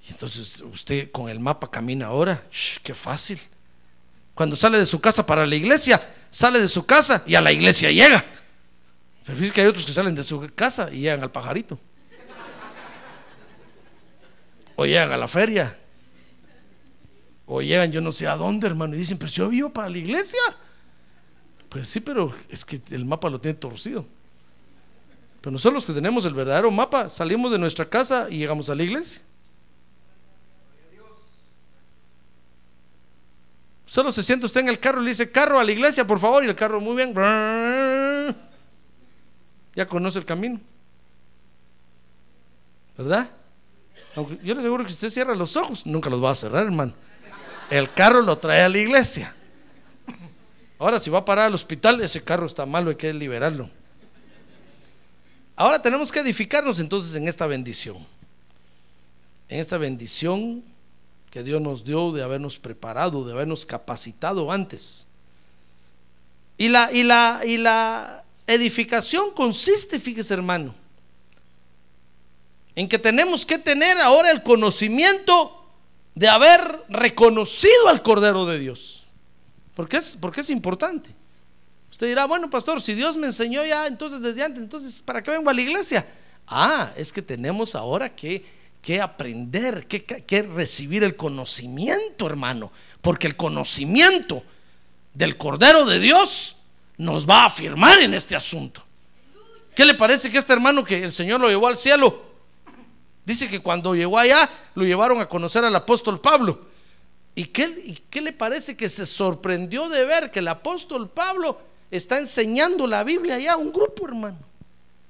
Y 0.05 0.11
entonces 0.11 0.61
usted 0.61 1.13
con 1.13 1.29
el 1.29 1.39
mapa 1.39 1.71
camina 1.71 2.07
ahora, 2.07 2.43
qué 2.83 2.93
fácil. 2.93 3.39
Cuando 4.35 4.57
sale 4.57 4.79
de 4.79 4.87
su 4.87 5.01
casa 5.01 5.27
para 5.27 5.45
la 5.47 5.55
iglesia, 5.55 6.01
sale 6.31 6.61
de 6.61 6.69
su 6.69 6.87
casa 6.87 7.23
y 7.27 7.35
a 7.35 7.41
la 7.41 7.53
iglesia 7.53 7.91
llega. 7.91 8.25
Pero 9.25 9.37
fíjese 9.37 9.55
que 9.55 9.61
hay 9.61 9.67
otros 9.67 9.85
que 9.85 9.93
salen 9.93 10.15
de 10.15 10.23
su 10.23 10.51
casa 10.55 10.89
y 10.93 11.01
llegan 11.01 11.23
al 11.23 11.31
pajarito. 11.31 11.79
O 14.75 14.87
llegan 14.87 15.13
a 15.13 15.17
la 15.17 15.29
feria. 15.29 15.77
O 17.47 17.61
llegan 17.61 17.93
yo 17.93 18.01
no 18.01 18.11
sé 18.11 18.27
a 18.27 18.37
dónde, 18.37 18.67
hermano. 18.67 18.95
Y 18.95 18.99
dicen, 18.99 19.19
pero 19.19 19.31
yo 19.31 19.49
vivo 19.49 19.71
para 19.71 19.89
la 19.89 19.99
iglesia. 19.99 20.41
Pues 21.69 21.89
sí, 21.89 22.01
pero 22.01 22.35
es 22.49 22.65
que 22.65 22.81
el 22.91 23.05
mapa 23.05 23.31
lo 23.31 23.41
tiene 23.41 23.57
torcido. 23.59 24.07
Pero 25.41 25.53
nosotros 25.53 25.75
los 25.75 25.87
que 25.87 25.93
tenemos 25.93 26.25
el 26.25 26.35
verdadero 26.35 26.71
mapa, 26.71 27.11
salimos 27.11 27.51
de 27.53 27.59
nuestra 27.59 27.89
casa 27.89 28.29
y 28.31 28.39
llegamos 28.39 28.71
a 28.71 28.75
la 28.75 28.83
iglesia. 28.83 29.23
Solo 33.93 34.11
se 34.11 34.23
siente 34.23 34.47
usted 34.47 34.63
en 34.63 34.71
el 34.71 34.81
carro 34.81 35.03
y 35.03 35.05
le 35.05 35.11
dice, 35.11 35.31
carro 35.31 35.61
a 35.61 35.65
la 35.65 35.71
iglesia, 35.71 36.07
por 36.07 36.19
favor, 36.19 36.43
y 36.43 36.49
el 36.49 36.57
carro 36.57 36.81
muy 36.81 36.97
bien. 36.97 37.13
Ya 39.77 39.87
conoce 39.87 40.19
el 40.19 40.25
camino. 40.25 40.59
¿Verdad? 42.97 43.29
Aunque 44.17 44.39
yo 44.43 44.55
le 44.55 44.61
aseguro 44.61 44.87
que 44.87 44.93
usted 44.93 45.11
cierra 45.11 45.35
los 45.35 45.59
ojos, 45.59 45.85
nunca 45.85 46.09
los 46.09 46.25
va 46.25 46.31
a 46.31 46.35
cerrar, 46.35 46.65
hermano. 46.65 46.95
El 47.69 47.93
carro 47.93 48.23
lo 48.23 48.39
trae 48.39 48.63
a 48.63 48.69
la 48.71 48.79
iglesia. 48.79 49.35
Ahora, 50.79 50.99
si 50.99 51.11
va 51.11 51.19
a 51.19 51.25
parar 51.27 51.49
al 51.49 51.55
hospital, 51.55 52.01
ese 52.01 52.25
carro 52.25 52.47
está 52.47 52.65
malo, 52.65 52.89
hay 52.89 52.97
que 52.97 53.13
liberarlo. 53.13 53.69
Ahora 55.55 55.83
tenemos 55.83 56.11
que 56.11 56.21
edificarnos 56.21 56.81
entonces 56.81 57.15
en 57.15 57.29
esta 57.29 57.47
bendición. 57.47 57.99
En 59.51 59.61
esta 59.61 59.77
bendición 59.77 60.65
que 61.33 61.43
Dios 61.43 61.63
nos 61.63 61.83
dio 61.83 62.13
de 62.13 62.23
habernos 62.23 62.59
preparado, 62.59 63.25
de 63.25 63.33
habernos 63.33 63.65
capacitado 63.65 64.53
antes. 64.53 65.07
Y 66.59 66.69
la, 66.69 66.93
y 66.93 67.05
la, 67.05 67.41
y 67.43 67.57
la 67.57 68.23
edificación 68.47 69.31
consiste, 69.33 69.99
fíjese 69.99 70.35
hermano, 70.35 70.75
en 72.75 72.87
que 72.87 72.99
tenemos 72.99 73.47
que 73.47 73.57
tener 73.57 73.99
ahora 73.99 74.31
el 74.31 74.43
conocimiento 74.43 75.65
de 76.15 76.29
haber 76.29 76.85
reconocido 76.91 77.89
al 77.89 78.03
Cordero 78.03 78.45
de 78.45 78.59
Dios. 78.59 79.07
Porque 79.75 79.97
es, 79.97 80.19
porque 80.21 80.43
es 80.43 80.51
importante. 80.51 81.09
Usted 81.91 82.09
dirá, 82.09 82.27
bueno, 82.27 82.51
pastor, 82.51 82.83
si 82.83 82.93
Dios 82.93 83.17
me 83.17 83.29
enseñó 83.29 83.65
ya, 83.65 83.87
entonces 83.87 84.21
desde 84.21 84.43
antes, 84.43 84.63
entonces, 84.63 85.01
¿para 85.01 85.23
qué 85.23 85.31
vengo 85.31 85.49
a 85.49 85.55
la 85.55 85.63
iglesia? 85.63 86.07
Ah, 86.47 86.93
es 86.95 87.11
que 87.11 87.23
tenemos 87.23 87.75
ahora 87.75 88.15
que, 88.15 88.45
que 88.83 89.01
aprender, 89.01 89.87
que, 89.87 90.05
que 90.05 90.43
recibir 90.43 91.05
el 91.05 91.17
conocimiento, 91.17 92.27
hermano, 92.27 92.73
porque 93.01 93.29
el 93.29 93.37
conocimiento 93.37 94.43
del 95.15 95.37
Cordero 95.37 95.87
de 95.87 96.01
Dios 96.01 96.57
nos 96.99 97.29
va 97.29 97.43
a 97.43 97.47
afirmar 97.47 97.99
en 98.01 98.13
este 98.13 98.37
asunto. 98.37 98.85
¿Qué 99.75 99.85
le 99.85 99.95
parece 99.95 100.31
que 100.31 100.39
este 100.39 100.53
hermano 100.53 100.85
que 100.85 101.03
el 101.03 101.13
Señor 101.13 101.41
lo 101.41 101.49
llevó 101.49 101.69
al 101.69 101.77
cielo? 101.77 102.33
Dice 103.25 103.49
que 103.49 103.61
cuando 103.61 103.95
llegó 103.95 104.19
allá 104.19 104.51
lo 104.75 104.85
llevaron 104.85 105.21
a 105.21 105.29
conocer 105.29 105.65
al 105.65 105.75
apóstol 105.75 106.21
Pablo. 106.21 106.67
¿Y 107.35 107.47
qué, 107.47 107.65
¿Y 107.85 107.95
qué, 108.11 108.21
le 108.21 108.33
parece 108.33 108.77
que 108.77 108.89
se 108.89 109.07
sorprendió 109.07 109.89
de 109.89 110.05
ver 110.05 110.31
que 110.31 110.41
el 110.41 110.49
apóstol 110.49 111.09
Pablo 111.09 111.59
está 111.91 112.19
enseñando 112.19 112.87
la 112.87 113.05
Biblia 113.05 113.39
ya 113.39 113.53
a 113.53 113.57
un 113.57 113.73
grupo, 113.73 114.07
hermano. 114.07 114.39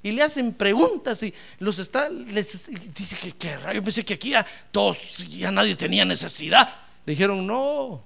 Y 0.03 0.11
le 0.11 0.23
hacen 0.23 0.53
preguntas 0.53 1.23
y 1.23 1.33
los 1.61 1.79
está, 1.79 2.09
les 2.09 2.93
dice 2.93 3.33
que, 3.39 3.57
yo 3.73 3.83
pensé 3.83 4.05
que 4.05 4.15
aquí 4.15 4.31
ya 4.31 4.45
todos, 4.73 5.29
ya 5.29 5.51
nadie 5.51 5.77
tenía 5.77 6.05
necesidad. 6.05 6.69
Le 7.07 7.13
dijeron, 7.13 7.47
no, 7.47 8.03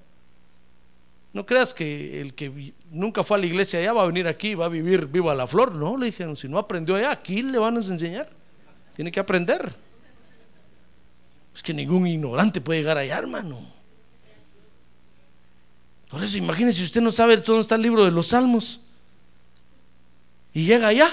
no 1.33 1.47
creas 1.47 1.73
que 1.73 2.21
el 2.21 2.35
que 2.35 2.75
nunca 2.91 3.25
fue 3.25 3.39
a 3.39 3.41
la 3.41 3.47
iglesia 3.47 3.79
allá 3.79 3.95
va 3.95 4.03
a 4.03 4.07
venir 4.07 4.29
aquí, 4.29 4.55
va 4.55 4.67
a 4.67 4.69
vivir 4.69 5.07
viva 5.07 5.35
la 5.35 5.47
flor. 5.47 5.75
No, 5.75 5.97
le 5.97 6.07
dijeron, 6.07 6.37
si 6.37 6.49
no 6.49 6.59
aprendió 6.59 6.97
allá, 6.97 7.13
aquí 7.13 7.43
le 7.43 7.59
van 7.59 7.77
a 7.77 7.81
enseñar. 7.81 8.29
Tiene 8.95 9.11
que 9.11 9.21
aprender. 9.21 9.75
Es 11.55 11.63
que 11.63 11.73
ningún 11.73 12.07
ignorante 12.07 12.61
puede 12.61 12.81
llegar 12.81 12.99
allá, 12.99 13.17
hermano. 13.17 13.59
Por 16.11 16.23
eso 16.23 16.37
imagínese, 16.37 16.85
usted 16.85 17.01
no 17.01 17.11
sabe 17.11 17.39
dónde 17.39 17.63
está 17.63 17.75
el 17.75 17.83
libro 17.83 18.05
de 18.05 18.11
los 18.11 18.29
salmos 18.29 18.81
y 20.53 20.67
llega 20.67 20.89
allá. 20.89 21.09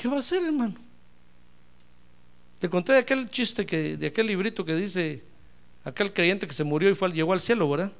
¿Qué 0.00 0.08
va 0.08 0.16
a 0.16 0.20
hacer, 0.20 0.42
hermano? 0.42 0.76
Le 2.58 2.70
conté 2.70 2.94
de 2.94 3.00
aquel 3.00 3.28
chiste 3.28 3.66
que, 3.66 3.98
de 3.98 4.06
aquel 4.06 4.28
librito 4.28 4.64
que 4.64 4.74
dice 4.74 5.22
aquel 5.84 6.10
creyente 6.10 6.46
que 6.46 6.54
se 6.54 6.64
murió 6.64 6.88
y 6.88 6.94
fue, 6.94 7.12
llegó 7.12 7.34
al 7.34 7.40
cielo, 7.42 7.68
¿verdad? 7.68 7.92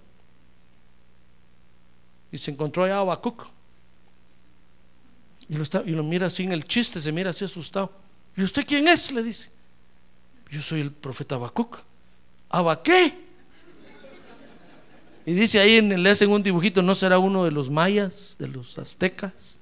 Y 2.33 2.39
se 2.39 2.53
encontró 2.53 2.85
allá 2.85 2.97
a 2.97 3.01
Habacuc. 3.01 3.47
Y 5.51 5.57
lo, 5.93 6.03
mira 6.03 6.29
así 6.29 6.45
en 6.45 6.53
el 6.53 6.65
chiste, 6.65 7.03
se 7.03 7.13
mira 7.13 7.33
así 7.33 7.45
asustado. 7.45 7.93
¿Y 8.35 8.45
usted 8.45 8.65
quién 8.65 8.89
es? 8.89 9.13
Le 9.13 9.23
dice. 9.23 9.51
Yo 10.49 10.63
soy 10.63 10.81
el 10.81 10.93
profeta 10.93 11.35
Habacuc. 11.35 11.81
¿Aba 12.49 12.83
qué? 12.83 13.13
Y 15.27 15.35
dice 15.35 15.61
ahí, 15.61 15.77
en, 15.77 16.03
le 16.03 16.09
hacen 16.09 16.31
un 16.31 16.43
dibujito, 16.43 16.81
¿no 16.81 16.95
será 16.95 17.19
uno 17.19 17.45
de 17.45 17.51
los 17.51 17.69
mayas, 17.69 18.37
de 18.39 18.49
los 18.49 18.79
aztecas? 18.79 19.59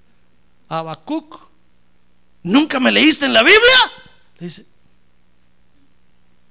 Habacuc. 0.69 1.48
¿Nunca 2.43 2.81
me 2.81 2.93
leíste 2.93 3.27
en 3.27 3.33
la 3.33 3.43
Biblia? 3.43 3.93
Le 4.39 4.47
dice, 4.47 4.67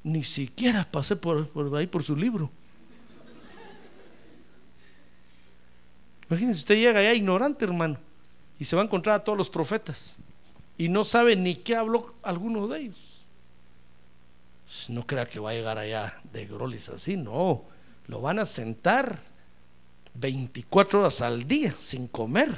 ni 0.03 0.23
siquiera 0.23 0.89
pasé 0.89 1.15
por, 1.15 1.49
ahí 1.75 1.87
por 1.87 2.03
su 2.03 2.15
libro. 2.15 2.49
Imagínense, 6.29 6.59
usted 6.59 6.75
llega 6.75 6.99
allá 6.99 7.13
ignorante, 7.13 7.65
hermano, 7.65 7.97
y 8.59 8.65
se 8.65 8.75
va 8.75 8.81
a 8.81 8.85
encontrar 8.85 9.15
a 9.15 9.23
todos 9.23 9.37
los 9.37 9.49
profetas 9.49 10.17
y 10.77 10.89
no 10.89 11.03
sabe 11.03 11.35
ni 11.35 11.55
qué 11.55 11.75
habló 11.75 12.15
alguno 12.21 12.67
de 12.67 12.81
ellos. 12.81 13.25
No 14.89 15.07
crea 15.07 15.27
que 15.27 15.39
va 15.39 15.51
a 15.51 15.53
llegar 15.53 15.77
allá 15.77 16.13
de 16.31 16.45
grolis 16.45 16.89
así, 16.89 17.15
no. 17.17 17.63
Lo 18.07 18.21
van 18.21 18.39
a 18.39 18.45
sentar 18.45 19.19
24 20.13 20.99
horas 20.99 21.21
al 21.21 21.47
día 21.47 21.73
sin 21.77 22.07
comer. 22.07 22.53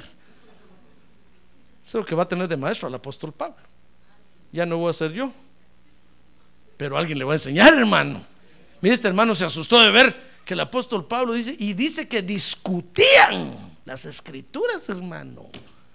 Es 1.90 2.00
lo 2.00 2.04
que 2.04 2.14
va 2.14 2.22
a 2.22 2.28
tener 2.28 2.48
de 2.48 2.56
maestro 2.56 2.88
al 2.88 2.94
apóstol 2.94 3.32
Pablo. 3.32 3.56
Ya 4.52 4.64
no 4.64 4.78
voy 4.78 4.90
a 4.90 4.92
ser 4.92 5.12
yo 5.12 5.32
pero 6.80 6.96
alguien 6.96 7.18
le 7.18 7.26
va 7.26 7.32
a 7.32 7.36
enseñar, 7.36 7.74
hermano. 7.74 8.24
Mire, 8.80 8.94
este 8.94 9.06
hermano 9.06 9.34
se 9.34 9.44
asustó 9.44 9.78
de 9.80 9.90
ver 9.90 10.16
que 10.46 10.54
el 10.54 10.60
apóstol 10.60 11.06
Pablo 11.06 11.34
dice, 11.34 11.54
y 11.58 11.74
dice 11.74 12.08
que 12.08 12.22
discutían 12.22 13.54
las 13.84 14.06
escrituras, 14.06 14.88
hermano. 14.88 15.44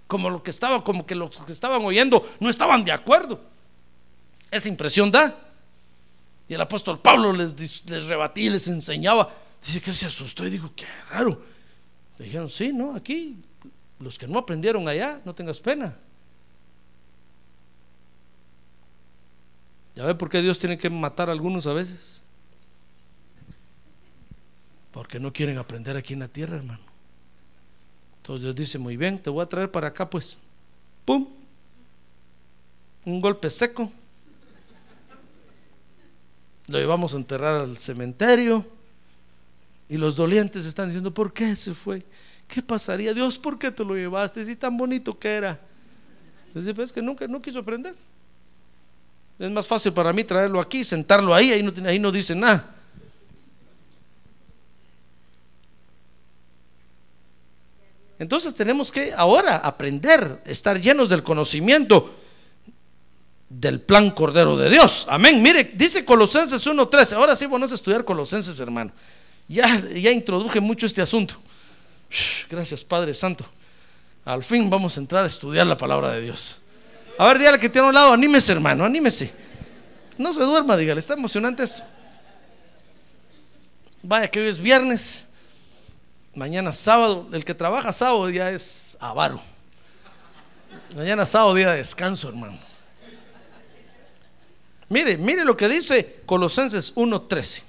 Como 0.06 0.30
lo 0.30 0.44
que 0.44 0.50
estaba, 0.50 0.84
como 0.84 1.04
que 1.04 1.16
los 1.16 1.38
que 1.38 1.50
estaban 1.50 1.84
oyendo 1.84 2.24
no 2.38 2.48
estaban 2.48 2.84
de 2.84 2.92
acuerdo. 2.92 3.40
Esa 4.48 4.68
impresión 4.68 5.10
da. 5.10 5.36
Y 6.46 6.54
el 6.54 6.60
apóstol 6.60 7.00
Pablo 7.00 7.32
les, 7.32 7.84
les 7.84 8.04
rebatía, 8.04 8.52
les 8.52 8.68
enseñaba. 8.68 9.28
Dice 9.66 9.80
que 9.80 9.90
él 9.90 9.96
se 9.96 10.06
asustó 10.06 10.46
y 10.46 10.50
dijo, 10.50 10.70
qué 10.76 10.86
raro. 11.10 11.42
Le 12.18 12.26
dijeron, 12.26 12.48
sí, 12.48 12.72
no, 12.72 12.94
aquí, 12.94 13.36
los 13.98 14.18
que 14.18 14.28
no 14.28 14.38
aprendieron 14.38 14.88
allá, 14.88 15.20
no 15.24 15.34
tengas 15.34 15.60
pena. 15.60 15.96
¿Ya 19.94 20.04
ve 20.04 20.14
por 20.14 20.28
qué 20.28 20.42
Dios 20.42 20.58
tiene 20.58 20.76
que 20.76 20.90
matar 20.90 21.30
a 21.30 21.32
algunos 21.32 21.66
a 21.66 21.72
veces? 21.72 22.22
Porque 24.92 25.18
no 25.18 25.32
quieren 25.32 25.56
aprender 25.56 25.96
aquí 25.96 26.12
en 26.12 26.20
la 26.20 26.28
tierra, 26.28 26.58
hermano. 26.58 26.84
Entonces 28.18 28.42
Dios 28.42 28.54
dice, 28.54 28.78
muy 28.78 28.96
bien, 28.96 29.18
te 29.18 29.30
voy 29.30 29.42
a 29.42 29.46
traer 29.46 29.70
para 29.70 29.88
acá, 29.88 30.08
pues. 30.08 30.38
¡Pum! 31.04 31.28
Un 33.06 33.20
golpe 33.20 33.48
seco. 33.48 33.90
Lo 36.66 36.78
llevamos 36.78 37.14
a 37.14 37.16
enterrar 37.16 37.60
al 37.60 37.76
cementerio. 37.78 38.66
Y 39.88 39.96
los 39.96 40.16
dolientes 40.16 40.66
están 40.66 40.88
diciendo, 40.88 41.14
¿por 41.14 41.32
qué 41.32 41.54
se 41.56 41.72
fue? 41.72 42.04
¿Qué 42.48 42.62
pasaría? 42.62 43.12
Dios, 43.12 43.38
¿por 43.38 43.58
qué 43.58 43.70
te 43.70 43.84
lo 43.84 43.94
llevaste? 43.94 44.44
Si 44.44 44.56
tan 44.56 44.76
bonito 44.76 45.18
que 45.18 45.28
era. 45.28 45.60
Dice, 46.54 46.72
pues 46.74 46.92
que 46.92 47.02
nunca, 47.02 47.26
no 47.26 47.42
quiso 47.42 47.58
aprender. 47.58 47.94
Es 49.38 49.50
más 49.50 49.66
fácil 49.66 49.92
para 49.92 50.12
mí 50.12 50.24
traerlo 50.24 50.60
aquí, 50.60 50.82
sentarlo 50.82 51.34
ahí, 51.34 51.52
ahí 51.52 51.62
no, 51.62 51.72
ahí 51.86 51.98
no 51.98 52.10
dice 52.10 52.34
nada. 52.34 52.74
Entonces 58.18 58.54
tenemos 58.54 58.90
que 58.90 59.12
ahora 59.12 59.58
aprender, 59.58 60.40
estar 60.46 60.80
llenos 60.80 61.08
del 61.08 61.22
conocimiento 61.22 62.14
del 63.48 63.80
plan 63.80 64.10
Cordero 64.10 64.56
de 64.56 64.70
Dios. 64.70 65.06
Amén. 65.08 65.42
Mire, 65.42 65.72
dice 65.74 66.04
Colosenses 66.04 66.66
1.13. 66.66 67.12
Ahora 67.12 67.36
sí 67.36 67.46
vamos 67.46 67.72
a 67.72 67.74
estudiar 67.74 68.04
Colosenses, 68.04 68.58
hermano. 68.58 68.92
Ya, 69.48 69.80
ya 69.90 70.10
introduje 70.10 70.60
mucho 70.60 70.86
este 70.86 71.02
asunto. 71.02 71.34
Gracias, 72.48 72.84
Padre 72.84 73.14
Santo. 73.14 73.44
Al 74.24 74.42
fin 74.42 74.68
vamos 74.68 74.96
a 74.96 75.00
entrar 75.00 75.24
a 75.24 75.26
estudiar 75.26 75.66
la 75.66 75.76
palabra 75.76 76.12
de 76.12 76.20
Dios. 76.20 76.60
A 77.18 77.26
ver, 77.26 77.38
dígale 77.38 77.58
que 77.58 77.68
tiene 77.68 77.86
a 77.86 77.88
un 77.90 77.94
lado, 77.94 78.12
anímese, 78.12 78.52
hermano, 78.52 78.84
anímese. 78.84 79.32
No 80.18 80.32
se 80.32 80.42
duerma, 80.42 80.76
dígale, 80.76 81.00
está 81.00 81.14
emocionante 81.14 81.62
esto. 81.62 81.82
Vaya 84.02 84.28
que 84.28 84.40
hoy 84.40 84.48
es 84.48 84.60
viernes, 84.60 85.28
mañana 86.34 86.72
sábado, 86.72 87.28
el 87.32 87.44
que 87.44 87.54
trabaja 87.54 87.92
sábado 87.92 88.28
ya 88.30 88.50
es 88.50 88.96
avaro. 89.00 89.40
Mañana 90.94 91.26
sábado 91.26 91.54
día 91.54 91.72
de 91.72 91.78
descanso, 91.78 92.28
hermano. 92.28 92.58
Mire, 94.88 95.16
mire 95.18 95.44
lo 95.44 95.56
que 95.56 95.68
dice 95.68 96.20
Colosenses 96.26 96.94
1:13. 96.94 97.62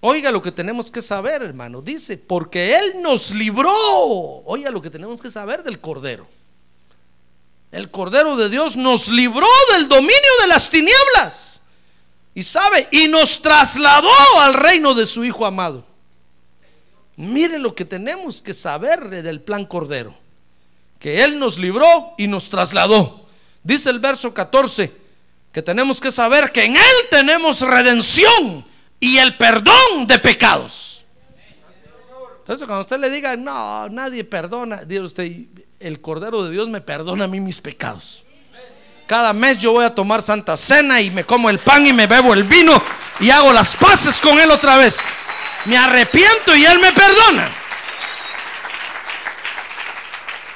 Oiga 0.00 0.30
lo 0.30 0.40
que 0.40 0.52
tenemos 0.52 0.90
que 0.90 1.02
saber, 1.02 1.42
hermano. 1.42 1.82
Dice, 1.82 2.16
porque 2.16 2.76
Él 2.76 3.02
nos 3.02 3.30
libró. 3.32 3.72
Oiga 4.44 4.70
lo 4.70 4.80
que 4.80 4.90
tenemos 4.90 5.20
que 5.20 5.30
saber 5.30 5.62
del 5.62 5.80
Cordero 5.80 6.26
el 7.72 7.90
Cordero 7.90 8.36
de 8.36 8.48
Dios 8.48 8.76
nos 8.76 9.08
libró 9.08 9.46
del 9.72 9.88
dominio 9.88 10.30
de 10.40 10.48
las 10.48 10.70
tinieblas. 10.70 11.62
Y 12.34 12.42
sabe, 12.42 12.88
y 12.90 13.08
nos 13.08 13.42
trasladó 13.42 14.10
al 14.40 14.54
reino 14.54 14.94
de 14.94 15.06
su 15.06 15.24
Hijo 15.24 15.46
amado. 15.46 15.84
Mire 17.16 17.58
lo 17.58 17.74
que 17.74 17.84
tenemos 17.84 18.40
que 18.40 18.54
saber 18.54 19.08
del 19.08 19.40
plan 19.40 19.66
Cordero. 19.66 20.14
Que 20.98 21.22
Él 21.22 21.38
nos 21.38 21.58
libró 21.58 22.14
y 22.18 22.26
nos 22.26 22.48
trasladó. 22.48 23.26
Dice 23.62 23.90
el 23.90 23.98
verso 23.98 24.32
14 24.32 25.00
que 25.52 25.62
tenemos 25.62 26.00
que 26.00 26.12
saber 26.12 26.52
que 26.52 26.64
en 26.64 26.76
Él 26.76 26.94
tenemos 27.10 27.60
redención 27.60 28.64
y 29.00 29.16
el 29.18 29.36
perdón 29.36 30.06
de 30.06 30.18
pecados. 30.18 31.06
Entonces 32.40 32.66
cuando 32.66 32.82
usted 32.82 32.98
le 32.98 33.10
diga, 33.10 33.36
no, 33.36 33.88
nadie 33.88 34.24
perdona, 34.24 34.84
diga 34.84 35.02
usted, 35.02 35.30
el 35.80 36.00
Cordero 36.00 36.44
de 36.44 36.50
Dios 36.50 36.68
me 36.68 36.80
perdona 36.80 37.24
a 37.24 37.28
mí 37.28 37.40
mis 37.40 37.60
pecados. 37.60 38.24
Cada 39.06 39.32
mes 39.32 39.58
yo 39.58 39.72
voy 39.72 39.84
a 39.84 39.94
tomar 39.94 40.22
Santa 40.22 40.56
Cena 40.56 41.00
y 41.00 41.10
me 41.10 41.24
como 41.24 41.50
el 41.50 41.58
pan 41.58 41.84
y 41.84 41.92
me 41.92 42.06
bebo 42.06 42.32
el 42.32 42.44
vino 42.44 42.80
y 43.18 43.30
hago 43.30 43.52
las 43.52 43.74
paces 43.74 44.20
con 44.20 44.38
Él 44.38 44.50
otra 44.52 44.76
vez. 44.76 45.16
Me 45.64 45.76
arrepiento 45.76 46.54
y 46.54 46.64
Él 46.64 46.78
me 46.78 46.92
perdona. 46.92 47.50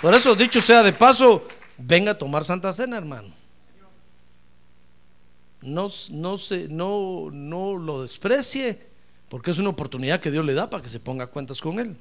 Por 0.01 0.15
eso, 0.15 0.37
dicho 0.37 0.61
sea 0.61 0.85
de 0.85 0.93
paso, 0.93 1.49
venga 1.79 2.13
a 2.13 2.19
tomar 2.19 2.45
Santa 2.45 2.73
Cena, 2.73 2.97
hermano. 2.97 3.34
No, 5.65 5.91
no, 6.11 6.39
se, 6.39 6.69
no, 6.69 7.31
no 7.33 7.77
lo 7.77 8.03
desprecie, 8.03 8.79
porque 9.29 9.51
es 9.51 9.59
una 9.59 9.71
oportunidad 9.71 10.21
que 10.21 10.31
Dios 10.31 10.45
le 10.45 10.55
da 10.55 10.69
para 10.69 10.83
que 10.83 10.89
se 10.89 11.01
ponga 11.01 11.27
cuentas 11.27 11.61
con 11.61 11.79
Él. 11.79 11.97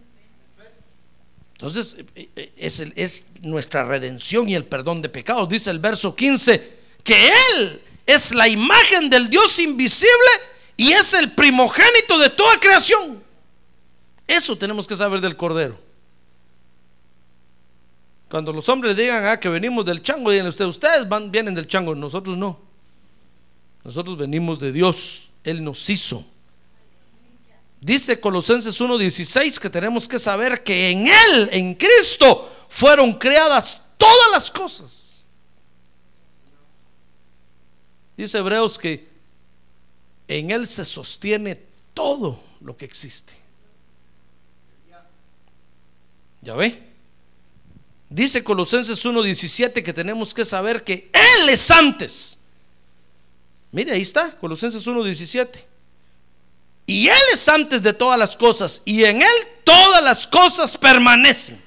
Entonces, 1.54 1.96
eh, 2.16 2.30
eh, 2.36 2.54
es, 2.58 2.80
es 2.80 3.28
nuestra 3.42 3.86
redención 3.86 4.50
y 4.50 4.56
el 4.56 4.66
perdón 4.66 5.02
de 5.02 5.10
pecados. 5.10 5.48
Dice 5.48 5.72
el 5.72 5.80
verso 5.80 6.16
15, 6.16 6.78
que 7.04 7.30
Él 7.30 7.82
es 8.06 8.34
la 8.34 8.48
imagen 8.48 9.10
del 9.10 9.30
Dios 9.30 9.58
invisible 9.60 10.12
y 10.76 10.92
es 10.92 11.14
el 11.14 11.32
primogénito 11.32 12.20
de 12.20 12.30
toda 12.30 12.60
creación. 12.60 13.24
Eso 14.28 14.58
tenemos 14.58 14.88
que 14.88 14.96
saber 14.96 15.22
del 15.22 15.38
Cordero. 15.38 15.80
Cuando 18.30 18.52
los 18.52 18.68
hombres 18.68 18.96
digan 18.96 19.26
ah, 19.26 19.40
que 19.40 19.48
venimos 19.48 19.86
del 19.86 20.02
chango, 20.02 20.32
digan 20.32 20.48
ustedes, 20.48 20.70
ustedes 20.70 21.08
van, 21.08 21.32
vienen 21.32 21.54
del 21.54 21.68
chango, 21.68 21.94
nosotros 21.94 22.36
no. 22.36 22.73
Nosotros 23.84 24.18
venimos 24.18 24.60
de 24.60 24.72
Dios, 24.72 25.30
Él 25.44 25.64
nos 25.64 25.90
hizo. 25.90 26.26
Dice 27.82 28.20
Colosenses 28.20 28.80
1:16 28.80 29.60
que 29.60 29.70
tenemos 29.70 30.08
que 30.08 30.18
saber 30.18 30.64
que 30.64 30.90
en 30.90 31.08
Él, 31.08 31.50
en 31.52 31.74
Cristo, 31.74 32.50
fueron 32.70 33.14
creadas 33.14 33.82
todas 33.98 34.32
las 34.32 34.50
cosas. 34.50 35.16
Dice 38.16 38.38
Hebreos 38.38 38.78
que 38.78 39.10
en 40.28 40.52
Él 40.52 40.66
se 40.68 40.86
sostiene 40.86 41.62
todo 41.94 42.42
lo 42.62 42.78
que 42.78 42.86
existe. 42.86 43.34
¿Ya 46.42 46.56
ve? 46.56 46.82
Dice 48.10 48.44
Colosenses 48.44 49.06
1.17 49.06 49.84
que 49.84 49.94
tenemos 49.94 50.34
que 50.34 50.46
saber 50.46 50.84
que 50.84 51.10
Él 51.12 51.50
es 51.50 51.70
antes. 51.72 52.40
Mire, 53.74 53.92
ahí 53.92 54.04
está, 54.04 54.30
Colosenses 54.32 54.86
1.17. 54.88 55.50
Y 56.86 57.08
Él 57.08 57.22
es 57.34 57.50
antes 57.50 57.82
de 57.82 57.92
todas 57.92 58.20
las 58.20 58.38
cosas, 58.38 58.84
y 58.86 59.04
en 59.04 59.22
Él 59.22 59.38
todas 59.64 60.04
las 60.04 60.28
cosas 60.28 60.78
permanecen. 60.78 61.60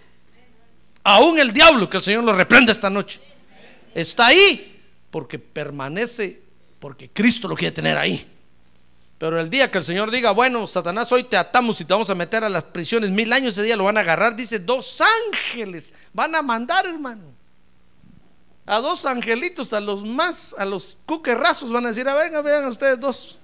Aún 1.02 1.38
el 1.38 1.52
diablo, 1.52 1.90
que 1.90 1.96
el 1.96 2.02
Señor 2.04 2.22
lo 2.22 2.32
reprende 2.32 2.70
esta 2.70 2.88
noche, 2.88 3.20
está 3.92 4.26
ahí 4.26 4.82
porque 5.10 5.40
permanece, 5.40 6.40
porque 6.78 7.10
Cristo 7.10 7.48
lo 7.48 7.56
quiere 7.56 7.74
tener 7.74 7.98
ahí. 7.98 8.24
Pero 9.18 9.40
el 9.40 9.50
día 9.50 9.68
que 9.68 9.78
el 9.78 9.84
Señor 9.84 10.12
diga, 10.12 10.30
bueno, 10.30 10.64
Satanás, 10.68 11.10
hoy 11.10 11.24
te 11.24 11.36
atamos 11.36 11.80
y 11.80 11.84
te 11.84 11.92
vamos 11.92 12.10
a 12.10 12.14
meter 12.14 12.44
a 12.44 12.48
las 12.48 12.62
prisiones 12.64 13.10
mil 13.10 13.32
años, 13.32 13.54
ese 13.54 13.64
día 13.64 13.74
lo 13.74 13.84
van 13.84 13.96
a 13.96 14.00
agarrar, 14.00 14.36
dice, 14.36 14.60
dos 14.60 15.02
ángeles 15.32 15.92
van 16.12 16.36
a 16.36 16.42
mandar, 16.42 16.86
hermano. 16.86 17.35
A 18.66 18.80
dos 18.80 19.06
angelitos, 19.06 19.72
a 19.72 19.80
los 19.80 20.04
más, 20.04 20.54
a 20.58 20.64
los 20.64 20.98
cuquerrazos, 21.06 21.70
van 21.70 21.86
a 21.86 21.88
decir, 21.88 22.08
a 22.08 22.14
ver, 22.14 22.30
vean 22.42 22.66
ustedes 22.66 22.98
dos, 22.98 23.38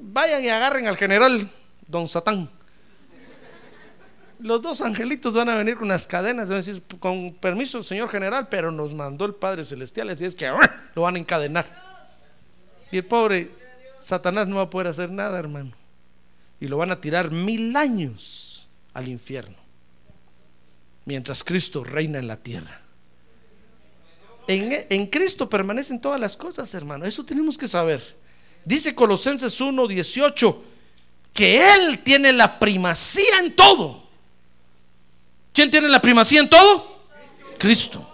vayan 0.00 0.42
y 0.42 0.48
agarren 0.48 0.88
al 0.88 0.96
general 0.96 1.50
don 1.86 2.08
Satán. 2.08 2.48
Los 4.38 4.60
dos 4.60 4.80
angelitos 4.80 5.34
van 5.34 5.50
a 5.50 5.56
venir 5.56 5.76
con 5.76 5.86
las 5.86 6.06
cadenas, 6.06 6.48
van 6.48 6.56
a 6.56 6.62
decir, 6.62 6.82
con 6.98 7.32
permiso, 7.34 7.82
señor 7.82 8.08
general, 8.08 8.48
pero 8.48 8.72
nos 8.72 8.94
mandó 8.94 9.24
el 9.24 9.34
Padre 9.34 9.64
Celestial, 9.64 10.08
así 10.10 10.24
es 10.24 10.34
que 10.34 10.50
lo 10.94 11.02
van 11.02 11.14
a 11.14 11.18
encadenar. 11.18 11.66
Y 12.90 12.96
el 12.96 13.04
pobre 13.04 13.50
Satanás 14.00 14.48
no 14.48 14.56
va 14.56 14.62
a 14.62 14.70
poder 14.70 14.88
hacer 14.88 15.10
nada, 15.10 15.38
hermano. 15.38 15.72
Y 16.60 16.68
lo 16.68 16.76
van 16.76 16.90
a 16.90 17.00
tirar 17.00 17.30
mil 17.30 17.76
años 17.76 18.68
al 18.94 19.08
infierno. 19.08 19.56
Mientras 21.04 21.44
Cristo 21.44 21.84
reina 21.84 22.18
en 22.18 22.26
la 22.26 22.36
tierra. 22.36 22.81
En, 24.46 25.06
Cristo 25.06 25.48
permanecen 25.48 26.00
todas 26.00 26.20
las 26.20 26.36
cosas, 26.36 26.72
hermano. 26.74 27.04
Eso 27.04 27.24
tenemos 27.24 27.56
que 27.56 27.68
saber. 27.68 28.02
Dice 28.64 28.94
Colosenses 28.94 29.60
1, 29.60 29.86
18, 29.86 30.64
que 31.32 31.74
Él 31.74 32.00
tiene 32.00 32.32
la 32.32 32.58
primacía 32.58 33.38
en 33.42 33.54
todo. 33.54 34.02
¿Quién 35.52 35.70
tiene 35.70 35.88
la 35.88 36.00
primacía 36.00 36.40
en 36.40 36.50
todo? 36.50 37.02
Cristo. 37.58 38.08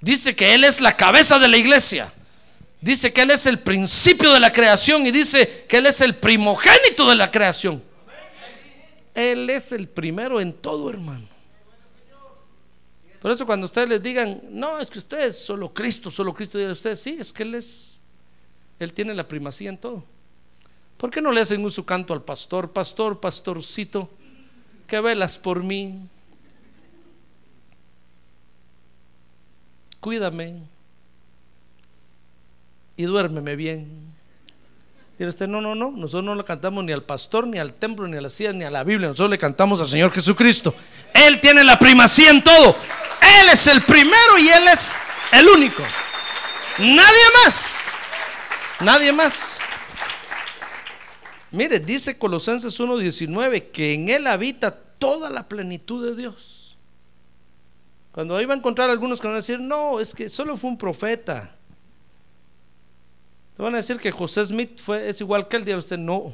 Dice 0.00 0.34
que 0.34 0.54
Él 0.54 0.64
es 0.64 0.80
la 0.80 0.96
cabeza 0.96 1.38
de 1.38 1.48
la 1.48 1.56
iglesia. 1.56 2.12
Dice 2.80 3.12
que 3.12 3.22
Él 3.22 3.30
es 3.30 3.46
el 3.46 3.60
principio 3.60 4.32
de 4.32 4.40
la 4.40 4.52
creación 4.52 5.06
y 5.06 5.10
dice 5.10 5.66
que 5.68 5.78
Él 5.78 5.86
es 5.86 6.00
el 6.00 6.16
primogénito 6.16 7.08
de 7.08 7.14
la 7.14 7.30
creación. 7.30 7.82
Él 9.14 9.48
es 9.50 9.72
el 9.72 9.88
primero 9.88 10.40
en 10.40 10.52
todo, 10.52 10.90
hermano. 10.90 11.31
Por 13.22 13.30
eso 13.30 13.46
cuando 13.46 13.66
ustedes 13.66 13.88
les 13.88 14.02
digan, 14.02 14.42
no, 14.50 14.80
es 14.80 14.90
que 14.90 14.98
ustedes 14.98 15.38
solo 15.38 15.72
Cristo, 15.72 16.10
solo 16.10 16.34
Cristo, 16.34 16.58
y 16.58 16.66
ustedes 16.66 17.00
sí, 17.00 17.16
es 17.20 17.32
que 17.32 17.44
Él 17.44 17.54
es, 17.54 18.00
Él 18.80 18.92
tiene 18.92 19.14
la 19.14 19.28
primacía 19.28 19.68
en 19.68 19.78
todo. 19.78 20.02
¿Por 20.96 21.08
qué 21.08 21.22
no 21.22 21.30
le 21.30 21.40
hacen 21.40 21.64
un 21.64 21.70
su 21.70 21.84
canto 21.84 22.14
al 22.14 22.22
pastor, 22.22 22.72
pastor, 22.72 23.20
pastorcito, 23.20 24.10
que 24.88 25.00
velas 25.00 25.38
por 25.38 25.62
mí? 25.62 26.00
Cuídame 30.00 30.56
y 32.96 33.04
duérmeme 33.04 33.54
bien. 33.54 34.12
Y 35.16 35.24
usted, 35.24 35.46
no, 35.46 35.60
no, 35.60 35.76
no, 35.76 35.92
nosotros 35.92 36.24
no 36.24 36.34
le 36.34 36.42
cantamos 36.42 36.82
ni 36.82 36.90
al 36.90 37.04
pastor, 37.04 37.46
ni 37.46 37.60
al 37.60 37.74
templo, 37.74 38.08
ni 38.08 38.16
a 38.16 38.20
la 38.20 38.28
silla, 38.28 38.52
ni 38.52 38.64
a 38.64 38.70
la 38.70 38.82
Biblia, 38.82 39.06
nosotros 39.06 39.30
le 39.30 39.38
cantamos 39.38 39.80
al 39.80 39.86
Señor 39.86 40.10
Jesucristo. 40.10 40.74
Él 41.14 41.40
tiene 41.40 41.62
la 41.62 41.78
primacía 41.78 42.30
en 42.30 42.42
todo. 42.42 42.74
Él 43.22 43.48
es 43.52 43.66
el 43.66 43.82
primero 43.82 44.38
y 44.38 44.48
Él 44.48 44.68
es 44.68 44.96
el 45.32 45.48
único. 45.48 45.82
Nadie 46.78 47.24
más. 47.44 47.80
Nadie 48.80 49.12
más. 49.12 49.60
Mire, 51.50 51.78
dice 51.80 52.18
Colosenses 52.18 52.78
1.19 52.80 53.70
que 53.70 53.94
en 53.94 54.08
Él 54.08 54.26
habita 54.26 54.70
toda 54.74 55.30
la 55.30 55.48
plenitud 55.48 56.04
de 56.04 56.16
Dios. 56.16 56.76
Cuando 58.12 58.36
ahí 58.36 58.44
va 58.44 58.54
a 58.54 58.58
encontrar 58.58 58.90
algunos 58.90 59.20
que 59.20 59.26
van 59.26 59.34
a 59.34 59.40
decir, 59.40 59.60
no, 59.60 60.00
es 60.00 60.14
que 60.14 60.28
solo 60.28 60.56
fue 60.56 60.70
un 60.70 60.78
profeta. 60.78 61.56
Van 63.62 63.74
a 63.74 63.78
decir 63.78 63.98
que 63.98 64.10
José 64.10 64.44
Smith 64.44 64.80
fue, 64.80 65.08
es 65.08 65.20
igual 65.20 65.46
que 65.46 65.56
él, 65.56 65.64
diga 65.64 65.78
usted, 65.78 65.98
no. 65.98 66.32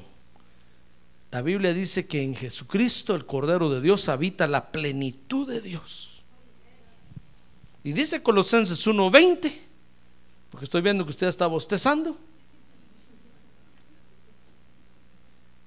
La 1.31 1.43
Biblia 1.43 1.75
dice 1.75 2.07
que 2.07 2.23
en 2.23 2.35
Jesucristo, 2.35 3.15
el 3.15 3.27
Cordero 3.27 3.69
de 3.69 3.83
Dios, 3.83 4.09
habita 4.09 4.47
la 4.47 4.73
plenitud 4.73 5.47
de 5.47 5.61
Dios. 5.61 6.08
Y 7.89 7.95
dice 7.95 8.23
Colosenses 8.23 8.87
1:20, 8.87 9.51
porque 10.51 10.65
estoy 10.65 10.83
viendo 10.83 11.07
que 11.07 11.11
usted 11.11 11.27
está 11.27 11.47
bostezando, 11.47 12.19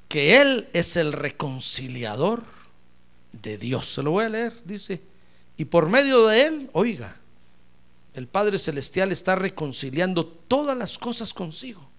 que 0.07 0.39
Él 0.39 0.69
es 0.71 0.97
el 0.97 1.13
reconciliador 1.13 2.43
de 3.31 3.57
Dios. 3.57 3.91
Se 3.91 4.03
lo 4.03 4.11
voy 4.11 4.25
a 4.25 4.29
leer, 4.29 4.53
dice, 4.65 5.01
y 5.57 5.65
por 5.65 5.89
medio 5.89 6.27
de 6.27 6.43
Él, 6.43 6.69
oiga, 6.73 7.17
el 8.13 8.27
Padre 8.27 8.59
Celestial 8.59 9.11
está 9.11 9.35
reconciliando 9.35 10.23
todas 10.27 10.77
las 10.77 10.99
cosas 10.99 11.33
consigo, 11.33 11.89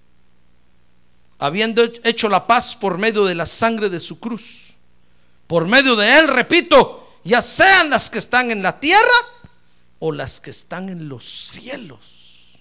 habiendo 1.41 1.83
hecho 2.05 2.29
la 2.29 2.47
paz 2.47 2.77
por 2.77 2.97
medio 2.97 3.25
de 3.25 3.35
la 3.35 3.47
sangre 3.47 3.91
de 3.91 3.99
su 3.99 4.21
cruz. 4.21 4.75
Por 5.49 5.67
medio 5.67 5.97
de 5.97 6.21
Él, 6.21 6.29
repito, 6.29 7.09
ya 7.25 7.43
sean 7.43 7.91
las 7.91 8.09
que 8.09 8.19
están 8.19 8.53
en 8.53 8.63
la 8.63 8.79
tierra 8.79 9.32
o 10.05 10.11
las 10.11 10.41
que 10.41 10.51
están 10.51 10.89
en 10.89 11.09
los 11.09 11.25
cielos. 11.25 12.59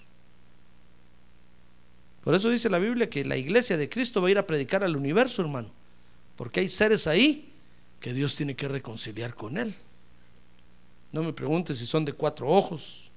Por 2.22 2.36
eso 2.36 2.48
dice 2.48 2.70
la 2.70 2.78
Biblia 2.78 3.10
que 3.10 3.24
la 3.24 3.36
iglesia 3.36 3.76
de 3.76 3.88
Cristo 3.88 4.22
va 4.22 4.28
a 4.28 4.30
ir 4.30 4.38
a 4.38 4.46
predicar 4.46 4.84
al 4.84 4.96
universo, 4.96 5.42
hermano. 5.42 5.68
Porque 6.36 6.60
hay 6.60 6.68
seres 6.68 7.08
ahí 7.08 7.52
que 7.98 8.12
Dios 8.12 8.36
tiene 8.36 8.54
que 8.54 8.68
reconciliar 8.68 9.34
con 9.34 9.58
Él. 9.58 9.74
No 11.10 11.24
me 11.24 11.32
pregunte 11.32 11.74
si 11.74 11.84
son 11.84 12.04
de 12.04 12.12
cuatro 12.12 12.46
ojos, 12.46 13.10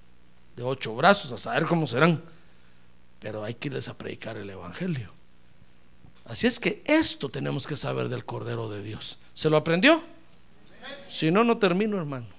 de 0.56 0.64
ocho 0.64 0.96
brazos, 0.96 1.32
a 1.32 1.38
saber 1.38 1.66
cómo 1.66 1.86
serán. 1.86 2.20
Pero 3.20 3.44
hay 3.44 3.54
que 3.54 3.68
irles 3.68 3.90
a 3.90 3.96
predicar 3.96 4.38
el 4.38 4.50
Evangelio. 4.50 5.12
Así 6.24 6.48
es 6.48 6.60
que 6.60 6.82
esto 6.88 7.30
tenemos 7.30 7.68
que 7.68 7.76
saber 7.76 8.10
del 8.10 8.26
Cordero 8.26 8.72
de 8.72 8.82
Dios. 8.82 9.20
¿Se 9.36 9.52
lo 9.52 9.58
aprendió? 9.58 10.02
Si 11.08 11.30
no, 11.30 11.44
no 11.44 11.60
termino, 11.60 12.00
hermano. 12.00 12.35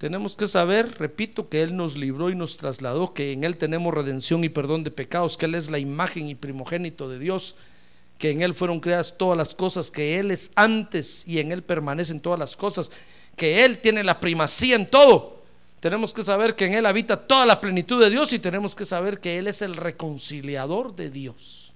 Tenemos 0.00 0.34
que 0.34 0.48
saber, 0.48 0.98
repito, 0.98 1.48
que 1.48 1.62
Él 1.62 1.76
nos 1.76 1.96
libró 1.96 2.30
y 2.30 2.34
nos 2.34 2.56
trasladó, 2.56 3.14
que 3.14 3.30
en 3.30 3.44
Él 3.44 3.56
tenemos 3.56 3.94
redención 3.94 4.42
y 4.42 4.48
perdón 4.48 4.82
de 4.82 4.90
pecados, 4.90 5.36
que 5.36 5.46
Él 5.46 5.54
es 5.54 5.70
la 5.70 5.78
imagen 5.78 6.26
y 6.26 6.34
primogénito 6.34 7.08
de 7.08 7.20
Dios, 7.20 7.54
que 8.18 8.30
en 8.30 8.42
Él 8.42 8.54
fueron 8.54 8.80
creadas 8.80 9.16
todas 9.16 9.36
las 9.36 9.54
cosas, 9.54 9.92
que 9.92 10.18
Él 10.18 10.32
es 10.32 10.50
antes 10.56 11.24
y 11.28 11.38
en 11.38 11.52
Él 11.52 11.62
permanecen 11.62 12.18
todas 12.18 12.38
las 12.38 12.56
cosas, 12.56 12.90
que 13.36 13.64
Él 13.64 13.78
tiene 13.78 14.02
la 14.02 14.18
primacía 14.18 14.74
en 14.74 14.86
todo 14.86 15.40
tenemos 15.80 16.12
que 16.12 16.22
saber 16.22 16.54
que 16.54 16.66
en 16.66 16.74
Él 16.74 16.84
habita 16.84 17.26
toda 17.26 17.46
la 17.46 17.60
plenitud 17.60 18.00
de 18.00 18.10
Dios 18.10 18.34
y 18.34 18.38
tenemos 18.38 18.74
que 18.74 18.84
saber 18.84 19.18
que 19.18 19.38
Él 19.38 19.46
es 19.46 19.62
el 19.62 19.74
reconciliador 19.74 20.94
de 20.94 21.08
Dios. 21.08 21.72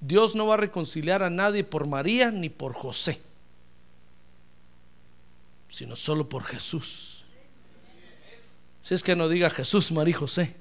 Dios 0.00 0.34
no 0.34 0.48
va 0.48 0.54
a 0.54 0.58
reconciliar 0.58 1.22
a 1.22 1.30
nadie 1.30 1.64
por 1.64 1.86
María 1.86 2.30
ni 2.32 2.48
por 2.48 2.74
José, 2.74 3.20
sino 5.76 5.96
solo 5.96 6.28
por 6.28 6.44
Jesús. 6.44 7.24
Si 8.82 8.94
es 8.94 9.02
que 9.02 9.16
no 9.16 9.28
diga 9.28 9.50
Jesús, 9.50 9.90
María 9.92 10.16
José. 10.16 10.54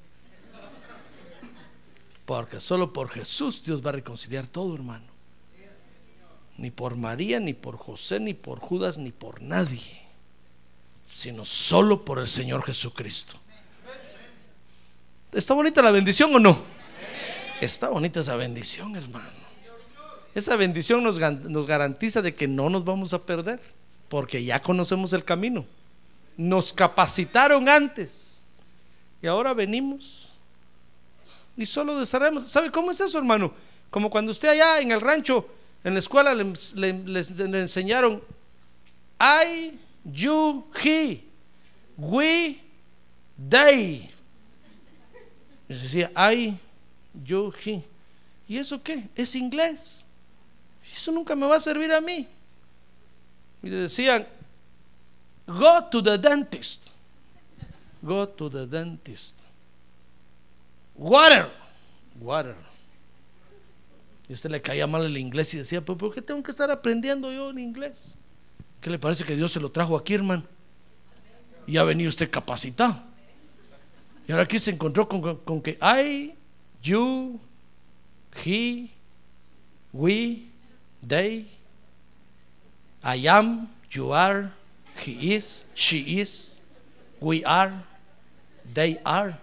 Porque 2.26 2.60
solo 2.60 2.92
por 2.92 3.10
Jesús 3.10 3.64
Dios 3.64 3.86
va 3.86 3.90
a 3.90 3.94
reconciliar 3.94 4.50
todo, 4.50 4.74
hermano. 4.76 5.06
Ni 6.58 6.72
por 6.72 6.96
María, 6.96 7.40
ni 7.40 7.54
por 7.54 7.78
José, 7.78 8.20
ni 8.20 8.34
por 8.34 8.60
Judas, 8.60 8.98
ni 8.98 9.12
por 9.12 9.42
nadie 9.42 10.06
sino 11.10 11.46
solo 11.46 12.04
por 12.04 12.20
el 12.20 12.28
Señor 12.28 12.64
Jesucristo. 12.64 13.38
¿Está 15.32 15.54
bonita 15.54 15.82
la 15.82 15.92
bendición 15.92 16.34
o 16.36 16.40
no? 16.40 16.58
Está 17.62 17.90
bonita 17.90 18.22
esa 18.22 18.36
bendición, 18.36 18.96
hermano. 18.96 19.46
Esa 20.34 20.56
bendición 20.58 21.04
nos, 21.04 21.18
nos 21.18 21.66
garantiza 21.66 22.22
de 22.22 22.36
que 22.36 22.48
no 22.48 22.70
nos 22.70 22.84
vamos 22.84 23.14
a 23.14 23.26
perder, 23.26 23.62
porque 24.10 24.44
ya 24.44 24.62
conocemos 24.62 25.14
el 25.14 25.24
camino. 25.24 25.66
Nos 26.38 26.74
capacitaron 26.74 27.68
antes 27.70 28.44
y 29.22 29.28
ahora 29.28 29.54
venimos 29.54 30.38
y 31.58 31.66
solo 31.66 32.00
desarrollamos. 32.00 32.46
¿Sabe 32.46 32.72
cómo 32.72 32.92
es 32.92 33.00
eso, 33.00 33.18
hermano? 33.18 33.54
Como 33.90 34.10
cuando 34.10 34.32
usted 34.32 34.50
allá 34.50 34.80
en 34.80 34.92
el 34.92 35.02
rancho, 35.02 35.48
en 35.84 35.94
la 35.94 36.00
escuela, 36.00 36.34
le, 36.34 37.60
enseñaron, 37.60 38.22
hay 39.18 39.80
you, 40.04 40.66
he, 40.84 41.24
we, 41.98 42.60
they. 43.50 44.10
Y 45.68 45.74
decía, 45.74 46.12
I, 46.16 46.58
you, 47.24 47.54
he. 47.64 47.84
¿Y 48.48 48.58
eso 48.58 48.82
qué? 48.82 49.08
Es 49.16 49.36
inglés. 49.36 50.06
Eso 50.94 51.12
nunca 51.12 51.36
me 51.36 51.48
va 51.48 51.56
a 51.56 51.60
servir 51.60 51.92
a 51.92 52.02
mí. 52.02 52.28
Y 53.66 53.70
le 53.70 53.78
decían, 53.78 54.28
go 55.48 55.84
to 55.90 56.04
the 56.04 56.20
dentist. 56.20 56.90
Go 58.00 58.30
to 58.30 58.48
the 58.48 58.68
dentist. 58.68 59.40
Water. 60.94 61.50
Water. 62.22 62.56
Y 64.30 64.34
usted 64.34 64.52
le 64.52 64.62
caía 64.62 64.86
mal 64.86 65.04
el 65.04 65.18
inglés 65.18 65.52
y 65.56 65.58
decía, 65.58 65.84
¿pero 65.84 65.98
por 65.98 66.14
qué 66.14 66.22
tengo 66.22 66.44
que 66.44 66.52
estar 66.52 66.70
aprendiendo 66.70 67.32
yo 67.32 67.50
en 67.50 67.58
inglés? 67.58 68.16
¿Qué 68.82 68.92
le 68.92 69.00
parece 69.00 69.24
que 69.24 69.36
Dios 69.36 69.52
se 69.52 69.60
lo 69.60 69.72
trajo 69.72 69.98
aquí, 69.98 70.14
hermano? 70.14 70.44
Y 71.66 71.78
ha 71.78 71.84
venido 71.84 72.10
usted 72.10 72.30
capacitado. 72.30 73.02
Y 74.28 74.32
ahora 74.32 74.44
aquí 74.44 74.60
se 74.60 74.70
encontró 74.70 75.10
con, 75.10 75.38
con 75.38 75.60
que 75.60 75.80
I, 75.82 76.36
you, 76.84 77.40
he, 78.46 78.92
we, 79.92 80.44
they, 81.08 81.50
I 83.06 83.28
am, 83.28 83.70
you 83.92 84.12
are, 84.12 84.52
he 84.98 85.36
is, 85.36 85.66
she 85.76 86.20
is, 86.20 86.62
we 87.20 87.46
are, 87.46 87.72
they 88.74 89.00
are. 89.06 89.38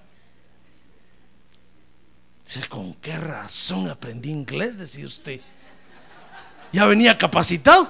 Dice, 2.44 2.68
¿con 2.68 2.92
qué 2.94 3.16
razón 3.16 3.88
aprendí 3.88 4.30
inglés? 4.30 4.76
Decía 4.76 5.06
usted. 5.06 5.40
Ya 6.72 6.86
venía 6.86 7.16
capacitado. 7.16 7.88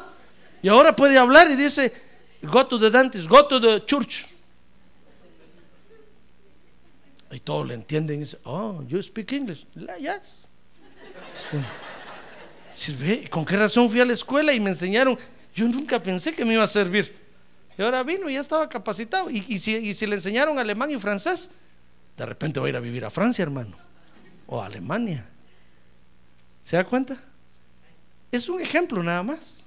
Y 0.63 0.69
ahora 0.69 0.95
puede 0.95 1.17
hablar 1.17 1.51
y 1.51 1.57
dice, 1.57 1.91
go 2.43 2.67
to 2.67 2.79
the 2.79 2.91
dentist, 2.91 3.27
go 3.27 3.47
to 3.47 3.59
the 3.59 3.83
church. 3.87 4.27
Y 7.31 7.41
todos 7.41 7.67
le 7.67 7.75
entienden 7.75 8.17
y 8.17 8.25
dicen, 8.25 8.41
oh, 8.45 8.83
you 8.87 9.03
speak 9.03 9.33
English. 9.33 9.65
Yes. 9.99 10.49
Este, 12.71 13.31
¿Con 13.31 13.47
qué 13.47 13.57
razón 13.57 13.89
fui 13.89 14.01
a 14.01 14.05
la 14.05 14.13
escuela 14.13 14.53
y 14.53 14.61
me 14.61 14.69
enseñaron? 14.69 15.19
Yo 15.55 15.69
nunca 15.69 16.03
pensé 16.03 16.35
que 16.35 16.45
me 16.45 16.55
iba 16.55 16.63
a 16.63 16.67
servir. 16.67 17.15
Y 17.77 17.83
ahora 17.83 18.03
vino 18.03 18.29
y 18.29 18.35
ya 18.35 18.41
estaba 18.41 18.69
capacitado. 18.69 19.31
Y, 19.31 19.59
si 19.59 20.07
le 20.07 20.15
enseñaron 20.15 20.59
alemán 20.59 20.91
y 20.91 20.99
francés, 20.99 21.51
de 22.17 22.27
repente 22.27 22.61
va 22.61 22.67
a 22.67 22.69
ir 22.71 22.77
a 22.77 22.81
vivir 22.81 23.05
a 23.05 23.11
Francia, 23.11 23.43
hermano. 23.43 23.77
O 24.47 24.63
a 24.63 24.67
Alemania. 24.67 25.27
¿Se 26.63 26.77
da 26.77 26.85
cuenta? 26.85 27.17
Es 28.31 28.49
un 28.49 28.61
ejemplo 28.61 29.03
nada 29.03 29.23
más. 29.23 29.67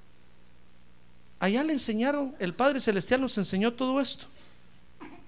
Allá 1.39 1.63
le 1.63 1.73
enseñaron, 1.73 2.35
el 2.39 2.53
Padre 2.53 2.79
Celestial 2.79 3.21
nos 3.21 3.37
enseñó 3.37 3.73
todo 3.73 3.99
esto. 3.99 4.25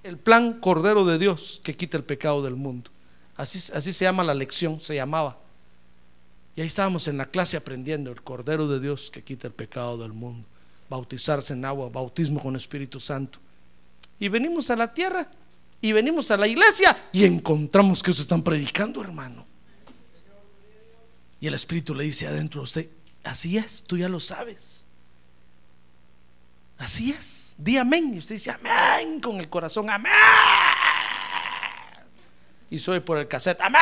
El 0.04 0.18
plan 0.18 0.54
Cordero 0.54 1.06
de 1.06 1.18
Dios 1.18 1.60
que 1.64 1.76
quita 1.76 1.98
el 1.98 2.04
pecado 2.04 2.42
del 2.42 2.56
mundo. 2.56 2.90
Así, 3.36 3.60
así 3.74 3.94
se 3.94 4.06
llama 4.06 4.24
la 4.24 4.34
lección, 4.34 4.80
se 4.80 4.96
llamaba. 4.96 5.38
Y 6.58 6.62
ahí 6.62 6.68
estábamos 6.68 7.08
en 7.08 7.20
la 7.20 7.28
clase 7.28 7.56
aprendiendo 7.56 8.12
el 8.12 8.24
Cordero 8.24 8.68
de 8.68 8.80
Dios 8.80 9.12
que 9.12 9.24
quita 9.24 9.48
el 9.48 9.54
pecado 9.54 9.96
del 10.00 10.12
mundo. 10.12 10.44
Bautizarse 10.90 11.54
en 11.54 11.64
agua, 11.64 11.88
bautismo 11.90 12.42
con 12.42 12.56
Espíritu 12.56 13.00
Santo. 13.00 13.38
Y 14.20 14.28
venimos 14.28 14.72
a 14.72 14.76
la 14.76 14.92
tierra 14.92 15.30
y 15.80 15.92
venimos 15.92 16.32
a 16.32 16.38
la 16.38 16.48
iglesia 16.48 17.10
y 17.14 17.26
encontramos 17.26 18.02
que 18.02 18.10
eso 18.10 18.24
están 18.24 18.42
predicando, 18.42 19.04
hermano. 19.04 19.46
Y 21.40 21.46
el 21.46 21.54
Espíritu 21.54 21.94
le 21.94 22.06
dice 22.06 22.26
adentro 22.26 22.62
a 22.62 22.64
usted, 22.64 22.90
así 23.24 23.60
es, 23.60 23.84
tú 23.84 23.96
ya 23.96 24.10
lo 24.10 24.20
sabes. 24.20 24.84
Así 26.80 27.12
es. 27.12 27.54
Di 27.60 27.78
amén. 27.78 28.16
Y 28.16 28.18
usted 28.18 28.34
dice 28.34 28.50
amén 28.50 29.20
con 29.20 29.36
el 29.36 29.48
corazón. 29.48 29.92
Amén. 29.92 30.12
Y 32.72 32.80
soy 32.80 33.00
por 33.00 33.20
el 33.20 33.28
cassette. 33.28 33.62
Amén. 33.62 33.80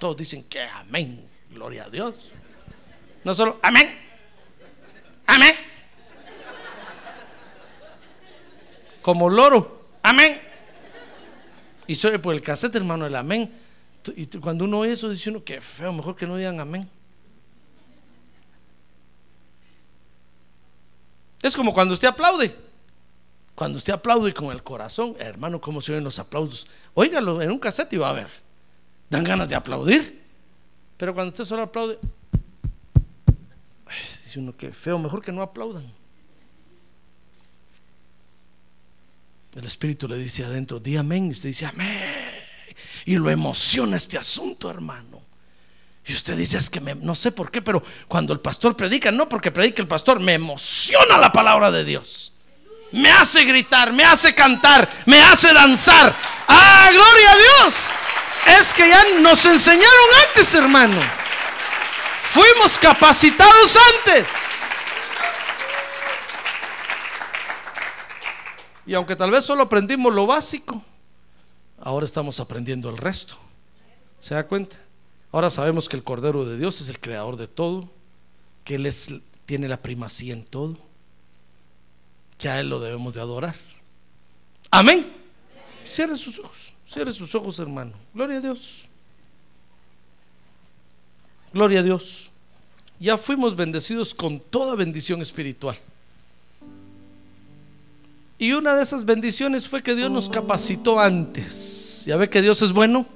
Todos 0.00 0.16
dicen 0.16 0.42
que 0.42 0.62
amén. 0.62 1.30
Gloria 1.50 1.84
a 1.84 1.90
Dios. 1.90 2.32
No 3.24 3.34
solo 3.34 3.58
amén. 3.62 3.94
Amén. 5.26 5.54
Como 9.02 9.28
loro. 9.28 9.88
Amén. 10.02 10.40
Y 11.86 11.94
soy 11.94 12.18
por 12.18 12.34
el 12.34 12.42
cassette, 12.42 12.76
hermano, 12.76 13.06
el 13.06 13.16
amén. 13.16 13.52
Y 14.16 14.26
cuando 14.38 14.64
uno 14.64 14.80
oye 14.80 14.92
eso, 14.92 15.10
dice 15.10 15.30
uno 15.30 15.44
que 15.44 15.60
feo, 15.60 15.92
mejor 15.92 16.16
que 16.16 16.26
no 16.26 16.36
digan 16.36 16.60
amén. 16.60 16.88
Es 21.42 21.56
como 21.56 21.72
cuando 21.72 21.94
usted 21.94 22.08
aplaude. 22.08 22.54
Cuando 23.54 23.78
usted 23.78 23.92
aplaude 23.92 24.32
con 24.32 24.52
el 24.52 24.62
corazón, 24.62 25.16
hermano, 25.18 25.60
¿cómo 25.60 25.80
se 25.80 25.92
oyen 25.92 26.04
los 26.04 26.18
aplausos? 26.18 26.66
Óigalo 26.94 27.42
en 27.42 27.50
un 27.50 27.58
cassette 27.58 27.92
y 27.94 27.96
va 27.96 28.10
a 28.10 28.14
ver. 28.14 28.28
Dan 29.10 29.24
ganas 29.24 29.48
de 29.48 29.54
aplaudir. 29.54 30.19
Pero 31.00 31.14
cuando 31.14 31.30
usted 31.30 31.46
solo 31.46 31.62
aplaude, 31.62 31.98
dice 34.22 34.38
uno 34.38 34.54
que 34.54 34.70
feo, 34.70 34.98
mejor 34.98 35.22
que 35.22 35.32
no 35.32 35.40
aplaudan. 35.40 35.90
El 39.54 39.64
Espíritu 39.64 40.06
le 40.06 40.18
dice 40.18 40.44
adentro, 40.44 40.78
di 40.78 40.98
amén. 40.98 41.28
Y 41.28 41.30
usted 41.30 41.48
dice 41.48 41.64
amén. 41.64 41.88
Y 43.06 43.16
lo 43.16 43.30
emociona 43.30 43.96
este 43.96 44.18
asunto, 44.18 44.70
hermano. 44.70 45.22
Y 46.04 46.12
usted 46.12 46.36
dice, 46.36 46.58
es 46.58 46.68
que 46.68 46.80
no 46.80 47.14
sé 47.14 47.32
por 47.32 47.50
qué, 47.50 47.62
pero 47.62 47.82
cuando 48.06 48.34
el 48.34 48.40
pastor 48.40 48.76
predica, 48.76 49.10
no 49.10 49.26
porque 49.26 49.50
predique 49.50 49.80
el 49.80 49.88
pastor, 49.88 50.20
me 50.20 50.34
emociona 50.34 51.16
la 51.16 51.32
palabra 51.32 51.70
de 51.70 51.82
Dios. 51.82 52.34
Me 52.92 53.10
hace 53.10 53.44
gritar, 53.44 53.90
me 53.94 54.04
hace 54.04 54.34
cantar, 54.34 54.86
me 55.06 55.18
hace 55.22 55.50
danzar. 55.54 56.14
¡Ah, 56.46 56.90
gloria 56.92 57.32
a 57.32 57.36
Dios! 57.38 57.90
Es 58.58 58.74
que 58.74 58.88
ya 58.88 59.02
nos 59.20 59.44
enseñaron 59.46 60.08
antes, 60.28 60.54
hermano. 60.54 61.00
Fuimos 62.20 62.78
capacitados 62.78 63.78
antes. 63.98 64.26
Y 68.86 68.94
aunque 68.94 69.14
tal 69.14 69.30
vez 69.30 69.44
solo 69.44 69.62
aprendimos 69.62 70.12
lo 70.12 70.26
básico, 70.26 70.82
ahora 71.80 72.06
estamos 72.06 72.40
aprendiendo 72.40 72.90
el 72.90 72.96
resto. 72.98 73.36
¿Se 74.20 74.34
da 74.34 74.46
cuenta? 74.46 74.76
Ahora 75.32 75.48
sabemos 75.48 75.88
que 75.88 75.96
el 75.96 76.02
Cordero 76.02 76.44
de 76.44 76.58
Dios 76.58 76.80
es 76.80 76.88
el 76.88 76.98
creador 76.98 77.36
de 77.36 77.46
todo, 77.46 77.88
que 78.64 78.74
Él 78.74 78.86
es, 78.86 79.14
tiene 79.46 79.68
la 79.68 79.80
primacía 79.80 80.32
en 80.32 80.44
todo, 80.44 80.76
que 82.36 82.48
a 82.48 82.58
Él 82.58 82.68
lo 82.68 82.80
debemos 82.80 83.14
de 83.14 83.20
adorar. 83.20 83.54
Amén. 84.70 85.12
Cierre 85.84 86.16
sus 86.16 86.38
ojos, 86.38 86.69
cierre 86.90 87.12
sus 87.12 87.34
ojos, 87.34 87.58
hermano. 87.58 87.92
Gloria 88.12 88.38
a 88.38 88.40
Dios. 88.40 88.84
Gloria 91.52 91.80
a 91.80 91.82
Dios. 91.82 92.30
Ya 92.98 93.16
fuimos 93.16 93.54
bendecidos 93.54 94.14
con 94.14 94.38
toda 94.38 94.74
bendición 94.74 95.22
espiritual. 95.22 95.76
Y 98.38 98.52
una 98.52 98.74
de 98.74 98.82
esas 98.82 99.04
bendiciones 99.04 99.68
fue 99.68 99.82
que 99.82 99.94
Dios 99.94 100.10
nos 100.10 100.28
capacitó 100.28 100.98
antes. 100.98 102.04
¿Ya 102.06 102.16
ve 102.16 102.28
que 102.28 102.42
Dios 102.42 102.62
es 102.62 102.72
bueno? 102.72 103.06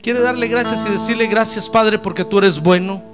Quiere 0.00 0.20
darle 0.20 0.48
gracias 0.48 0.86
y 0.86 0.90
decirle 0.90 1.26
gracias 1.26 1.68
Padre 1.68 1.98
porque 1.98 2.24
tú 2.24 2.38
eres 2.38 2.60
bueno. 2.60 3.13